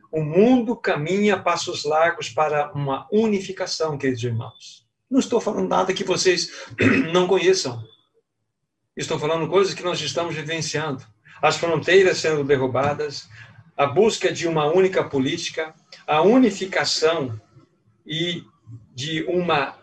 O 0.10 0.24
mundo 0.24 0.78
caminha 0.78 1.38
passos 1.38 1.84
largos 1.84 2.30
para 2.30 2.72
uma 2.72 3.06
unificação, 3.12 3.98
queridos 3.98 4.24
irmãos. 4.24 4.83
Não 5.14 5.20
estou 5.20 5.40
falando 5.40 5.70
nada 5.70 5.94
que 5.94 6.04
vocês 6.04 6.50
não 7.14 7.28
conheçam. 7.28 7.80
Estou 8.98 9.20
falando 9.20 9.48
coisas 9.48 9.76
que 9.76 9.84
nós 9.84 10.02
estamos 10.02 10.34
vivenciando. 10.34 11.06
As 11.40 11.56
fronteiras 11.56 12.18
sendo 12.18 12.44
derrubadas, 12.44 13.30
a 13.78 13.86
busca 13.86 14.32
de 14.32 14.48
uma 14.48 14.66
única 14.66 15.04
política, 15.04 15.72
a 16.08 16.24
unificação 16.24 17.40
e 18.04 18.44
de 18.96 19.24
uma 19.26 19.76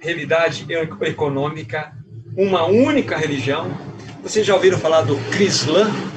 realidade 0.00 0.66
econômica, 1.02 1.94
uma 2.34 2.64
única 2.64 3.14
religião. 3.14 3.70
Vocês 4.22 4.46
já 4.46 4.54
ouviram 4.54 4.78
falar 4.78 5.02
do 5.02 5.18
Crislã? 5.32 6.11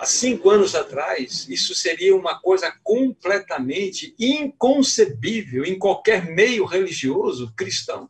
Há 0.00 0.06
cinco 0.06 0.48
anos 0.48 0.74
atrás, 0.74 1.46
isso 1.46 1.74
seria 1.74 2.16
uma 2.16 2.40
coisa 2.40 2.72
completamente 2.82 4.14
inconcebível 4.18 5.62
em 5.62 5.78
qualquer 5.78 6.24
meio 6.24 6.64
religioso 6.64 7.52
cristão. 7.54 8.08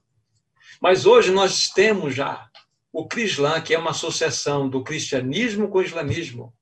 Mas 0.80 1.04
hoje 1.04 1.32
nós 1.32 1.68
temos 1.68 2.14
já 2.14 2.48
o 2.92 3.08
Crislã, 3.08 3.60
que 3.60 3.74
é 3.74 3.78
uma 3.78 3.90
associação 3.90 4.68
do 4.68 4.84
cristianismo 4.84 5.68
com 5.68 5.78
o 5.78 5.82
islamismo. 5.82 6.54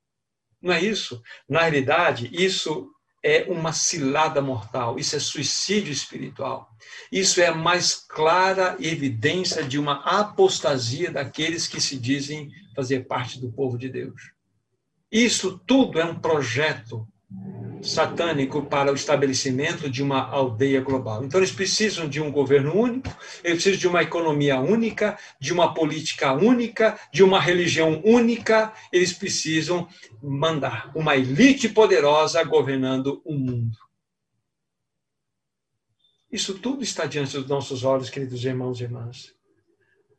Não 0.63 0.73
é 0.73 0.83
isso? 0.83 1.23
Na 1.47 1.61
realidade, 1.61 2.31
isso 2.33 2.91
é 3.23 3.45
uma 3.51 3.75
cilada 3.75 4.41
mortal, 4.41 4.99
isso 4.99 5.15
é 5.15 5.21
suicídio 5.21 5.93
espiritual. 5.93 6.71
Isso 7.13 7.39
é 7.43 7.49
a 7.49 7.55
mais 7.55 7.97
clara 7.97 8.79
evidência 8.81 9.63
de 9.63 9.79
uma 9.79 10.03
apostasia 10.05 11.11
daqueles 11.11 11.67
que 11.67 11.83
se 11.83 11.99
dizem 11.99 12.51
fazer 12.75 13.07
parte 13.07 13.39
do 13.39 13.53
povo 13.53 13.77
de 13.77 13.91
Deus. 13.91 14.38
Isso 15.11 15.59
tudo 15.67 15.99
é 15.99 16.05
um 16.05 16.19
projeto 16.19 17.09
satânico 17.83 18.63
para 18.67 18.91
o 18.91 18.95
estabelecimento 18.95 19.89
de 19.89 20.03
uma 20.03 20.29
aldeia 20.29 20.81
global. 20.81 21.25
Então, 21.25 21.41
eles 21.41 21.53
precisam 21.53 22.09
de 22.09 22.21
um 22.21 22.31
governo 22.31 22.75
único, 22.75 23.09
eles 23.43 23.63
precisam 23.63 23.79
de 23.79 23.89
uma 23.89 24.03
economia 24.03 24.61
única, 24.61 25.19
de 25.41 25.53
uma 25.53 25.73
política 25.73 26.33
única, 26.33 26.99
de 27.13 27.23
uma 27.23 27.41
religião 27.41 28.03
única, 28.05 28.73
eles 28.93 29.13
precisam 29.13 29.89
mandar 30.23 30.91
uma 30.95 31.17
elite 31.17 31.69
poderosa 31.69 32.43
governando 32.45 33.23
o 33.25 33.35
mundo. 33.35 33.79
Isso 36.31 36.59
tudo 36.59 36.83
está 36.83 37.07
diante 37.07 37.39
dos 37.39 37.49
nossos 37.49 37.85
olhos, 37.85 38.11
queridos 38.11 38.45
irmãos 38.45 38.81
e 38.81 38.85
irmãs. 38.85 39.35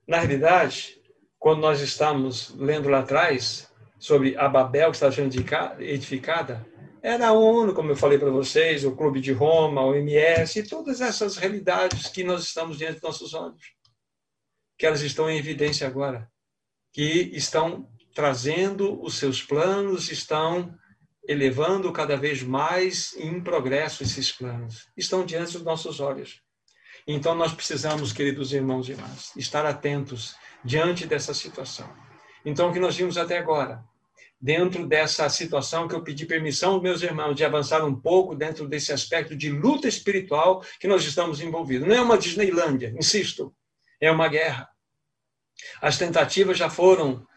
Na 0.07 0.17
realidade, 0.17 0.99
quando 1.37 1.61
nós 1.61 1.81
estamos 1.81 2.55
lendo 2.57 2.89
lá 2.89 2.99
atrás 2.99 3.68
sobre 3.99 4.35
a 4.37 4.47
Babel 4.47 4.89
que 4.89 4.95
está 4.95 5.11
sendo 5.11 5.33
edificada, 5.79 6.65
era 7.01 7.27
a 7.27 7.33
ONU, 7.33 7.73
como 7.73 7.91
eu 7.91 7.95
falei 7.95 8.17
para 8.17 8.29
vocês, 8.29 8.83
o 8.83 8.95
Clube 8.95 9.21
de 9.21 9.31
Roma, 9.31 9.85
o 9.85 9.93
MS, 9.93 10.59
e 10.59 10.63
todas 10.63 11.01
essas 11.01 11.37
realidades 11.37 12.07
que 12.07 12.23
nós 12.23 12.43
estamos 12.43 12.77
diante 12.77 12.93
dos 12.93 13.03
nossos 13.03 13.33
olhos, 13.33 13.63
que 14.77 14.85
elas 14.85 15.01
estão 15.01 15.29
em 15.29 15.37
evidência 15.37 15.87
agora, 15.87 16.29
que 16.91 17.31
estão 17.33 17.89
trazendo 18.13 19.01
os 19.01 19.17
seus 19.17 19.43
planos, 19.43 20.11
estão 20.11 20.73
elevando 21.27 21.91
cada 21.93 22.17
vez 22.17 22.41
mais 22.41 23.13
em 23.17 23.39
progresso 23.39 24.03
esses 24.03 24.31
planos, 24.31 24.87
estão 24.97 25.25
diante 25.25 25.53
dos 25.53 25.63
nossos 25.63 25.99
olhos. 25.99 26.41
Então 27.07 27.35
nós 27.35 27.53
precisamos, 27.53 28.11
queridos 28.11 28.51
irmãos 28.51 28.89
e 28.89 28.91
irmãs, 28.91 29.31
estar 29.37 29.65
atentos 29.65 30.35
diante 30.65 31.05
dessa 31.05 31.33
situação. 31.33 31.89
Então 32.45 32.69
o 32.69 32.73
que 32.73 32.79
nós 32.79 32.95
vimos 32.95 33.17
até 33.17 33.37
agora 33.37 33.83
dentro 34.41 34.87
dessa 34.87 35.27
situação 35.27 35.87
que 35.87 35.93
eu 35.93 36.01
pedi 36.01 36.25
permissão 36.25 36.81
meus 36.81 37.01
irmãos 37.01 37.35
de 37.35 37.43
avançar 37.43 37.83
um 37.83 37.93
pouco 37.93 38.33
dentro 38.33 38.67
desse 38.67 38.93
aspecto 38.93 39.35
de 39.35 39.49
luta 39.49 39.87
espiritual 39.87 40.63
que 40.79 40.87
nós 40.87 41.03
estamos 41.03 41.41
envolvidos. 41.41 41.87
Não 41.87 41.95
é 41.95 42.01
uma 42.01 42.17
Disneylândia, 42.17 42.93
insisto, 42.97 43.53
é 43.99 44.09
uma 44.09 44.27
guerra. 44.27 44.69
As 45.81 45.97
tentativas 45.97 46.57
já 46.57 46.69
foram. 46.69 47.27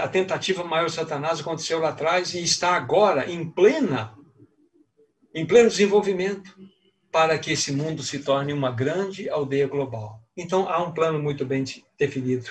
A, 0.00 0.06
tentativa 0.06 0.62
maior 0.62 0.86
de 0.86 0.92
Satanás 0.92 1.40
aconteceu 1.40 1.80
lá 1.80 1.88
atrás 1.88 2.34
e 2.34 2.42
está 2.42 2.76
agora 2.76 3.28
em 3.28 3.44
plena, 3.44 4.16
em 5.34 5.44
pleno 5.44 5.68
desenvolvimento 5.68 6.54
para 7.10 7.36
que 7.36 7.50
esse 7.50 7.72
mundo 7.72 8.04
se 8.04 8.20
torne 8.20 8.52
uma 8.52 8.70
grande 8.70 9.28
aldeia 9.28 9.66
global. 9.66 10.22
Então 10.36 10.68
há 10.68 10.80
um 10.80 10.92
plano 10.92 11.18
muito 11.18 11.44
bem 11.44 11.64
definido 11.98 12.48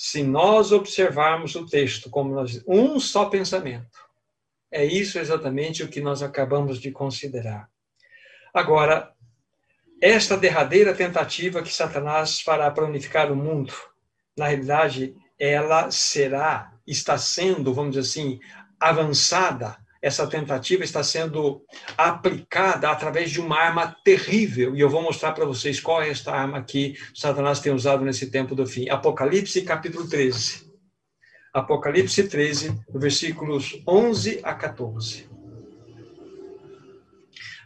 se 0.00 0.22
nós 0.22 0.70
observarmos 0.70 1.56
o 1.56 1.66
texto 1.66 2.08
como 2.08 2.32
nós, 2.32 2.62
um 2.68 3.00
só 3.00 3.24
pensamento, 3.24 3.98
é 4.70 4.84
isso 4.84 5.18
exatamente 5.18 5.82
o 5.82 5.88
que 5.88 6.00
nós 6.00 6.22
acabamos 6.22 6.78
de 6.78 6.92
considerar. 6.92 7.68
Agora, 8.54 9.12
esta 10.00 10.36
derradeira 10.36 10.94
tentativa 10.94 11.62
que 11.62 11.74
Satanás 11.74 12.40
fará 12.40 12.70
para 12.70 12.84
unificar 12.84 13.32
o 13.32 13.34
mundo, 13.34 13.74
na 14.36 14.46
realidade, 14.46 15.16
ela 15.36 15.90
será, 15.90 16.72
está 16.86 17.18
sendo, 17.18 17.74
vamos 17.74 17.96
dizer 17.96 18.08
assim, 18.08 18.38
avançada 18.78 19.76
essa 20.00 20.26
tentativa 20.26 20.84
está 20.84 21.02
sendo 21.02 21.62
aplicada 21.96 22.90
através 22.90 23.30
de 23.30 23.40
uma 23.40 23.58
arma 23.58 23.96
terrível, 24.04 24.76
e 24.76 24.80
eu 24.80 24.88
vou 24.88 25.02
mostrar 25.02 25.32
para 25.32 25.44
vocês 25.44 25.80
qual 25.80 26.02
é 26.02 26.10
esta 26.10 26.32
arma 26.32 26.62
que 26.62 26.94
Satanás 27.14 27.60
tem 27.60 27.72
usado 27.72 28.04
nesse 28.04 28.30
tempo 28.30 28.54
do 28.54 28.66
fim. 28.66 28.88
Apocalipse, 28.88 29.62
capítulo 29.62 30.08
13. 30.08 30.68
Apocalipse 31.52 32.28
13, 32.28 32.78
versículos 32.94 33.82
11 33.86 34.40
a 34.42 34.54
14. 34.54 35.28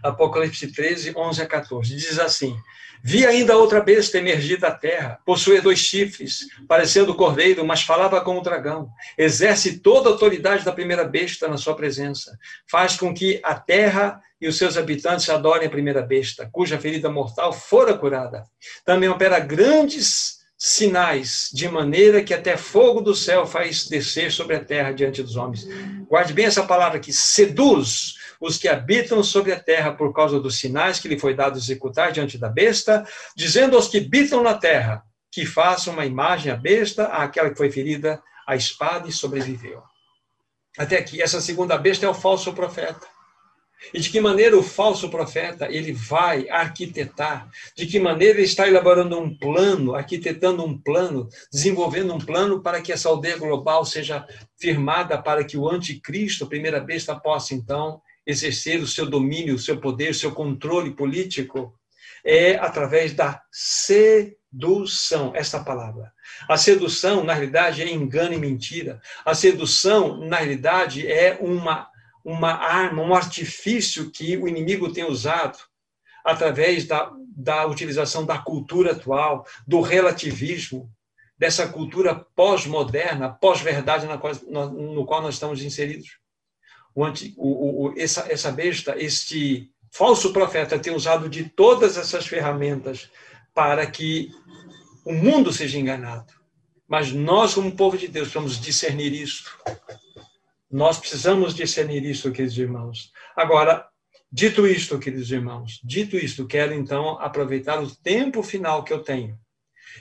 Apocalipse 0.02 0.72
13, 0.72 1.14
11 1.16 1.42
a 1.42 1.46
14. 1.46 1.94
Diz 1.94 2.18
assim: 2.18 2.56
Vi 3.04 3.26
ainda 3.26 3.56
outra 3.56 3.80
besta 3.80 4.18
emergir 4.18 4.58
da 4.58 4.70
terra, 4.70 5.18
possuía 5.26 5.60
dois 5.60 5.80
chifres, 5.80 6.46
parecendo 6.68 7.14
cordeiro, 7.14 7.66
mas 7.66 7.82
falava 7.82 8.20
como 8.20 8.40
dragão. 8.40 8.88
Exerce 9.18 9.80
toda 9.80 10.08
a 10.08 10.12
autoridade 10.12 10.64
da 10.64 10.72
primeira 10.72 11.02
besta 11.02 11.48
na 11.48 11.56
sua 11.56 11.74
presença. 11.74 12.38
Faz 12.70 12.96
com 12.96 13.12
que 13.12 13.40
a 13.42 13.54
terra 13.54 14.22
e 14.40 14.46
os 14.46 14.56
seus 14.56 14.76
habitantes 14.76 15.28
adorem 15.28 15.66
a 15.66 15.70
primeira 15.70 16.02
besta, 16.02 16.48
cuja 16.52 16.78
ferida 16.78 17.10
mortal 17.10 17.52
fora 17.52 17.96
curada. 17.96 18.44
Também 18.84 19.08
opera 19.08 19.40
grandes 19.40 20.40
sinais, 20.56 21.50
de 21.52 21.68
maneira 21.68 22.22
que 22.22 22.32
até 22.32 22.56
fogo 22.56 23.00
do 23.00 23.16
céu 23.16 23.44
faz 23.44 23.88
descer 23.88 24.30
sobre 24.30 24.54
a 24.54 24.64
terra 24.64 24.92
diante 24.92 25.20
dos 25.20 25.34
homens. 25.34 25.66
Guarde 26.08 26.32
bem 26.32 26.44
essa 26.44 26.62
palavra 26.62 26.98
aqui, 26.98 27.12
seduz 27.12 28.14
os 28.42 28.58
que 28.58 28.66
habitam 28.66 29.22
sobre 29.22 29.52
a 29.52 29.60
terra 29.60 29.92
por 29.92 30.12
causa 30.12 30.40
dos 30.40 30.58
sinais 30.58 30.98
que 30.98 31.06
lhe 31.06 31.18
foi 31.18 31.32
dado 31.32 31.56
executar 31.56 32.10
diante 32.10 32.36
da 32.36 32.48
besta, 32.48 33.06
dizendo 33.36 33.76
aos 33.76 33.86
que 33.86 33.98
habitam 33.98 34.42
na 34.42 34.54
terra 34.54 35.04
que 35.30 35.46
façam 35.46 35.94
uma 35.94 36.04
imagem 36.04 36.50
à 36.50 36.56
besta, 36.56 37.06
àquela 37.06 37.50
que 37.50 37.56
foi 37.56 37.70
ferida 37.70 38.20
a 38.44 38.56
espada 38.56 39.08
e 39.08 39.12
sobreviveu. 39.12 39.80
Até 40.76 40.98
aqui, 40.98 41.22
essa 41.22 41.40
segunda 41.40 41.78
besta 41.78 42.04
é 42.04 42.08
o 42.08 42.14
falso 42.14 42.52
profeta. 42.52 43.06
E 43.94 44.00
de 44.00 44.10
que 44.10 44.20
maneira 44.20 44.56
o 44.56 44.62
falso 44.62 45.08
profeta 45.08 45.70
ele 45.70 45.92
vai 45.92 46.48
arquitetar, 46.48 47.48
de 47.76 47.86
que 47.86 48.00
maneira 48.00 48.38
ele 48.38 48.46
está 48.46 48.66
elaborando 48.66 49.18
um 49.18 49.36
plano, 49.36 49.94
arquitetando 49.94 50.64
um 50.64 50.76
plano, 50.76 51.28
desenvolvendo 51.52 52.12
um 52.12 52.18
plano 52.18 52.60
para 52.60 52.80
que 52.80 52.92
essa 52.92 53.08
aldeia 53.08 53.36
global 53.36 53.84
seja 53.84 54.26
firmada 54.58 55.20
para 55.20 55.44
que 55.44 55.56
o 55.56 55.68
anticristo, 55.68 56.44
a 56.44 56.48
primeira 56.48 56.80
besta, 56.80 57.14
possa 57.14 57.54
então 57.54 58.00
exercer 58.26 58.80
o 58.80 58.86
seu 58.86 59.06
domínio, 59.06 59.54
o 59.54 59.58
seu 59.58 59.78
poder, 59.80 60.10
o 60.10 60.14
seu 60.14 60.32
controle 60.32 60.92
político, 60.92 61.74
é 62.24 62.54
através 62.56 63.12
da 63.12 63.42
sedução, 63.50 65.32
essa 65.34 65.62
palavra. 65.62 66.12
A 66.48 66.56
sedução, 66.56 67.24
na 67.24 67.34
realidade, 67.34 67.82
é 67.82 67.90
engano 67.90 68.34
e 68.34 68.38
mentira. 68.38 69.00
A 69.24 69.34
sedução, 69.34 70.24
na 70.24 70.36
realidade, 70.36 71.06
é 71.06 71.38
uma 71.40 71.90
uma 72.24 72.52
arma, 72.52 73.02
um 73.02 73.14
artifício 73.14 74.10
que 74.10 74.36
o 74.36 74.46
inimigo 74.46 74.92
tem 74.92 75.04
usado 75.04 75.58
através 76.24 76.86
da, 76.86 77.10
da 77.36 77.66
utilização 77.66 78.24
da 78.24 78.38
cultura 78.38 78.92
atual, 78.92 79.44
do 79.66 79.80
relativismo, 79.80 80.88
dessa 81.36 81.66
cultura 81.66 82.14
pós-moderna, 82.14 83.28
pós-verdade 83.28 84.06
no 84.06 85.04
qual 85.04 85.22
nós 85.22 85.34
estamos 85.34 85.62
inseridos. 85.62 86.21
O, 86.94 87.04
o, 87.36 87.86
o, 87.86 87.94
essa, 87.96 88.26
essa 88.30 88.50
besta, 88.50 88.96
este 88.98 89.70
falso 89.90 90.32
profeta 90.32 90.78
tem 90.78 90.94
usado 90.94 91.28
de 91.28 91.44
todas 91.44 91.96
essas 91.96 92.26
ferramentas 92.26 93.10
para 93.54 93.86
que 93.86 94.30
o 95.04 95.12
mundo 95.12 95.52
seja 95.52 95.78
enganado. 95.78 96.32
Mas 96.88 97.12
nós, 97.12 97.54
como 97.54 97.76
povo 97.76 97.96
de 97.96 98.08
Deus, 98.08 98.32
vamos 98.32 98.60
discernir 98.60 99.12
isso 99.12 99.50
nós 100.72 100.98
precisamos 100.98 101.54
discernir 101.54 102.02
isso, 102.02 102.32
queridos 102.32 102.56
irmãos. 102.56 103.12
Agora, 103.36 103.86
dito 104.32 104.66
isto, 104.66 104.98
queridos 104.98 105.30
irmãos, 105.30 105.78
dito 105.84 106.16
isto, 106.16 106.46
quero 106.46 106.72
então 106.72 107.20
aproveitar 107.20 107.78
o 107.78 107.94
tempo 107.94 108.42
final 108.42 108.82
que 108.82 108.92
eu 108.92 109.00
tenho, 109.02 109.38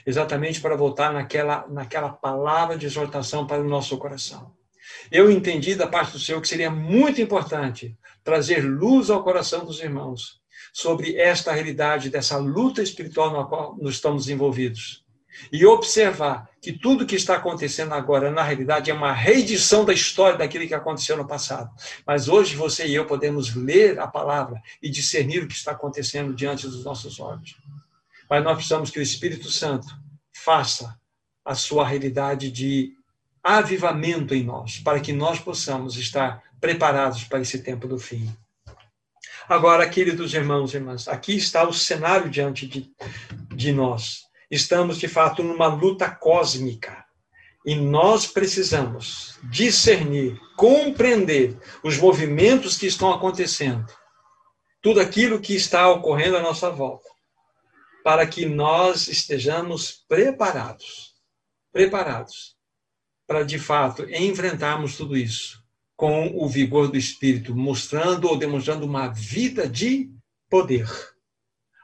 exatamente 0.06 0.62
para 0.62 0.74
voltar 0.74 1.12
naquela, 1.12 1.68
naquela 1.68 2.08
palavra 2.08 2.78
de 2.78 2.86
exortação 2.86 3.46
para 3.46 3.60
o 3.60 3.68
nosso 3.68 3.98
coração. 3.98 4.56
Eu 5.10 5.30
entendi 5.30 5.74
da 5.74 5.86
parte 5.86 6.12
do 6.12 6.18
Senhor 6.18 6.40
que 6.40 6.48
seria 6.48 6.70
muito 6.70 7.20
importante 7.20 7.96
trazer 8.24 8.60
luz 8.60 9.10
ao 9.10 9.22
coração 9.22 9.64
dos 9.64 9.80
irmãos 9.80 10.40
sobre 10.72 11.16
esta 11.16 11.52
realidade 11.52 12.10
dessa 12.10 12.36
luta 12.36 12.82
espiritual 12.82 13.32
na 13.32 13.44
qual 13.44 13.76
nós 13.80 13.94
estamos 13.94 14.28
envolvidos 14.28 15.02
e 15.52 15.64
observar 15.64 16.48
que 16.60 16.72
tudo 16.72 17.06
que 17.06 17.16
está 17.16 17.36
acontecendo 17.36 17.92
agora, 17.94 18.30
na 18.30 18.42
realidade, 18.42 18.90
é 18.90 18.94
uma 18.94 19.12
reedição 19.12 19.84
da 19.84 19.92
história 19.92 20.38
daquilo 20.38 20.66
que 20.66 20.74
aconteceu 20.74 21.16
no 21.16 21.26
passado. 21.26 21.70
Mas 22.06 22.28
hoje 22.28 22.54
você 22.54 22.86
e 22.86 22.94
eu 22.94 23.06
podemos 23.06 23.54
ler 23.54 23.98
a 23.98 24.06
palavra 24.06 24.60
e 24.82 24.90
discernir 24.90 25.42
o 25.42 25.48
que 25.48 25.54
está 25.54 25.72
acontecendo 25.72 26.34
diante 26.34 26.68
dos 26.68 26.84
nossos 26.84 27.18
olhos. 27.18 27.56
Mas 28.28 28.44
nós 28.44 28.54
precisamos 28.54 28.90
que 28.90 28.98
o 28.98 29.02
Espírito 29.02 29.50
Santo 29.50 29.86
faça 30.32 30.98
a 31.44 31.54
sua 31.54 31.86
realidade 31.86 32.50
de 32.50 32.92
avivamento 33.42 34.34
em 34.34 34.44
nós, 34.44 34.78
para 34.78 35.00
que 35.00 35.12
nós 35.12 35.38
possamos 35.40 35.96
estar 35.96 36.42
preparados 36.60 37.24
para 37.24 37.40
esse 37.40 37.58
tempo 37.58 37.88
do 37.88 37.98
fim. 37.98 38.30
Agora, 39.48 39.88
queridos 39.88 40.32
irmãos 40.32 40.72
e 40.72 40.76
irmãs, 40.76 41.08
aqui 41.08 41.36
está 41.36 41.66
o 41.66 41.72
cenário 41.72 42.30
diante 42.30 42.66
de, 42.66 42.90
de 43.54 43.72
nós 43.72 44.22
estamos 44.52 44.98
de 44.98 45.08
fato 45.08 45.42
numa 45.42 45.66
luta 45.66 46.10
cósmica. 46.10 47.02
E 47.64 47.74
nós 47.74 48.26
precisamos 48.26 49.38
discernir, 49.44 50.38
compreender 50.56 51.56
os 51.82 51.96
movimentos 51.96 52.76
que 52.76 52.86
estão 52.86 53.10
acontecendo, 53.12 53.86
tudo 54.82 55.00
aquilo 55.00 55.40
que 55.40 55.54
está 55.54 55.88
ocorrendo 55.88 56.36
à 56.36 56.42
nossa 56.42 56.70
volta, 56.70 57.08
para 58.04 58.26
que 58.26 58.44
nós 58.44 59.08
estejamos 59.08 60.04
preparados 60.06 61.12
preparados 61.72 62.51
para 63.26 63.42
de 63.42 63.58
fato 63.58 64.08
enfrentarmos 64.10 64.96
tudo 64.96 65.16
isso 65.16 65.62
com 65.96 66.32
o 66.34 66.48
vigor 66.48 66.90
do 66.90 66.98
Espírito, 66.98 67.54
mostrando 67.54 68.28
ou 68.28 68.36
demonstrando 68.36 68.84
uma 68.84 69.08
vida 69.08 69.68
de 69.68 70.10
poder 70.50 70.88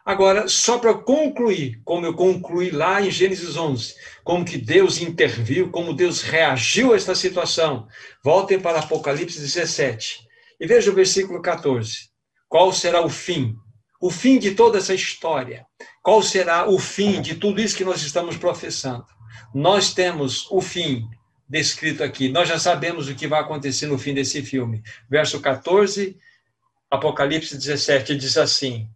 Agora, 0.08 0.48
só 0.48 0.78
para 0.78 0.94
concluir, 0.94 1.82
como 1.84 2.06
eu 2.06 2.14
concluí 2.14 2.70
lá 2.70 3.02
em 3.02 3.10
Gênesis 3.10 3.58
11, 3.58 3.94
como 4.24 4.42
que 4.42 4.56
Deus 4.56 5.02
interviu, 5.02 5.70
como 5.70 5.92
Deus 5.92 6.22
reagiu 6.22 6.94
a 6.94 6.96
esta 6.96 7.14
situação. 7.14 7.86
Voltem 8.24 8.58
para 8.58 8.78
Apocalipse 8.78 9.38
17 9.38 10.20
e 10.58 10.66
veja 10.66 10.90
o 10.90 10.94
versículo 10.94 11.42
14. 11.42 12.08
Qual 12.48 12.72
será 12.72 13.04
o 13.04 13.10
fim? 13.10 13.54
O 14.00 14.10
fim 14.10 14.38
de 14.38 14.52
toda 14.52 14.78
essa 14.78 14.94
história. 14.94 15.66
Qual 16.02 16.22
será 16.22 16.66
o 16.66 16.78
fim 16.78 17.20
de 17.20 17.34
tudo 17.34 17.60
isso 17.60 17.76
que 17.76 17.84
nós 17.84 18.00
estamos 18.00 18.38
professando? 18.38 19.04
Nós 19.54 19.92
temos 19.92 20.50
o 20.50 20.62
fim 20.62 21.06
descrito 21.48 22.04
aqui. 22.04 22.28
Nós 22.28 22.48
já 22.48 22.58
sabemos 22.58 23.08
o 23.08 23.14
que 23.14 23.26
vai 23.26 23.40
acontecer 23.40 23.86
no 23.86 23.98
fim 23.98 24.12
desse 24.12 24.42
filme. 24.42 24.82
Verso 25.08 25.40
14, 25.40 26.18
Apocalipse 26.90 27.56
17 27.56 28.16
diz 28.16 28.36
assim: 28.36 28.88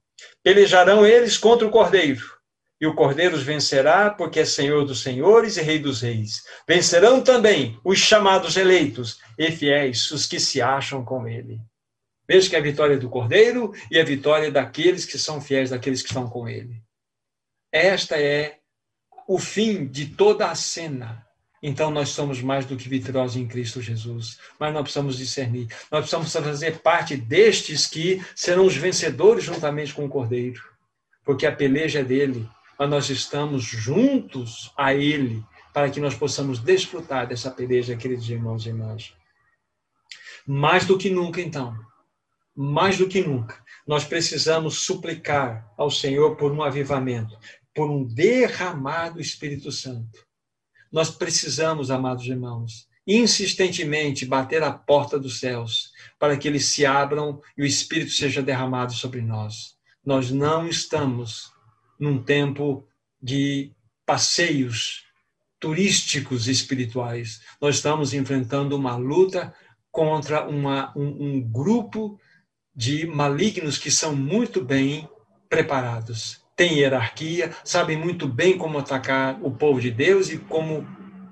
Pelejarão 0.42 1.06
eles 1.06 1.38
contra 1.38 1.66
o 1.66 1.70
cordeiro, 1.70 2.22
e 2.80 2.86
o 2.86 2.94
cordeiro 2.94 3.36
os 3.36 3.42
vencerá, 3.42 4.10
porque 4.10 4.40
é 4.40 4.44
Senhor 4.44 4.84
dos 4.84 5.02
senhores 5.02 5.56
e 5.56 5.62
Rei 5.62 5.78
dos 5.78 6.02
reis. 6.02 6.42
Vencerão 6.68 7.22
também 7.22 7.78
os 7.84 7.98
chamados 7.98 8.56
eleitos 8.56 9.20
e 9.38 9.50
fiéis, 9.50 10.10
os 10.10 10.26
que 10.26 10.38
se 10.38 10.60
acham 10.60 11.04
com 11.04 11.26
ele. 11.26 11.60
Veja 12.28 12.50
que 12.50 12.56
é 12.56 12.58
a 12.58 12.62
vitória 12.62 12.98
do 12.98 13.08
cordeiro 13.08 13.72
e 13.90 13.98
a 13.98 14.04
vitória 14.04 14.50
daqueles 14.50 15.04
que 15.04 15.18
são 15.18 15.40
fiéis, 15.40 15.70
daqueles 15.70 16.02
que 16.02 16.08
estão 16.08 16.28
com 16.28 16.48
ele. 16.48 16.82
Esta 17.70 18.20
é 18.20 18.58
o 19.26 19.38
fim 19.38 19.86
de 19.86 20.06
toda 20.06 20.50
a 20.50 20.54
cena 20.54 21.26
então 21.62 21.92
nós 21.92 22.08
somos 22.08 22.42
mais 22.42 22.66
do 22.66 22.76
que 22.76 22.88
vitoriosos 22.88 23.36
em 23.36 23.46
Cristo 23.46 23.80
Jesus. 23.80 24.38
Mas 24.58 24.72
nós 24.72 24.82
precisamos 24.82 25.16
discernir. 25.16 25.68
Nós 25.92 26.00
precisamos 26.00 26.32
fazer 26.32 26.80
parte 26.80 27.16
destes 27.16 27.86
que 27.86 28.20
serão 28.34 28.66
os 28.66 28.76
vencedores 28.76 29.44
juntamente 29.44 29.94
com 29.94 30.04
o 30.04 30.08
Cordeiro. 30.08 30.60
Porque 31.24 31.46
a 31.46 31.54
peleja 31.54 32.00
é 32.00 32.04
dele, 32.04 32.48
mas 32.76 32.90
nós 32.90 33.10
estamos 33.10 33.62
juntos 33.62 34.72
a 34.76 34.92
ele 34.92 35.44
para 35.72 35.88
que 35.88 36.00
nós 36.00 36.16
possamos 36.16 36.58
desfrutar 36.58 37.28
dessa 37.28 37.48
peleja, 37.48 37.96
queridos 37.96 38.28
irmãos 38.28 38.66
e 38.66 38.70
irmãs. 38.70 39.14
Mais 40.44 40.84
do 40.84 40.98
que 40.98 41.08
nunca, 41.08 41.40
então, 41.40 41.78
mais 42.56 42.98
do 42.98 43.06
que 43.06 43.22
nunca, 43.22 43.62
nós 43.86 44.04
precisamos 44.04 44.80
suplicar 44.80 45.72
ao 45.76 45.92
Senhor 45.92 46.34
por 46.34 46.50
um 46.50 46.60
avivamento, 46.60 47.38
por 47.72 47.88
um 47.88 48.04
derramar 48.04 49.10
do 49.10 49.20
Espírito 49.20 49.70
Santo 49.70 50.26
nós 50.92 51.10
precisamos, 51.10 51.90
amados 51.90 52.26
irmãos, 52.26 52.86
insistentemente 53.06 54.26
bater 54.26 54.62
a 54.62 54.70
porta 54.70 55.18
dos 55.18 55.40
céus 55.40 55.90
para 56.18 56.36
que 56.36 56.46
eles 56.46 56.66
se 56.66 56.84
abram 56.84 57.40
e 57.56 57.62
o 57.62 57.66
Espírito 57.66 58.12
seja 58.12 58.42
derramado 58.42 58.92
sobre 58.92 59.22
nós. 59.22 59.74
Nós 60.04 60.30
não 60.30 60.68
estamos 60.68 61.50
num 61.98 62.22
tempo 62.22 62.86
de 63.20 63.72
passeios 64.04 65.04
turísticos 65.58 66.46
espirituais. 66.46 67.40
Nós 67.60 67.76
estamos 67.76 68.12
enfrentando 68.12 68.76
uma 68.76 68.96
luta 68.96 69.54
contra 69.90 70.46
uma, 70.46 70.92
um, 70.96 71.36
um 71.36 71.40
grupo 71.40 72.18
de 72.74 73.06
malignos 73.06 73.78
que 73.78 73.90
são 73.90 74.14
muito 74.14 74.62
bem 74.64 75.08
preparados 75.48 76.41
têm 76.62 76.78
hierarquia, 76.78 77.50
sabem 77.64 77.96
muito 77.96 78.28
bem 78.28 78.56
como 78.56 78.78
atacar 78.78 79.36
o 79.42 79.50
povo 79.50 79.80
de 79.80 79.90
Deus 79.90 80.30
e 80.30 80.38
como 80.38 80.86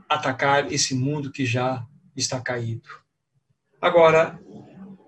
atacar 0.08 0.72
esse 0.72 0.92
mundo 0.92 1.30
que 1.30 1.46
já 1.46 1.86
está 2.16 2.40
caído. 2.40 2.88
Agora, 3.80 4.40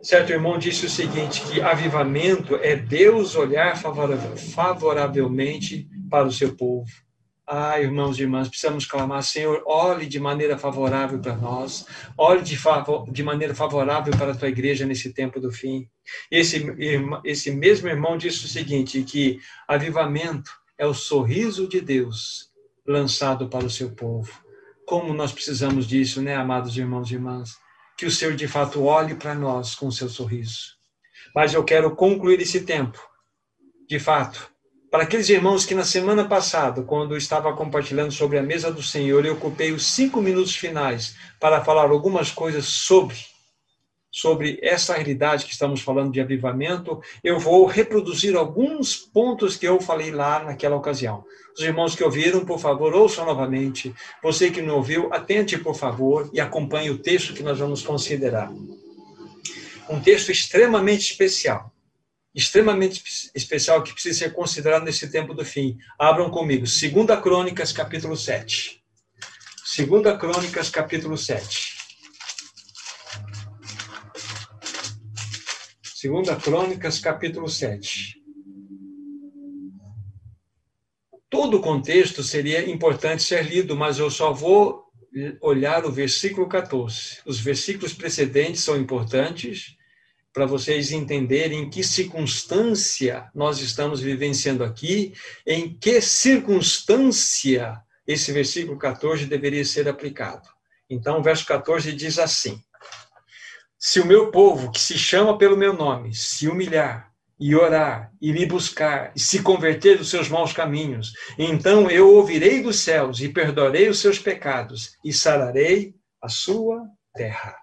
certo 0.00 0.30
irmão 0.30 0.58
disse 0.58 0.86
o 0.86 0.88
seguinte, 0.88 1.42
que 1.42 1.60
avivamento 1.60 2.54
é 2.54 2.76
Deus 2.76 3.34
olhar 3.34 3.76
favoravelmente 3.76 5.88
para 6.08 6.28
o 6.28 6.32
seu 6.32 6.54
povo. 6.54 6.88
Ah, 7.46 7.80
irmãos 7.80 8.18
e 8.18 8.22
irmãs, 8.22 8.48
precisamos 8.48 8.86
clamar, 8.86 9.22
Senhor, 9.22 9.62
olhe 9.66 10.06
de 10.06 10.20
maneira 10.20 10.56
favorável 10.56 11.18
para 11.18 11.36
nós, 11.36 11.84
olhe 12.16 12.40
de, 12.40 12.56
favor, 12.56 13.10
de 13.10 13.22
maneira 13.22 13.52
favorável 13.52 14.16
para 14.16 14.30
a 14.30 14.34
tua 14.34 14.48
igreja 14.48 14.86
nesse 14.86 15.12
tempo 15.12 15.40
do 15.40 15.50
fim. 15.50 15.88
Esse, 16.30 16.64
esse 17.24 17.50
mesmo 17.50 17.88
irmão 17.88 18.16
disse 18.16 18.44
o 18.44 18.48
seguinte, 18.48 19.02
que 19.02 19.40
avivamento 19.66 20.52
é 20.78 20.86
o 20.86 20.94
sorriso 20.94 21.68
de 21.68 21.80
Deus 21.80 22.50
lançado 22.86 23.48
para 23.48 23.66
o 23.66 23.70
seu 23.70 23.90
povo. 23.90 24.32
Como 24.86 25.12
nós 25.12 25.32
precisamos 25.32 25.86
disso, 25.86 26.22
né, 26.22 26.36
amados 26.36 26.76
irmãos 26.76 27.10
e 27.10 27.14
irmãs? 27.14 27.56
Que 27.96 28.06
o 28.06 28.10
Senhor 28.10 28.34
de 28.34 28.46
fato 28.46 28.84
olhe 28.84 29.16
para 29.16 29.34
nós 29.34 29.74
com 29.74 29.88
o 29.88 29.92
seu 29.92 30.08
sorriso. 30.08 30.76
Mas 31.34 31.54
eu 31.54 31.64
quero 31.64 31.94
concluir 31.96 32.40
esse 32.40 32.62
tempo, 32.62 33.00
de 33.88 33.98
fato, 33.98 34.51
para 34.92 35.04
aqueles 35.04 35.30
irmãos 35.30 35.64
que 35.64 35.74
na 35.74 35.84
semana 35.84 36.22
passada, 36.28 36.82
quando 36.82 37.14
eu 37.14 37.16
estava 37.16 37.50
compartilhando 37.56 38.12
sobre 38.12 38.36
a 38.36 38.42
mesa 38.42 38.70
do 38.70 38.82
Senhor, 38.82 39.24
eu 39.24 39.32
ocupei 39.32 39.72
os 39.72 39.86
cinco 39.86 40.20
minutos 40.20 40.54
finais 40.54 41.16
para 41.40 41.64
falar 41.64 41.88
algumas 41.88 42.30
coisas 42.30 42.66
sobre 42.66 43.16
sobre 44.10 44.58
essa 44.62 44.92
realidade 44.92 45.46
que 45.46 45.52
estamos 45.52 45.80
falando 45.80 46.12
de 46.12 46.20
avivamento, 46.20 47.00
eu 47.24 47.38
vou 47.38 47.64
reproduzir 47.64 48.36
alguns 48.36 48.94
pontos 48.94 49.56
que 49.56 49.66
eu 49.66 49.80
falei 49.80 50.10
lá 50.10 50.44
naquela 50.44 50.76
ocasião. 50.76 51.24
Os 51.56 51.64
irmãos 51.64 51.94
que 51.94 52.04
ouviram, 52.04 52.44
por 52.44 52.58
favor, 52.58 52.94
ouçam 52.94 53.24
novamente. 53.24 53.94
Você 54.22 54.50
que 54.50 54.60
não 54.60 54.76
ouviu, 54.76 55.08
atente, 55.14 55.56
por 55.56 55.74
favor, 55.74 56.28
e 56.30 56.38
acompanhe 56.38 56.90
o 56.90 56.98
texto 56.98 57.32
que 57.32 57.42
nós 57.42 57.58
vamos 57.58 57.82
considerar. 57.82 58.52
Um 59.88 59.98
texto 59.98 60.30
extremamente 60.30 61.10
especial 61.10 61.71
extremamente 62.34 63.02
especial 63.34 63.82
que 63.82 63.92
precisa 63.92 64.20
ser 64.20 64.32
considerado 64.32 64.84
nesse 64.84 65.10
tempo 65.10 65.34
do 65.34 65.44
fim. 65.44 65.76
Abram 65.98 66.30
comigo, 66.30 66.64
2 66.64 67.20
Crônicas, 67.20 67.72
capítulo 67.72 68.16
7. 68.16 68.82
2 69.76 70.18
Crônicas, 70.18 70.70
capítulo 70.70 71.16
7. 71.16 71.76
2 76.02 76.42
Crônicas, 76.42 76.98
capítulo 76.98 77.48
7. 77.48 78.20
Todo 81.30 81.58
o 81.58 81.60
contexto 81.60 82.22
seria 82.22 82.68
importante 82.68 83.22
ser 83.22 83.44
lido, 83.46 83.76
mas 83.76 83.98
eu 83.98 84.10
só 84.10 84.32
vou 84.32 84.82
olhar 85.40 85.84
o 85.84 85.92
versículo 85.92 86.48
14. 86.48 87.18
Os 87.24 87.38
versículos 87.38 87.92
precedentes 87.92 88.62
são 88.62 88.76
importantes, 88.76 89.76
para 90.32 90.46
vocês 90.46 90.90
entenderem 90.90 91.62
em 91.62 91.70
que 91.70 91.84
circunstância 91.84 93.30
nós 93.34 93.60
estamos 93.60 94.00
vivenciando 94.00 94.64
aqui, 94.64 95.12
em 95.46 95.76
que 95.76 96.00
circunstância 96.00 97.80
esse 98.06 98.32
versículo 98.32 98.78
14 98.78 99.26
deveria 99.26 99.64
ser 99.64 99.88
aplicado. 99.88 100.48
Então, 100.88 101.20
o 101.20 101.22
verso 101.22 101.46
14 101.46 101.92
diz 101.92 102.18
assim: 102.18 102.60
Se 103.78 104.00
o 104.00 104.06
meu 104.06 104.30
povo, 104.30 104.70
que 104.70 104.80
se 104.80 104.98
chama 104.98 105.36
pelo 105.38 105.56
meu 105.56 105.72
nome, 105.72 106.14
se 106.14 106.48
humilhar 106.48 107.12
e 107.38 107.54
orar 107.54 108.12
e 108.20 108.32
me 108.32 108.46
buscar 108.46 109.12
e 109.16 109.20
se 109.20 109.42
converter 109.42 109.98
dos 109.98 110.10
seus 110.10 110.28
maus 110.28 110.52
caminhos, 110.52 111.12
então 111.38 111.90
eu 111.90 112.14
ouvirei 112.14 112.62
dos 112.62 112.80
céus 112.80 113.20
e 113.20 113.28
perdoarei 113.28 113.88
os 113.88 113.98
seus 113.98 114.18
pecados 114.18 114.96
e 115.04 115.12
sararei 115.12 115.94
a 116.22 116.28
sua 116.28 116.86
terra. 117.14 117.61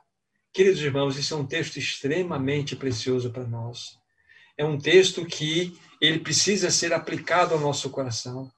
Queridos 0.60 0.82
irmãos, 0.82 1.18
isso 1.18 1.34
é 1.34 1.38
um 1.38 1.45
texto 1.45 1.78
extremamente 1.78 2.76
precioso 2.76 3.32
para 3.32 3.47
nós. 3.47 3.97
É 4.57 4.66
um 4.66 4.78
texto 4.78 5.26
que 5.26 5.74
ele 6.01 6.20
precisa 6.20 6.70
ser 6.70 6.91
aplicado 6.91 7.53
ao 7.53 7.62
nosso 7.62 7.89
coração, 7.89 8.51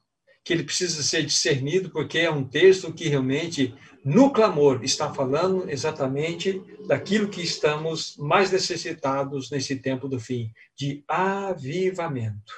que 0.44 0.52
ele 0.52 0.64
precisa 0.64 1.04
ser 1.04 1.24
discernido, 1.24 1.92
porque 1.92 2.18
é 2.18 2.32
um 2.32 2.44
texto 2.44 2.92
que 2.92 3.08
realmente, 3.08 3.76
no 4.04 4.34
clamor, 4.34 4.84
está 4.84 5.14
falando 5.14 5.70
exatamente 5.70 6.60
daquilo 6.88 7.30
que 7.30 7.44
estamos 7.44 8.18
mais 8.18 8.52
necessitados 8.52 9.52
nesse 9.52 9.76
tempo 9.76 10.08
do 10.10 10.20
fim, 10.20 10.52
de 10.76 11.04
avivamento. 11.08 12.52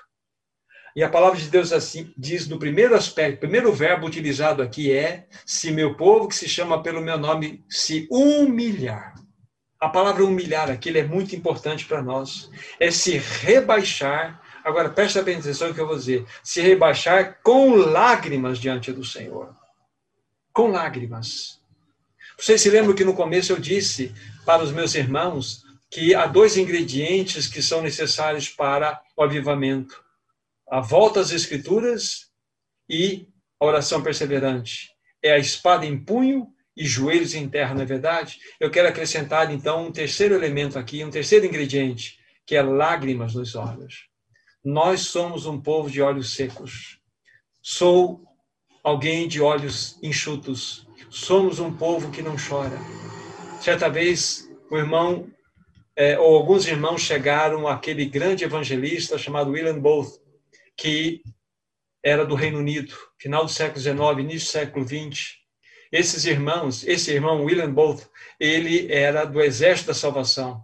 E 0.95 1.03
a 1.03 1.09
palavra 1.09 1.37
de 1.37 1.49
Deus 1.49 1.73
assim 1.73 2.13
diz 2.17 2.47
no 2.47 2.57
primeiro 2.57 2.95
aspecto, 2.95 3.41
primeiro 3.41 3.73
verbo 3.73 4.07
utilizado 4.07 4.61
aqui 4.61 4.89
é: 4.93 5.27
se 5.45 5.69
meu 5.69 5.97
povo 5.97 6.29
que 6.29 6.35
se 6.35 6.47
chama 6.47 6.81
pelo 6.81 7.01
meu 7.01 7.17
nome 7.17 7.61
se 7.67 8.07
humilhar. 8.09 9.21
A 9.83 9.89
palavra 9.89 10.23
humilhar 10.23 10.71
aqui 10.71 10.97
é 10.97 11.03
muito 11.03 11.35
importante 11.35 11.83
para 11.83 12.01
nós. 12.01 12.49
É 12.79 12.89
se 12.89 13.17
rebaixar. 13.17 14.41
Agora, 14.63 14.89
presta 14.89 15.21
bem 15.21 15.35
atenção 15.35 15.67
no 15.67 15.73
que 15.73 15.81
eu 15.81 15.85
vou 15.85 15.97
dizer. 15.97 16.25
Se 16.41 16.61
rebaixar 16.61 17.41
com 17.43 17.75
lágrimas 17.75 18.59
diante 18.59 18.93
do 18.93 19.03
Senhor. 19.03 19.53
Com 20.53 20.69
lágrimas. 20.69 21.59
Vocês 22.39 22.61
se 22.61 22.69
lembram 22.69 22.95
que 22.95 23.03
no 23.03 23.13
começo 23.13 23.51
eu 23.51 23.59
disse 23.59 24.15
para 24.45 24.63
os 24.63 24.71
meus 24.71 24.95
irmãos 24.95 25.65
que 25.91 26.15
há 26.15 26.27
dois 26.27 26.55
ingredientes 26.55 27.47
que 27.47 27.61
são 27.61 27.81
necessários 27.81 28.47
para 28.47 29.01
o 29.17 29.23
avivamento: 29.23 30.01
a 30.71 30.79
volta 30.79 31.19
às 31.19 31.31
Escrituras 31.31 32.29
e 32.89 33.27
a 33.59 33.65
oração 33.65 34.01
perseverante. 34.01 34.91
É 35.21 35.33
a 35.33 35.39
espada 35.39 35.85
em 35.85 36.01
punho 36.01 36.52
e 36.75 36.85
joelhos 36.85 37.35
em 37.35 37.47
terra, 37.47 37.73
não 37.73 37.83
é 37.83 37.85
verdade? 37.85 38.39
Eu 38.59 38.71
quero 38.71 38.87
acrescentar, 38.87 39.51
então, 39.51 39.87
um 39.87 39.91
terceiro 39.91 40.33
elemento 40.35 40.79
aqui, 40.79 41.03
um 41.03 41.11
terceiro 41.11 41.45
ingrediente, 41.45 42.19
que 42.45 42.55
é 42.55 42.61
lágrimas 42.61 43.35
nos 43.35 43.55
olhos. 43.55 44.07
Nós 44.63 45.01
somos 45.01 45.45
um 45.45 45.61
povo 45.61 45.89
de 45.89 46.01
olhos 46.01 46.33
secos. 46.33 46.99
Sou 47.61 48.23
alguém 48.83 49.27
de 49.27 49.41
olhos 49.41 49.99
enxutos. 50.01 50.87
Somos 51.09 51.59
um 51.59 51.71
povo 51.71 52.11
que 52.11 52.21
não 52.21 52.35
chora. 52.35 52.77
Certa 53.61 53.87
vez, 53.87 54.49
o 54.69 54.77
irmão, 54.77 55.29
é, 55.95 56.17
ou 56.17 56.35
alguns 56.35 56.65
irmãos 56.65 57.01
chegaram 57.01 57.67
àquele 57.67 58.05
grande 58.05 58.43
evangelista 58.43 59.17
chamado 59.17 59.51
William 59.51 59.79
Booth, 59.79 60.19
que 60.75 61.21
era 62.01 62.25
do 62.25 62.35
Reino 62.35 62.57
Unido, 62.57 62.93
final 63.17 63.45
do 63.45 63.51
século 63.51 63.79
XIX, 63.79 64.19
início 64.19 64.47
do 64.47 64.51
século 64.51 64.85
XX 64.85 65.42
esses 65.93 66.25
irmãos, 66.25 66.83
esse 66.87 67.11
irmão 67.11 67.43
William 67.43 67.71
Booth, 67.71 68.09
ele 68.39 68.91
era 68.91 69.25
do 69.25 69.39
Exército 69.39 69.89
da 69.89 69.93
Salvação. 69.93 70.59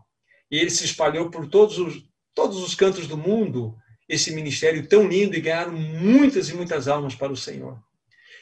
E 0.50 0.58
ele 0.58 0.72
se 0.72 0.84
espalhou 0.84 1.30
por 1.30 1.48
todos 1.48 1.78
os, 1.78 2.04
todos 2.34 2.58
os 2.64 2.74
cantos 2.74 3.06
do 3.06 3.16
mundo, 3.16 3.78
esse 4.08 4.32
ministério 4.32 4.88
tão 4.88 5.08
lindo, 5.08 5.36
e 5.36 5.40
ganharam 5.40 5.72
muitas 5.72 6.50
e 6.50 6.56
muitas 6.56 6.88
almas 6.88 7.14
para 7.14 7.32
o 7.32 7.38
Senhor. 7.38 7.78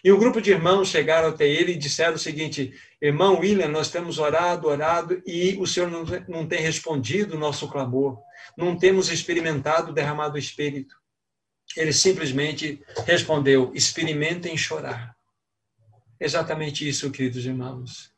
E 0.02 0.14
um 0.14 0.18
grupo 0.18 0.40
de 0.40 0.52
irmãos 0.52 0.88
chegaram 0.88 1.28
até 1.28 1.46
ele 1.46 1.74
e 1.74 1.78
disseram 1.78 2.16
o 2.16 2.20
seguinte: 2.20 2.72
Irmão 3.02 3.40
William, 3.40 3.68
nós 3.68 3.92
temos 3.92 4.18
orado, 4.18 4.70
orado, 4.70 5.22
e 5.26 5.58
o 5.60 5.68
Senhor 5.68 5.92
não, 6.26 6.48
tem 6.48 6.62
respondido 6.62 7.36
o 7.36 7.40
nosso 7.40 7.68
clamor, 7.68 8.18
não 8.56 8.78
temos 8.78 9.10
experimentado 9.10 9.92
o 9.92 9.94
derramado 9.94 10.34
do 10.34 10.40
Espírito. 10.40 10.96
Ele 11.76 11.92
simplesmente 11.92 12.82
respondeu: 13.06 13.74
experimentem 13.76 14.56
chorar. 14.56 15.17
Exatamente 16.20 16.88
isso, 16.88 17.12
queridos 17.12 17.46
irmãos, 17.46 18.12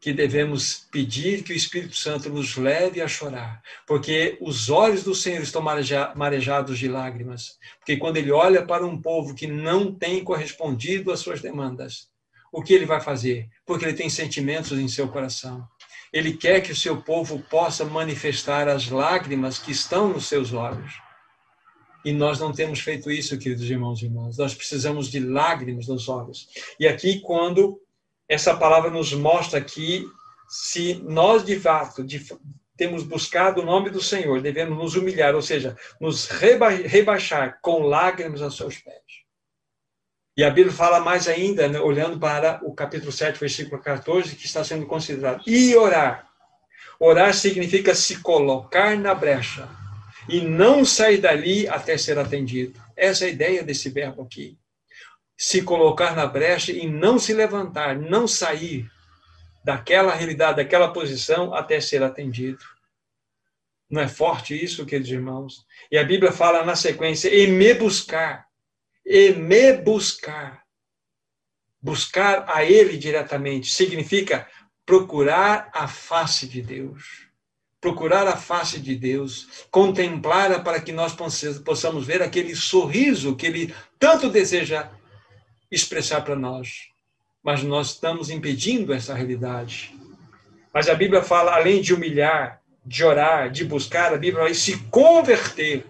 que 0.00 0.12
devemos 0.12 0.86
pedir 0.90 1.42
que 1.42 1.52
o 1.52 1.56
Espírito 1.56 1.96
Santo 1.96 2.28
nos 2.28 2.56
leve 2.56 3.00
a 3.00 3.08
chorar, 3.08 3.62
porque 3.86 4.36
os 4.40 4.68
olhos 4.68 5.02
do 5.02 5.14
Senhor 5.14 5.42
estão 5.42 5.62
marejados 5.62 6.78
de 6.78 6.88
lágrimas, 6.88 7.58
porque 7.78 7.96
quando 7.96 8.16
ele 8.16 8.30
olha 8.30 8.64
para 8.64 8.86
um 8.86 9.00
povo 9.00 9.34
que 9.34 9.46
não 9.46 9.92
tem 9.92 10.22
correspondido 10.22 11.12
às 11.12 11.20
suas 11.20 11.40
demandas, 11.40 12.08
o 12.52 12.62
que 12.62 12.72
ele 12.72 12.86
vai 12.86 13.00
fazer? 13.00 13.48
Porque 13.64 13.84
ele 13.84 13.94
tem 13.94 14.08
sentimentos 14.08 14.72
em 14.78 14.88
seu 14.88 15.08
coração. 15.08 15.66
Ele 16.12 16.32
quer 16.32 16.60
que 16.60 16.72
o 16.72 16.76
seu 16.76 17.02
povo 17.02 17.40
possa 17.50 17.84
manifestar 17.84 18.68
as 18.68 18.88
lágrimas 18.88 19.58
que 19.58 19.72
estão 19.72 20.08
nos 20.08 20.26
seus 20.26 20.52
olhos. 20.52 21.05
E 22.06 22.12
nós 22.12 22.38
não 22.38 22.52
temos 22.52 22.78
feito 22.78 23.10
isso, 23.10 23.36
queridos 23.36 23.68
irmãos 23.68 24.00
e 24.00 24.04
irmãs. 24.04 24.38
Nós 24.38 24.54
precisamos 24.54 25.10
de 25.10 25.18
lágrimas 25.18 25.88
nos 25.88 26.08
olhos. 26.08 26.48
E 26.78 26.86
aqui, 26.86 27.18
quando 27.18 27.82
essa 28.28 28.56
palavra 28.56 28.92
nos 28.92 29.12
mostra 29.12 29.60
que, 29.60 30.06
se 30.48 31.02
nós 31.02 31.44
de 31.44 31.58
fato 31.58 32.04
de, 32.04 32.24
temos 32.76 33.02
buscado 33.02 33.60
o 33.60 33.64
nome 33.64 33.90
do 33.90 34.00
Senhor, 34.00 34.40
devemos 34.40 34.78
nos 34.78 34.94
humilhar, 34.94 35.34
ou 35.34 35.42
seja, 35.42 35.76
nos 36.00 36.28
reba 36.28 36.68
rebaixar 36.68 37.58
com 37.60 37.82
lágrimas 37.82 38.40
aos 38.40 38.56
seus 38.56 38.78
pés. 38.78 39.02
E 40.36 40.44
a 40.44 40.50
Bíblia 40.50 40.72
fala 40.72 41.00
mais 41.00 41.26
ainda, 41.26 41.66
né, 41.66 41.80
olhando 41.80 42.20
para 42.20 42.60
o 42.62 42.72
capítulo 42.72 43.10
7, 43.10 43.40
versículo 43.40 43.82
14, 43.82 44.36
que 44.36 44.46
está 44.46 44.62
sendo 44.62 44.86
considerado. 44.86 45.42
E 45.44 45.74
orar. 45.74 46.30
Orar 47.00 47.34
significa 47.34 47.96
se 47.96 48.22
colocar 48.22 48.96
na 48.96 49.12
brecha 49.12 49.68
e 50.28 50.40
não 50.40 50.84
sair 50.84 51.18
dali 51.18 51.68
até 51.68 51.96
ser 51.96 52.18
atendido. 52.18 52.80
Essa 52.96 53.24
é 53.24 53.28
a 53.28 53.30
ideia 53.30 53.62
desse 53.62 53.90
verbo 53.90 54.22
aqui. 54.22 54.58
Se 55.36 55.62
colocar 55.62 56.16
na 56.16 56.26
brecha 56.26 56.72
e 56.72 56.86
não 56.88 57.18
se 57.18 57.34
levantar, 57.34 57.96
não 57.96 58.26
sair 58.26 58.90
daquela 59.64 60.14
realidade, 60.14 60.56
daquela 60.56 60.92
posição 60.92 61.52
até 61.52 61.80
ser 61.80 62.02
atendido. 62.02 62.64
Não 63.88 64.00
é 64.00 64.08
forte 64.08 64.54
isso, 64.54 64.86
queridos 64.86 65.10
irmãos? 65.10 65.66
E 65.90 65.98
a 65.98 66.04
Bíblia 66.04 66.32
fala 66.32 66.64
na 66.64 66.74
sequência: 66.74 67.28
e 67.28 67.46
me 67.46 67.74
buscar, 67.74 68.46
e 69.04 69.32
me 69.32 69.72
buscar. 69.74 70.64
Buscar 71.80 72.46
a 72.48 72.64
Ele 72.64 72.96
diretamente 72.96 73.70
significa 73.70 74.48
procurar 74.84 75.70
a 75.72 75.86
face 75.86 76.48
de 76.48 76.62
Deus. 76.62 77.25
Procurar 77.80 78.26
a 78.26 78.36
face 78.36 78.80
de 78.80 78.96
Deus, 78.96 79.66
contemplá-la 79.70 80.60
para 80.60 80.80
que 80.80 80.92
nós 80.92 81.14
possamos 81.64 82.06
ver 82.06 82.22
aquele 82.22 82.56
sorriso 82.56 83.36
que 83.36 83.46
Ele 83.46 83.74
tanto 83.98 84.30
deseja 84.30 84.90
expressar 85.70 86.22
para 86.22 86.36
nós. 86.36 86.88
Mas 87.42 87.62
nós 87.62 87.90
estamos 87.90 88.30
impedindo 88.30 88.92
essa 88.92 89.14
realidade. 89.14 89.94
Mas 90.72 90.88
a 90.88 90.94
Bíblia 90.94 91.22
fala, 91.22 91.54
além 91.54 91.80
de 91.80 91.94
humilhar, 91.94 92.60
de 92.84 93.04
orar, 93.04 93.50
de 93.50 93.64
buscar, 93.64 94.12
a 94.12 94.18
Bíblia 94.18 94.44
vai 94.44 94.54
se 94.54 94.78
converter, 94.90 95.84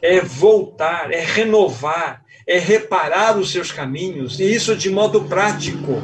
é 0.00 0.20
voltar, 0.20 1.12
é 1.12 1.20
renovar, 1.20 2.24
é 2.46 2.58
reparar 2.58 3.38
os 3.38 3.50
seus 3.50 3.70
caminhos, 3.70 4.40
e 4.40 4.44
isso 4.44 4.76
de 4.76 4.90
modo 4.90 5.24
prático. 5.24 6.02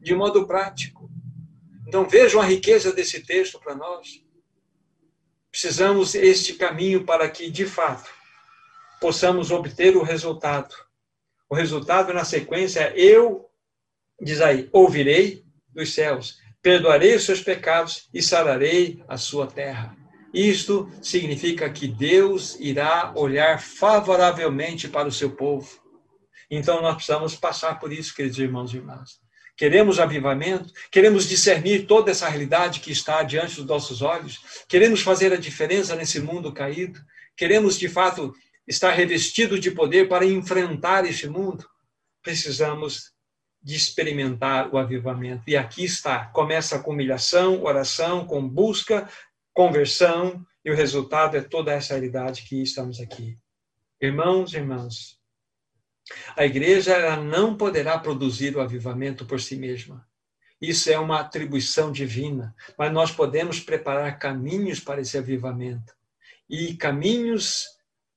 De 0.00 0.14
modo 0.14 0.46
prático. 0.46 1.10
Então 1.86 2.08
vejam 2.08 2.40
a 2.40 2.44
riqueza 2.44 2.92
desse 2.92 3.20
texto 3.24 3.58
para 3.58 3.74
nós. 3.74 4.25
Precisamos 5.56 6.14
este 6.14 6.52
caminho 6.54 7.04
para 7.04 7.30
que, 7.30 7.50
de 7.50 7.64
fato, 7.64 8.10
possamos 9.00 9.50
obter 9.50 9.96
o 9.96 10.02
resultado. 10.02 10.74
O 11.48 11.54
resultado 11.54 12.12
na 12.12 12.26
sequência 12.26 12.80
é 12.80 12.92
eu, 12.98 13.48
diz 14.20 14.42
aí, 14.42 14.68
ouvirei 14.70 15.44
dos 15.72 15.94
céus 15.94 16.38
perdoarei 16.66 17.14
os 17.14 17.24
seus 17.24 17.40
pecados 17.40 18.08
e 18.12 18.20
sararei 18.20 19.00
a 19.06 19.16
sua 19.16 19.46
terra. 19.46 19.96
Isto 20.34 20.90
significa 21.00 21.70
que 21.70 21.86
Deus 21.86 22.58
irá 22.58 23.12
olhar 23.14 23.62
favoravelmente 23.62 24.88
para 24.88 25.06
o 25.06 25.12
seu 25.12 25.30
povo. 25.30 25.80
Então 26.50 26.82
nós 26.82 26.96
precisamos 26.96 27.36
passar 27.36 27.78
por 27.78 27.92
isso, 27.92 28.12
queridos 28.12 28.40
irmãos 28.40 28.74
e 28.74 28.78
irmãs. 28.78 29.25
Queremos 29.56 29.98
avivamento, 29.98 30.72
queremos 30.90 31.26
discernir 31.26 31.86
toda 31.86 32.10
essa 32.10 32.28
realidade 32.28 32.80
que 32.80 32.92
está 32.92 33.22
diante 33.22 33.56
dos 33.56 33.66
nossos 33.66 34.02
olhos, 34.02 34.64
queremos 34.68 35.00
fazer 35.00 35.32
a 35.32 35.36
diferença 35.36 35.96
nesse 35.96 36.20
mundo 36.20 36.52
caído, 36.52 37.00
queremos 37.34 37.78
de 37.78 37.88
fato 37.88 38.34
estar 38.66 38.90
revestido 38.90 39.58
de 39.58 39.70
poder 39.70 40.08
para 40.08 40.26
enfrentar 40.26 41.06
este 41.06 41.28
mundo. 41.28 41.64
Precisamos 42.22 43.12
de 43.62 43.74
experimentar 43.74 44.72
o 44.72 44.78
avivamento. 44.78 45.44
E 45.46 45.56
aqui 45.56 45.84
está, 45.84 46.26
começa 46.26 46.78
com 46.78 46.92
humilhação, 46.92 47.62
oração, 47.64 48.26
com 48.26 48.46
busca, 48.46 49.08
conversão, 49.52 50.44
e 50.64 50.70
o 50.70 50.74
resultado 50.74 51.36
é 51.36 51.40
toda 51.40 51.72
essa 51.72 51.94
realidade 51.94 52.42
que 52.42 52.62
estamos 52.62 53.00
aqui. 53.00 53.38
Irmãos 54.00 54.52
e 54.52 54.56
irmãs, 54.56 55.15
a 56.36 56.44
igreja 56.44 57.16
não 57.16 57.56
poderá 57.56 57.98
produzir 57.98 58.56
o 58.56 58.60
avivamento 58.60 59.24
por 59.24 59.40
si 59.40 59.56
mesma. 59.56 60.06
Isso 60.60 60.90
é 60.90 60.98
uma 60.98 61.20
atribuição 61.20 61.92
divina, 61.92 62.54
mas 62.78 62.92
nós 62.92 63.10
podemos 63.10 63.60
preparar 63.60 64.18
caminhos 64.18 64.80
para 64.80 65.00
esse 65.00 65.18
avivamento. 65.18 65.94
E 66.48 66.74
caminhos 66.74 67.66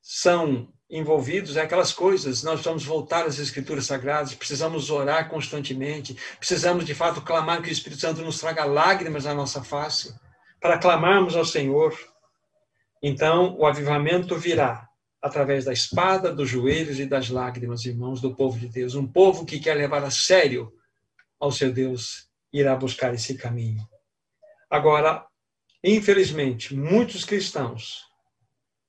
são 0.02 0.72
envolvidos 0.90 1.56
é 1.56 1.62
aquelas 1.62 1.94
coisas. 1.94 2.42
Nós 2.42 2.62
vamos 2.62 2.84
voltar 2.84 3.26
às 3.26 3.38
Escrituras 3.38 3.86
Sagradas, 3.86 4.34
precisamos 4.34 4.90
orar 4.90 5.30
constantemente, 5.30 6.18
precisamos 6.38 6.86
de 6.86 6.96
fato 6.96 7.22
clamar 7.22 7.62
que 7.62 7.70
o 7.70 7.72
Espírito 7.72 8.02
Santo 8.02 8.22
nos 8.22 8.40
traga 8.40 8.66
lágrimas 8.66 9.26
na 9.26 9.34
nossa 9.34 9.64
face, 9.64 10.16
para 10.60 10.80
clamarmos 10.80 11.36
ao 11.36 11.46
Senhor. 11.46 11.96
Então, 13.04 13.56
o 13.58 13.66
avivamento 13.66 14.36
virá 14.38 14.89
através 15.22 15.66
da 15.66 15.74
espada, 15.74 16.34
dos 16.34 16.50
joelhos 16.50 17.00
e 17.00 17.06
das 17.06 17.30
lágrimas, 17.30 17.86
irmãos 17.86 18.22
do 18.22 18.36
povo 18.36 18.58
de 18.58 18.68
Deus. 18.68 18.96
Um 18.96 19.06
povo 19.06 19.46
que 19.46 19.60
quer 19.60 19.76
levar 19.76 20.04
a 20.04 20.12
sério 20.12 20.72
ao 21.40 21.52
seu 21.52 21.72
Deus 21.72 22.28
irá 22.52 22.76
buscar 22.76 23.14
esse 23.14 23.36
caminho. 23.36 23.88
Agora, 24.70 25.26
infelizmente, 25.84 26.76
muitos 26.76 27.26
cristãos 27.26 28.10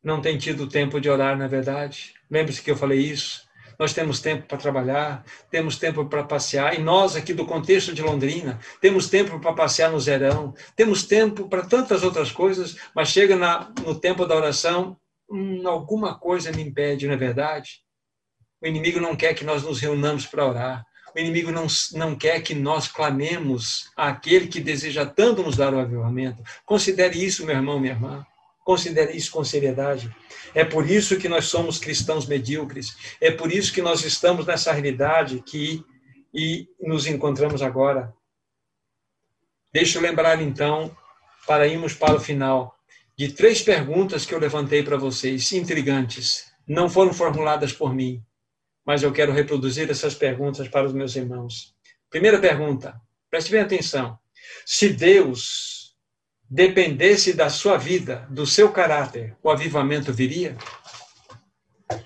não 0.03 0.21
tem 0.21 0.39
tido 0.39 0.67
tempo 0.67 1.01
de 1.01 1.11
orar, 1.11 1.37
na 1.37 1.45
é 1.45 1.49
verdade. 1.49 2.15
Lembre-se 2.31 2.63
que 2.63 2.71
eu 2.71 2.77
falei 2.77 3.01
isso. 3.01 3.49
Nós 3.79 3.95
temos 3.95 4.21
tempo 4.21 4.47
para 4.47 4.59
trabalhar, 4.59 5.25
temos 5.51 5.79
tempo 5.79 6.05
para 6.05 6.23
passear, 6.23 6.79
e 6.79 6.83
nós 6.83 7.17
aqui 7.17 7.33
do 7.33 7.47
contexto 7.47 7.95
de 7.95 8.03
Londrina, 8.03 8.61
temos 8.79 9.09
tempo 9.09 9.41
para 9.41 9.55
passear 9.55 9.91
no 9.91 9.99
Zerão, 9.99 10.55
temos 10.77 11.05
tempo 11.05 11.49
para 11.49 11.65
tantas 11.65 12.03
outras 12.03 12.31
coisas, 12.31 12.77
mas 12.95 13.09
chega 13.09 13.37
na, 13.37 13.73
no 13.83 13.99
tempo 13.99 14.27
da 14.27 14.37
oração, 14.37 15.00
hum, 15.31 15.67
alguma 15.67 16.19
coisa 16.19 16.53
me 16.53 16.63
impede, 16.63 17.07
não 17.07 17.15
é 17.15 17.17
verdade? 17.17 17.83
O 18.61 18.67
inimigo 18.67 19.01
não 19.01 19.17
quer 19.17 19.35
que 19.35 19.45
nós 19.45 19.63
nos 19.63 19.81
reunamos 19.81 20.27
para 20.27 20.47
orar. 20.47 20.87
O 21.15 21.19
inimigo 21.19 21.51
não, 21.51 21.67
não 21.93 22.15
quer 22.15 22.41
que 22.41 22.55
nós 22.55 22.87
clamemos 22.87 23.91
àquele 23.97 24.47
que 24.47 24.61
deseja 24.61 25.07
tanto 25.07 25.43
nos 25.43 25.57
dar 25.57 25.75
o 25.75 25.79
avivamento. 25.79 26.43
Considere 26.65 27.25
isso, 27.25 27.45
meu 27.45 27.57
irmão, 27.57 27.81
minha 27.81 27.95
irmã. 27.95 28.27
Considere 28.65 29.17
isso 29.17 29.33
com 29.33 29.43
seriedade. 29.43 30.15
É 30.55 30.65
por 30.65 30.89
isso 30.89 31.19
que 31.19 31.29
nós 31.29 31.47
somos 31.47 31.79
cristãos 31.79 32.27
medíocres. 32.27 33.17
É 33.21 33.31
por 33.31 33.51
isso 33.51 33.73
que 33.73 33.83
nós 33.83 34.05
estamos 34.05 34.47
nessa 34.47 34.73
realidade 34.73 35.43
que 35.43 35.85
e 36.33 36.69
nos 36.81 37.07
encontramos 37.07 37.63
agora. 37.63 38.15
Deixa 39.73 39.99
eu 39.99 40.03
lembrar 40.03 40.41
então, 40.41 40.97
para 41.47 41.67
irmos 41.67 41.95
para 41.95 42.15
o 42.15 42.21
final, 42.21 42.77
de 43.21 43.31
três 43.31 43.61
perguntas 43.61 44.25
que 44.25 44.33
eu 44.35 44.39
levantei 44.39 44.83
para 44.83 44.97
vocês, 44.97 45.53
intrigantes. 45.53 46.51
Não 46.67 46.89
foram 46.89 47.13
formuladas 47.13 47.71
por 47.71 47.95
mim, 47.95 48.25
mas 48.83 49.03
eu 49.03 49.13
quero 49.13 49.31
reproduzir 49.31 49.91
essas 49.91 50.15
perguntas 50.15 50.67
para 50.69 50.87
os 50.87 50.95
meus 50.95 51.15
irmãos. 51.15 51.75
Primeira 52.09 52.39
pergunta, 52.39 52.99
preste 53.31 53.51
bem 53.51 53.61
atenção. 53.61 54.19
Se 54.65 54.89
Deus 54.89 55.95
dependesse 56.49 57.35
da 57.35 57.51
sua 57.51 57.77
vida, 57.77 58.27
do 58.31 58.47
seu 58.47 58.73
caráter, 58.73 59.37
o 59.43 59.51
avivamento 59.51 60.15
viria? 60.15 60.57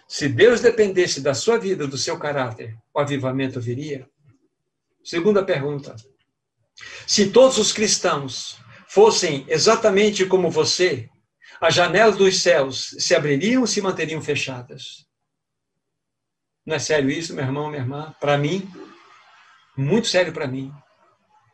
Se 0.08 0.28
Deus 0.28 0.60
dependesse 0.60 1.20
da 1.20 1.32
sua 1.32 1.58
vida, 1.58 1.86
do 1.86 1.96
seu 1.96 2.18
caráter, 2.18 2.76
o 2.92 2.98
avivamento 2.98 3.60
viria? 3.60 4.04
Segunda 5.04 5.44
pergunta. 5.44 5.94
Se 7.06 7.30
todos 7.30 7.56
os 7.56 7.70
cristãos 7.70 8.58
fossem 8.94 9.44
exatamente 9.48 10.24
como 10.24 10.48
você, 10.48 11.10
as 11.60 11.74
janelas 11.74 12.16
dos 12.16 12.40
céus 12.40 12.94
se 12.96 13.12
abririam 13.12 13.62
ou 13.62 13.66
se 13.66 13.80
manteriam 13.80 14.22
fechadas? 14.22 15.04
Não 16.64 16.76
é 16.76 16.78
sério 16.78 17.10
isso, 17.10 17.34
meu 17.34 17.44
irmão, 17.44 17.68
minha 17.68 17.82
irmã? 17.82 18.14
Para 18.20 18.38
mim, 18.38 18.70
muito 19.76 20.06
sério 20.06 20.32
para 20.32 20.46
mim. 20.46 20.72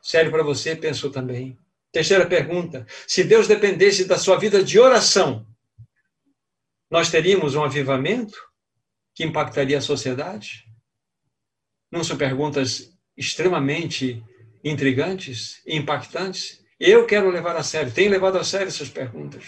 Sério 0.03 0.31
para 0.31 0.43
você, 0.43 0.77
pensou 0.77 1.11
também. 1.11 1.59
Terceira 1.91 2.27
pergunta: 2.27 2.87
se 3.07 3.25
Deus 3.25 3.49
dependesse 3.49 4.05
da 4.05 4.19
sua 4.19 4.37
vida 4.37 4.63
de 4.63 4.79
oração, 4.79 5.47
nós 6.91 7.11
teríamos 7.11 7.55
um 7.55 7.65
avivamento 7.65 8.39
que 9.15 9.25
impactaria 9.25 9.79
a 9.79 9.83
sociedade? 9.83 10.67
Não 11.91 12.05
são 12.05 12.19
perguntas 12.19 12.93
extremamente 13.17 14.23
intrigantes 14.63 15.63
e 15.67 15.75
impactantes? 15.75 16.60
Eu 16.81 17.05
quero 17.05 17.29
levar 17.29 17.57
a 17.57 17.63
sério, 17.63 17.93
tenho 17.93 18.11
levado 18.11 18.39
a 18.39 18.45
sério 18.45 18.69
essas 18.69 18.89
perguntas, 18.89 19.45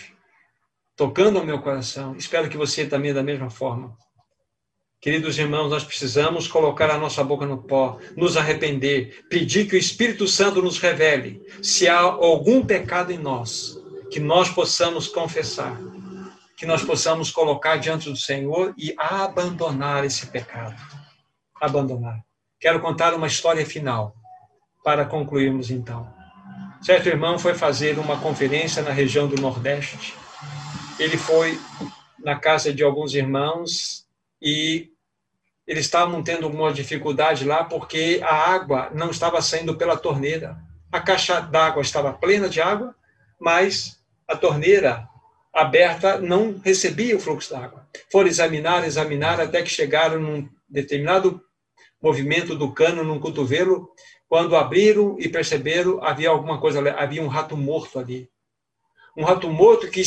tocando 0.94 1.38
ao 1.38 1.46
meu 1.46 1.62
coração. 1.62 2.14
Espero 2.14 2.46
que 2.50 2.58
você 2.58 2.84
também, 2.84 3.14
da 3.14 3.22
mesma 3.22 3.48
forma. 3.48 3.96
Queridos 5.00 5.38
irmãos, 5.38 5.70
nós 5.70 5.82
precisamos 5.82 6.46
colocar 6.46 6.90
a 6.90 6.98
nossa 6.98 7.24
boca 7.24 7.46
no 7.46 7.62
pó, 7.62 7.98
nos 8.18 8.36
arrepender, 8.36 9.24
pedir 9.30 9.66
que 9.66 9.74
o 9.74 9.78
Espírito 9.78 10.28
Santo 10.28 10.60
nos 10.60 10.78
revele 10.78 11.42
se 11.62 11.88
há 11.88 12.00
algum 12.00 12.66
pecado 12.66 13.10
em 13.10 13.18
nós, 13.18 13.78
que 14.10 14.20
nós 14.20 14.50
possamos 14.50 15.08
confessar, 15.08 15.80
que 16.58 16.66
nós 16.66 16.84
possamos 16.84 17.30
colocar 17.30 17.78
diante 17.78 18.10
do 18.10 18.16
Senhor 18.16 18.74
e 18.76 18.94
abandonar 18.98 20.04
esse 20.04 20.26
pecado. 20.26 20.76
Abandonar. 21.58 22.20
Quero 22.60 22.78
contar 22.80 23.14
uma 23.14 23.26
história 23.26 23.64
final 23.64 24.14
para 24.84 25.06
concluirmos 25.06 25.70
então. 25.70 26.21
Certo 26.82 27.06
irmão 27.06 27.38
foi 27.38 27.54
fazer 27.54 27.96
uma 27.96 28.18
conferência 28.18 28.82
na 28.82 28.90
região 28.90 29.28
do 29.28 29.40
Nordeste. 29.40 30.14
Ele 30.98 31.16
foi 31.16 31.56
na 32.18 32.34
casa 32.36 32.74
de 32.74 32.82
alguns 32.82 33.14
irmãos 33.14 34.04
e 34.40 34.90
eles 35.64 35.84
estavam 35.84 36.20
tendo 36.24 36.44
alguma 36.44 36.72
dificuldade 36.72 37.44
lá 37.44 37.62
porque 37.62 38.20
a 38.24 38.34
água 38.34 38.90
não 38.92 39.10
estava 39.10 39.40
saindo 39.40 39.76
pela 39.76 39.96
torneira. 39.96 40.56
A 40.90 40.98
caixa 40.98 41.38
d'água 41.38 41.82
estava 41.82 42.12
plena 42.12 42.48
de 42.48 42.60
água, 42.60 42.96
mas 43.40 44.00
a 44.26 44.36
torneira 44.36 45.08
aberta 45.54 46.18
não 46.18 46.60
recebia 46.64 47.16
o 47.16 47.20
fluxo 47.20 47.50
d'água. 47.50 47.86
Foram 48.10 48.28
examinar, 48.28 48.84
examinar, 48.84 49.40
até 49.40 49.62
que 49.62 49.70
chegaram 49.70 50.20
num 50.20 50.48
determinado 50.68 51.40
movimento 52.02 52.56
do 52.56 52.72
cano, 52.72 53.04
num 53.04 53.20
cotovelo, 53.20 53.88
quando 54.28 54.56
abriram 54.56 55.16
e 55.18 55.28
perceberam 55.28 56.02
havia 56.02 56.30
alguma 56.30 56.60
coisa, 56.60 56.80
havia 56.92 57.22
um 57.22 57.28
rato 57.28 57.56
morto 57.56 57.98
ali. 57.98 58.28
Um 59.16 59.24
rato 59.24 59.48
morto 59.48 59.88
que 59.88 60.02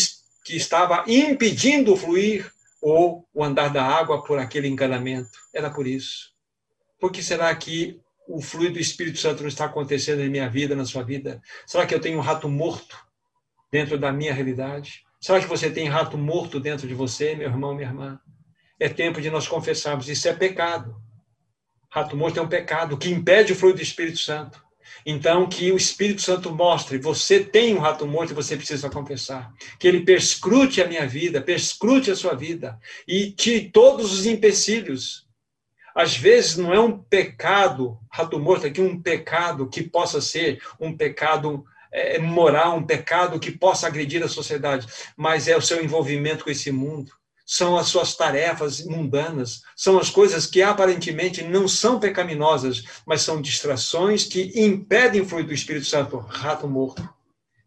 que 0.46 0.56
estava 0.56 1.04
impedindo 1.08 1.98
fluir 1.98 2.54
ou 2.80 3.28
o 3.34 3.44
andar 3.44 3.74
da 3.74 3.84
água 3.84 4.24
por 4.24 4.38
aquele 4.38 4.68
encanamento. 4.68 5.40
Era 5.52 5.72
por 5.72 5.88
isso. 5.88 6.32
Por 7.00 7.12
que 7.12 7.24
será 7.24 7.54
que 7.56 8.00
o 8.28 8.40
fluir 8.40 8.72
do 8.72 8.80
Espírito 8.80 9.18
Santo 9.18 9.42
não 9.42 9.48
está 9.48 9.66
acontecendo 9.66 10.22
em 10.22 10.30
minha 10.30 10.48
vida, 10.48 10.76
na 10.76 10.86
sua 10.86 11.02
vida? 11.02 11.42
Será 11.66 11.88
que 11.88 11.96
eu 11.96 12.00
tenho 12.00 12.20
um 12.20 12.22
rato 12.22 12.48
morto 12.48 12.96
dentro 13.72 13.98
da 13.98 14.12
minha 14.12 14.34
realidade? 14.34 15.04
Será 15.20 15.40
que 15.40 15.48
você 15.48 15.72
tem 15.72 15.90
rato 15.90 16.16
morto 16.16 16.60
dentro 16.60 16.88
de 16.88 16.94
você, 16.94 17.36
meu 17.36 17.50
irmão, 17.50 17.74
minha 17.74 17.88
irmã? 17.88 18.20
É 18.80 18.88
tempo 18.88 19.20
de 19.20 19.32
nós 19.32 19.48
confessarmos. 19.48 20.08
Isso 20.08 20.28
é 20.28 20.34
pecado. 20.34 20.96
Rato 21.96 22.18
morto 22.18 22.38
é 22.38 22.44
um 22.44 22.50
pecado 22.50 22.98
que 22.98 23.10
impede 23.10 23.54
o 23.54 23.56
fluir 23.56 23.74
do 23.74 23.82
Espírito 23.82 24.18
Santo. 24.18 24.62
Então, 25.06 25.48
que 25.48 25.72
o 25.72 25.78
Espírito 25.78 26.22
Santo 26.22 26.54
mostre, 26.54 26.98
você 26.98 27.42
tem 27.42 27.74
um 27.74 27.80
rato 27.80 28.06
morto 28.06 28.32
e 28.32 28.36
você 28.36 28.58
precisa 28.58 28.90
confessar. 28.90 29.54
Que 29.80 29.88
ele 29.88 30.02
perscrute 30.02 30.82
a 30.82 30.88
minha 30.90 31.08
vida, 31.08 31.42
perscrute 31.42 32.12
a 32.12 32.16
sua 32.18 32.34
vida 32.34 32.78
e 33.08 33.32
tire 33.32 33.70
todos 33.70 34.12
os 34.12 34.26
empecilhos. 34.26 35.26
Às 35.96 36.18
vezes 36.18 36.58
não 36.58 36.74
é 36.74 36.80
um 36.82 36.98
pecado, 36.98 37.98
rato 38.12 38.38
morto 38.38 38.68
aqui, 38.68 38.82
um 38.82 39.02
pecado 39.02 39.70
que 39.70 39.82
possa 39.82 40.20
ser 40.20 40.62
um 40.78 40.98
pecado 40.98 41.64
é, 41.94 42.20
moral, 42.20 42.76
um 42.76 42.86
pecado 42.86 43.40
que 43.40 43.52
possa 43.52 43.88
agredir 43.88 44.22
a 44.22 44.28
sociedade, 44.28 44.86
mas 45.16 45.48
é 45.48 45.56
o 45.56 45.62
seu 45.62 45.82
envolvimento 45.82 46.44
com 46.44 46.50
esse 46.52 46.74
mundo 46.74 47.14
são 47.46 47.78
as 47.78 47.88
suas 47.88 48.16
tarefas 48.16 48.84
mundanas, 48.84 49.62
são 49.76 50.00
as 50.00 50.10
coisas 50.10 50.48
que 50.48 50.64
aparentemente 50.64 51.44
não 51.44 51.68
são 51.68 52.00
pecaminosas, 52.00 52.84
mas 53.06 53.22
são 53.22 53.40
distrações 53.40 54.24
que 54.24 54.52
impedem 54.60 55.22
o 55.22 55.26
fluir 55.26 55.46
do 55.46 55.54
Espírito 55.54 55.86
Santo, 55.86 56.18
rato 56.18 56.68
morto. 56.68 57.08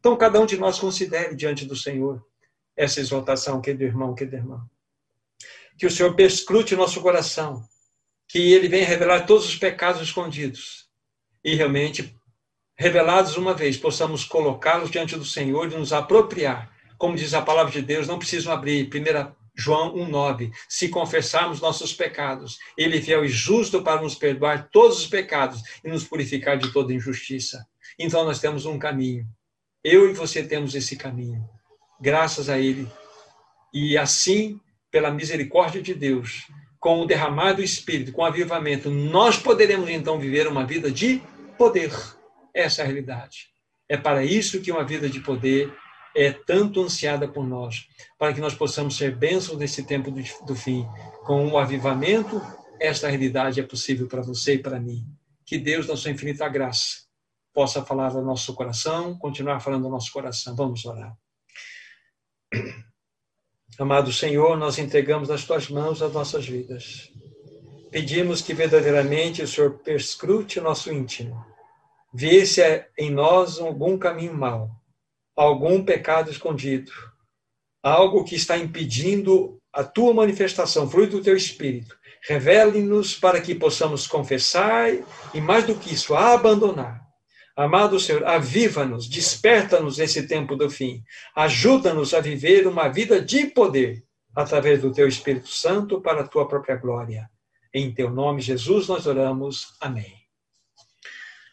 Então, 0.00 0.16
cada 0.16 0.40
um 0.40 0.46
de 0.46 0.56
nós 0.56 0.78
considere 0.78 1.36
diante 1.36 1.64
do 1.64 1.76
Senhor 1.76 2.24
essa 2.76 3.00
exaltação, 3.00 3.60
querido 3.60 3.84
irmão, 3.84 4.14
querida 4.14 4.36
irmã. 4.36 4.64
Que 5.76 5.86
o 5.86 5.90
Senhor 5.90 6.14
perscrute 6.14 6.74
nosso 6.74 7.00
coração, 7.00 7.62
que 8.26 8.52
ele 8.52 8.68
venha 8.68 8.86
revelar 8.86 9.26
todos 9.26 9.46
os 9.46 9.56
pecados 9.56 10.02
escondidos 10.02 10.88
e 11.44 11.54
realmente, 11.54 12.16
revelados 12.76 13.36
uma 13.36 13.54
vez, 13.54 13.76
possamos 13.76 14.24
colocá-los 14.24 14.90
diante 14.90 15.16
do 15.16 15.24
Senhor 15.24 15.70
e 15.70 15.76
nos 15.76 15.92
apropriar. 15.92 16.70
Como 16.96 17.16
diz 17.16 17.32
a 17.32 17.42
palavra 17.42 17.72
de 17.72 17.80
Deus, 17.80 18.08
não 18.08 18.18
precisam 18.18 18.52
abrir 18.52 18.88
1 18.92 19.37
João 19.58 19.92
1,9. 19.96 20.52
Se 20.68 20.88
confessarmos 20.88 21.60
nossos 21.60 21.92
pecados, 21.92 22.58
Ele 22.76 22.98
é 22.98 23.02
fiel 23.02 23.24
e 23.24 23.28
justo 23.28 23.82
para 23.82 24.00
nos 24.00 24.14
perdoar 24.14 24.68
todos 24.70 24.98
os 25.00 25.06
pecados 25.08 25.60
e 25.84 25.88
nos 25.88 26.04
purificar 26.04 26.56
de 26.56 26.72
toda 26.72 26.94
injustiça. 26.94 27.66
Então 27.98 28.24
nós 28.24 28.38
temos 28.38 28.64
um 28.66 28.78
caminho. 28.78 29.26
Eu 29.82 30.08
e 30.08 30.12
você 30.12 30.44
temos 30.44 30.76
esse 30.76 30.96
caminho. 30.96 31.44
Graças 32.00 32.48
a 32.48 32.58
Ele. 32.58 32.88
E 33.74 33.98
assim, 33.98 34.60
pela 34.92 35.10
misericórdia 35.10 35.82
de 35.82 35.92
Deus, 35.92 36.46
com 36.78 37.00
o 37.00 37.06
derramar 37.06 37.54
do 37.54 37.62
Espírito, 37.62 38.12
com 38.12 38.22
o 38.22 38.26
avivamento, 38.26 38.88
nós 38.88 39.36
poderemos 39.36 39.90
então 39.90 40.20
viver 40.20 40.46
uma 40.46 40.64
vida 40.64 40.88
de 40.88 41.20
poder. 41.56 41.92
Essa 42.54 42.82
é 42.82 42.84
a 42.84 42.86
realidade. 42.86 43.48
É 43.88 43.96
para 43.96 44.24
isso 44.24 44.60
que 44.60 44.70
uma 44.70 44.84
vida 44.84 45.08
de 45.08 45.18
poder 45.18 45.72
é 46.18 46.32
tanto 46.32 46.82
ansiada 46.82 47.28
por 47.28 47.46
nós, 47.46 47.88
para 48.18 48.34
que 48.34 48.40
nós 48.40 48.52
possamos 48.52 48.96
ser 48.96 49.14
bênçãos 49.14 49.56
nesse 49.56 49.84
tempo 49.84 50.10
do, 50.10 50.56
fim. 50.56 50.84
Com 51.24 51.46
o 51.46 51.56
avivamento, 51.56 52.42
esta 52.80 53.08
realidade 53.08 53.60
é 53.60 53.62
possível 53.62 54.08
para 54.08 54.20
você 54.20 54.54
e 54.54 54.58
para 54.58 54.80
mim. 54.80 55.06
Que 55.46 55.56
Deus, 55.58 55.86
na 55.86 55.96
sua 55.96 56.10
infinita 56.10 56.48
graça, 56.48 57.06
possa 57.54 57.84
falar 57.84 58.16
ao 58.16 58.24
nosso 58.24 58.52
coração, 58.54 59.16
continuar 59.16 59.60
falando 59.60 59.84
ao 59.84 59.92
nosso 59.92 60.12
coração. 60.12 60.56
Vamos 60.56 60.84
orar. 60.84 61.16
Amado 63.78 64.12
Senhor, 64.12 64.56
nós 64.56 64.76
entregamos 64.76 65.28
nas 65.28 65.44
tuas 65.44 65.68
mãos 65.68 66.02
as 66.02 66.12
nossas 66.12 66.44
vidas. 66.44 67.12
Pedimos 67.92 68.42
que 68.42 68.52
verdadeiramente 68.52 69.40
o 69.40 69.46
Senhor 69.46 69.78
perscrute 69.78 70.58
o 70.58 70.62
nosso 70.62 70.92
íntimo, 70.92 71.46
vê 72.12 72.44
se 72.44 72.60
é 72.60 72.88
em 72.98 73.08
nós 73.08 73.60
algum 73.60 73.96
caminho 73.96 74.34
mau 74.34 74.78
algum 75.38 75.84
pecado 75.84 76.32
escondido, 76.32 76.90
algo 77.80 78.24
que 78.24 78.34
está 78.34 78.58
impedindo 78.58 79.56
a 79.72 79.84
tua 79.84 80.12
manifestação, 80.12 80.90
fruto 80.90 81.18
do 81.18 81.22
teu 81.22 81.36
espírito. 81.36 81.96
Revele-nos 82.26 83.14
para 83.14 83.40
que 83.40 83.54
possamos 83.54 84.08
confessar 84.08 84.90
e, 85.32 85.40
mais 85.40 85.64
do 85.64 85.76
que 85.76 85.94
isso, 85.94 86.16
abandonar. 86.16 87.00
Amado 87.56 88.00
Senhor, 88.00 88.24
aviva-nos, 88.24 89.08
desperta-nos 89.08 89.98
nesse 89.98 90.26
tempo 90.26 90.56
do 90.56 90.68
fim. 90.68 91.04
Ajuda-nos 91.36 92.14
a 92.14 92.20
viver 92.20 92.66
uma 92.66 92.88
vida 92.88 93.20
de 93.20 93.46
poder 93.46 94.04
através 94.34 94.80
do 94.80 94.92
teu 94.92 95.06
Espírito 95.06 95.48
Santo 95.48 96.00
para 96.00 96.22
a 96.22 96.26
tua 96.26 96.48
própria 96.48 96.76
glória. 96.76 97.30
Em 97.72 97.94
teu 97.94 98.10
nome, 98.10 98.40
Jesus, 98.40 98.88
nós 98.88 99.06
oramos. 99.06 99.76
Amém. 99.80 100.14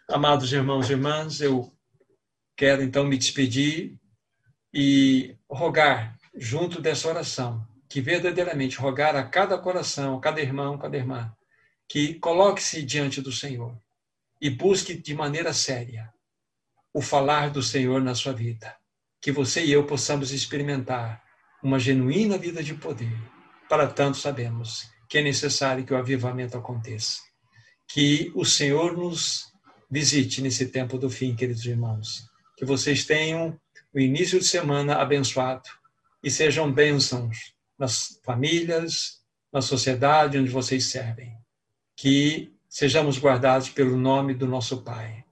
Amados 0.10 0.52
irmãos 0.52 0.90
e 0.90 0.94
irmãs, 0.94 1.42
eu 1.42 1.75
Quero 2.58 2.82
então 2.82 3.04
me 3.04 3.18
despedir 3.18 3.98
e 4.74 5.36
rogar, 5.50 6.18
junto 6.34 6.82
dessa 6.82 7.10
oração, 7.10 7.68
que 7.90 8.00
verdadeiramente 8.00 8.78
rogar 8.78 9.14
a 9.16 9.24
cada 9.24 9.58
coração, 9.58 10.18
a 10.18 10.22
cada 10.22 10.40
irmão, 10.40 10.76
a 10.76 10.80
cada 10.80 10.96
irmã, 10.96 11.34
que 11.88 12.14
coloque-se 12.16 12.82
diante 12.82 13.22
do 13.22 13.32
Senhor 13.32 13.78
e 14.42 14.50
busque 14.50 14.94
de 14.94 15.14
maneira 15.14 15.52
séria 15.54 16.14
o 16.94 17.02
falar 17.02 17.50
do 17.50 17.62
Senhor 17.62 18.02
na 18.02 18.16
sua 18.16 18.32
vida. 18.32 18.74
Que 19.22 19.34
você 19.34 19.66
e 19.66 19.72
eu 19.72 19.86
possamos 19.86 20.32
experimentar 20.32 21.22
uma 21.62 21.78
genuína 21.78 22.38
vida 22.38 22.64
de 22.64 22.74
poder. 22.74 23.18
Para 23.68 23.88
tanto, 23.88 24.18
sabemos 24.18 24.90
que 25.10 25.18
é 25.18 25.22
necessário 25.22 25.86
que 25.86 25.94
o 25.94 25.98
avivamento 25.98 26.58
aconteça. 26.58 27.20
Que 27.88 28.32
o 28.34 28.46
Senhor 28.46 28.96
nos 28.96 29.52
visite 29.92 30.42
nesse 30.42 30.68
tempo 30.68 30.98
do 30.98 31.10
fim, 31.10 31.36
queridos 31.36 31.66
irmãos 31.66 32.34
que 32.56 32.66
vocês 32.66 33.06
tenham 33.06 33.60
o 33.94 34.00
início 34.00 34.40
de 34.40 34.46
semana 34.46 34.96
abençoado 34.96 35.70
e 36.24 36.30
sejam 36.30 36.72
bênçãos 36.72 37.54
nas 37.78 38.20
famílias, 38.24 39.22
na 39.52 39.62
sociedade 39.62 40.38
onde 40.38 40.50
vocês 40.50 40.86
servem. 40.86 41.38
Que 41.96 42.54
sejamos 42.68 43.18
guardados 43.18 43.70
pelo 43.70 43.96
nome 43.98 44.34
do 44.34 44.48
nosso 44.48 44.82
Pai. 44.82 45.24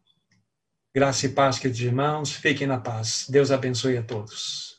Graça 0.96 1.26
e 1.26 1.30
paz, 1.30 1.58
queridos 1.58 1.82
irmãos, 1.82 2.32
fiquem 2.32 2.68
na 2.68 2.78
paz. 2.78 3.26
Deus 3.28 3.52
abençoe 3.52 3.98
a 3.98 4.04
todos. 4.04 4.73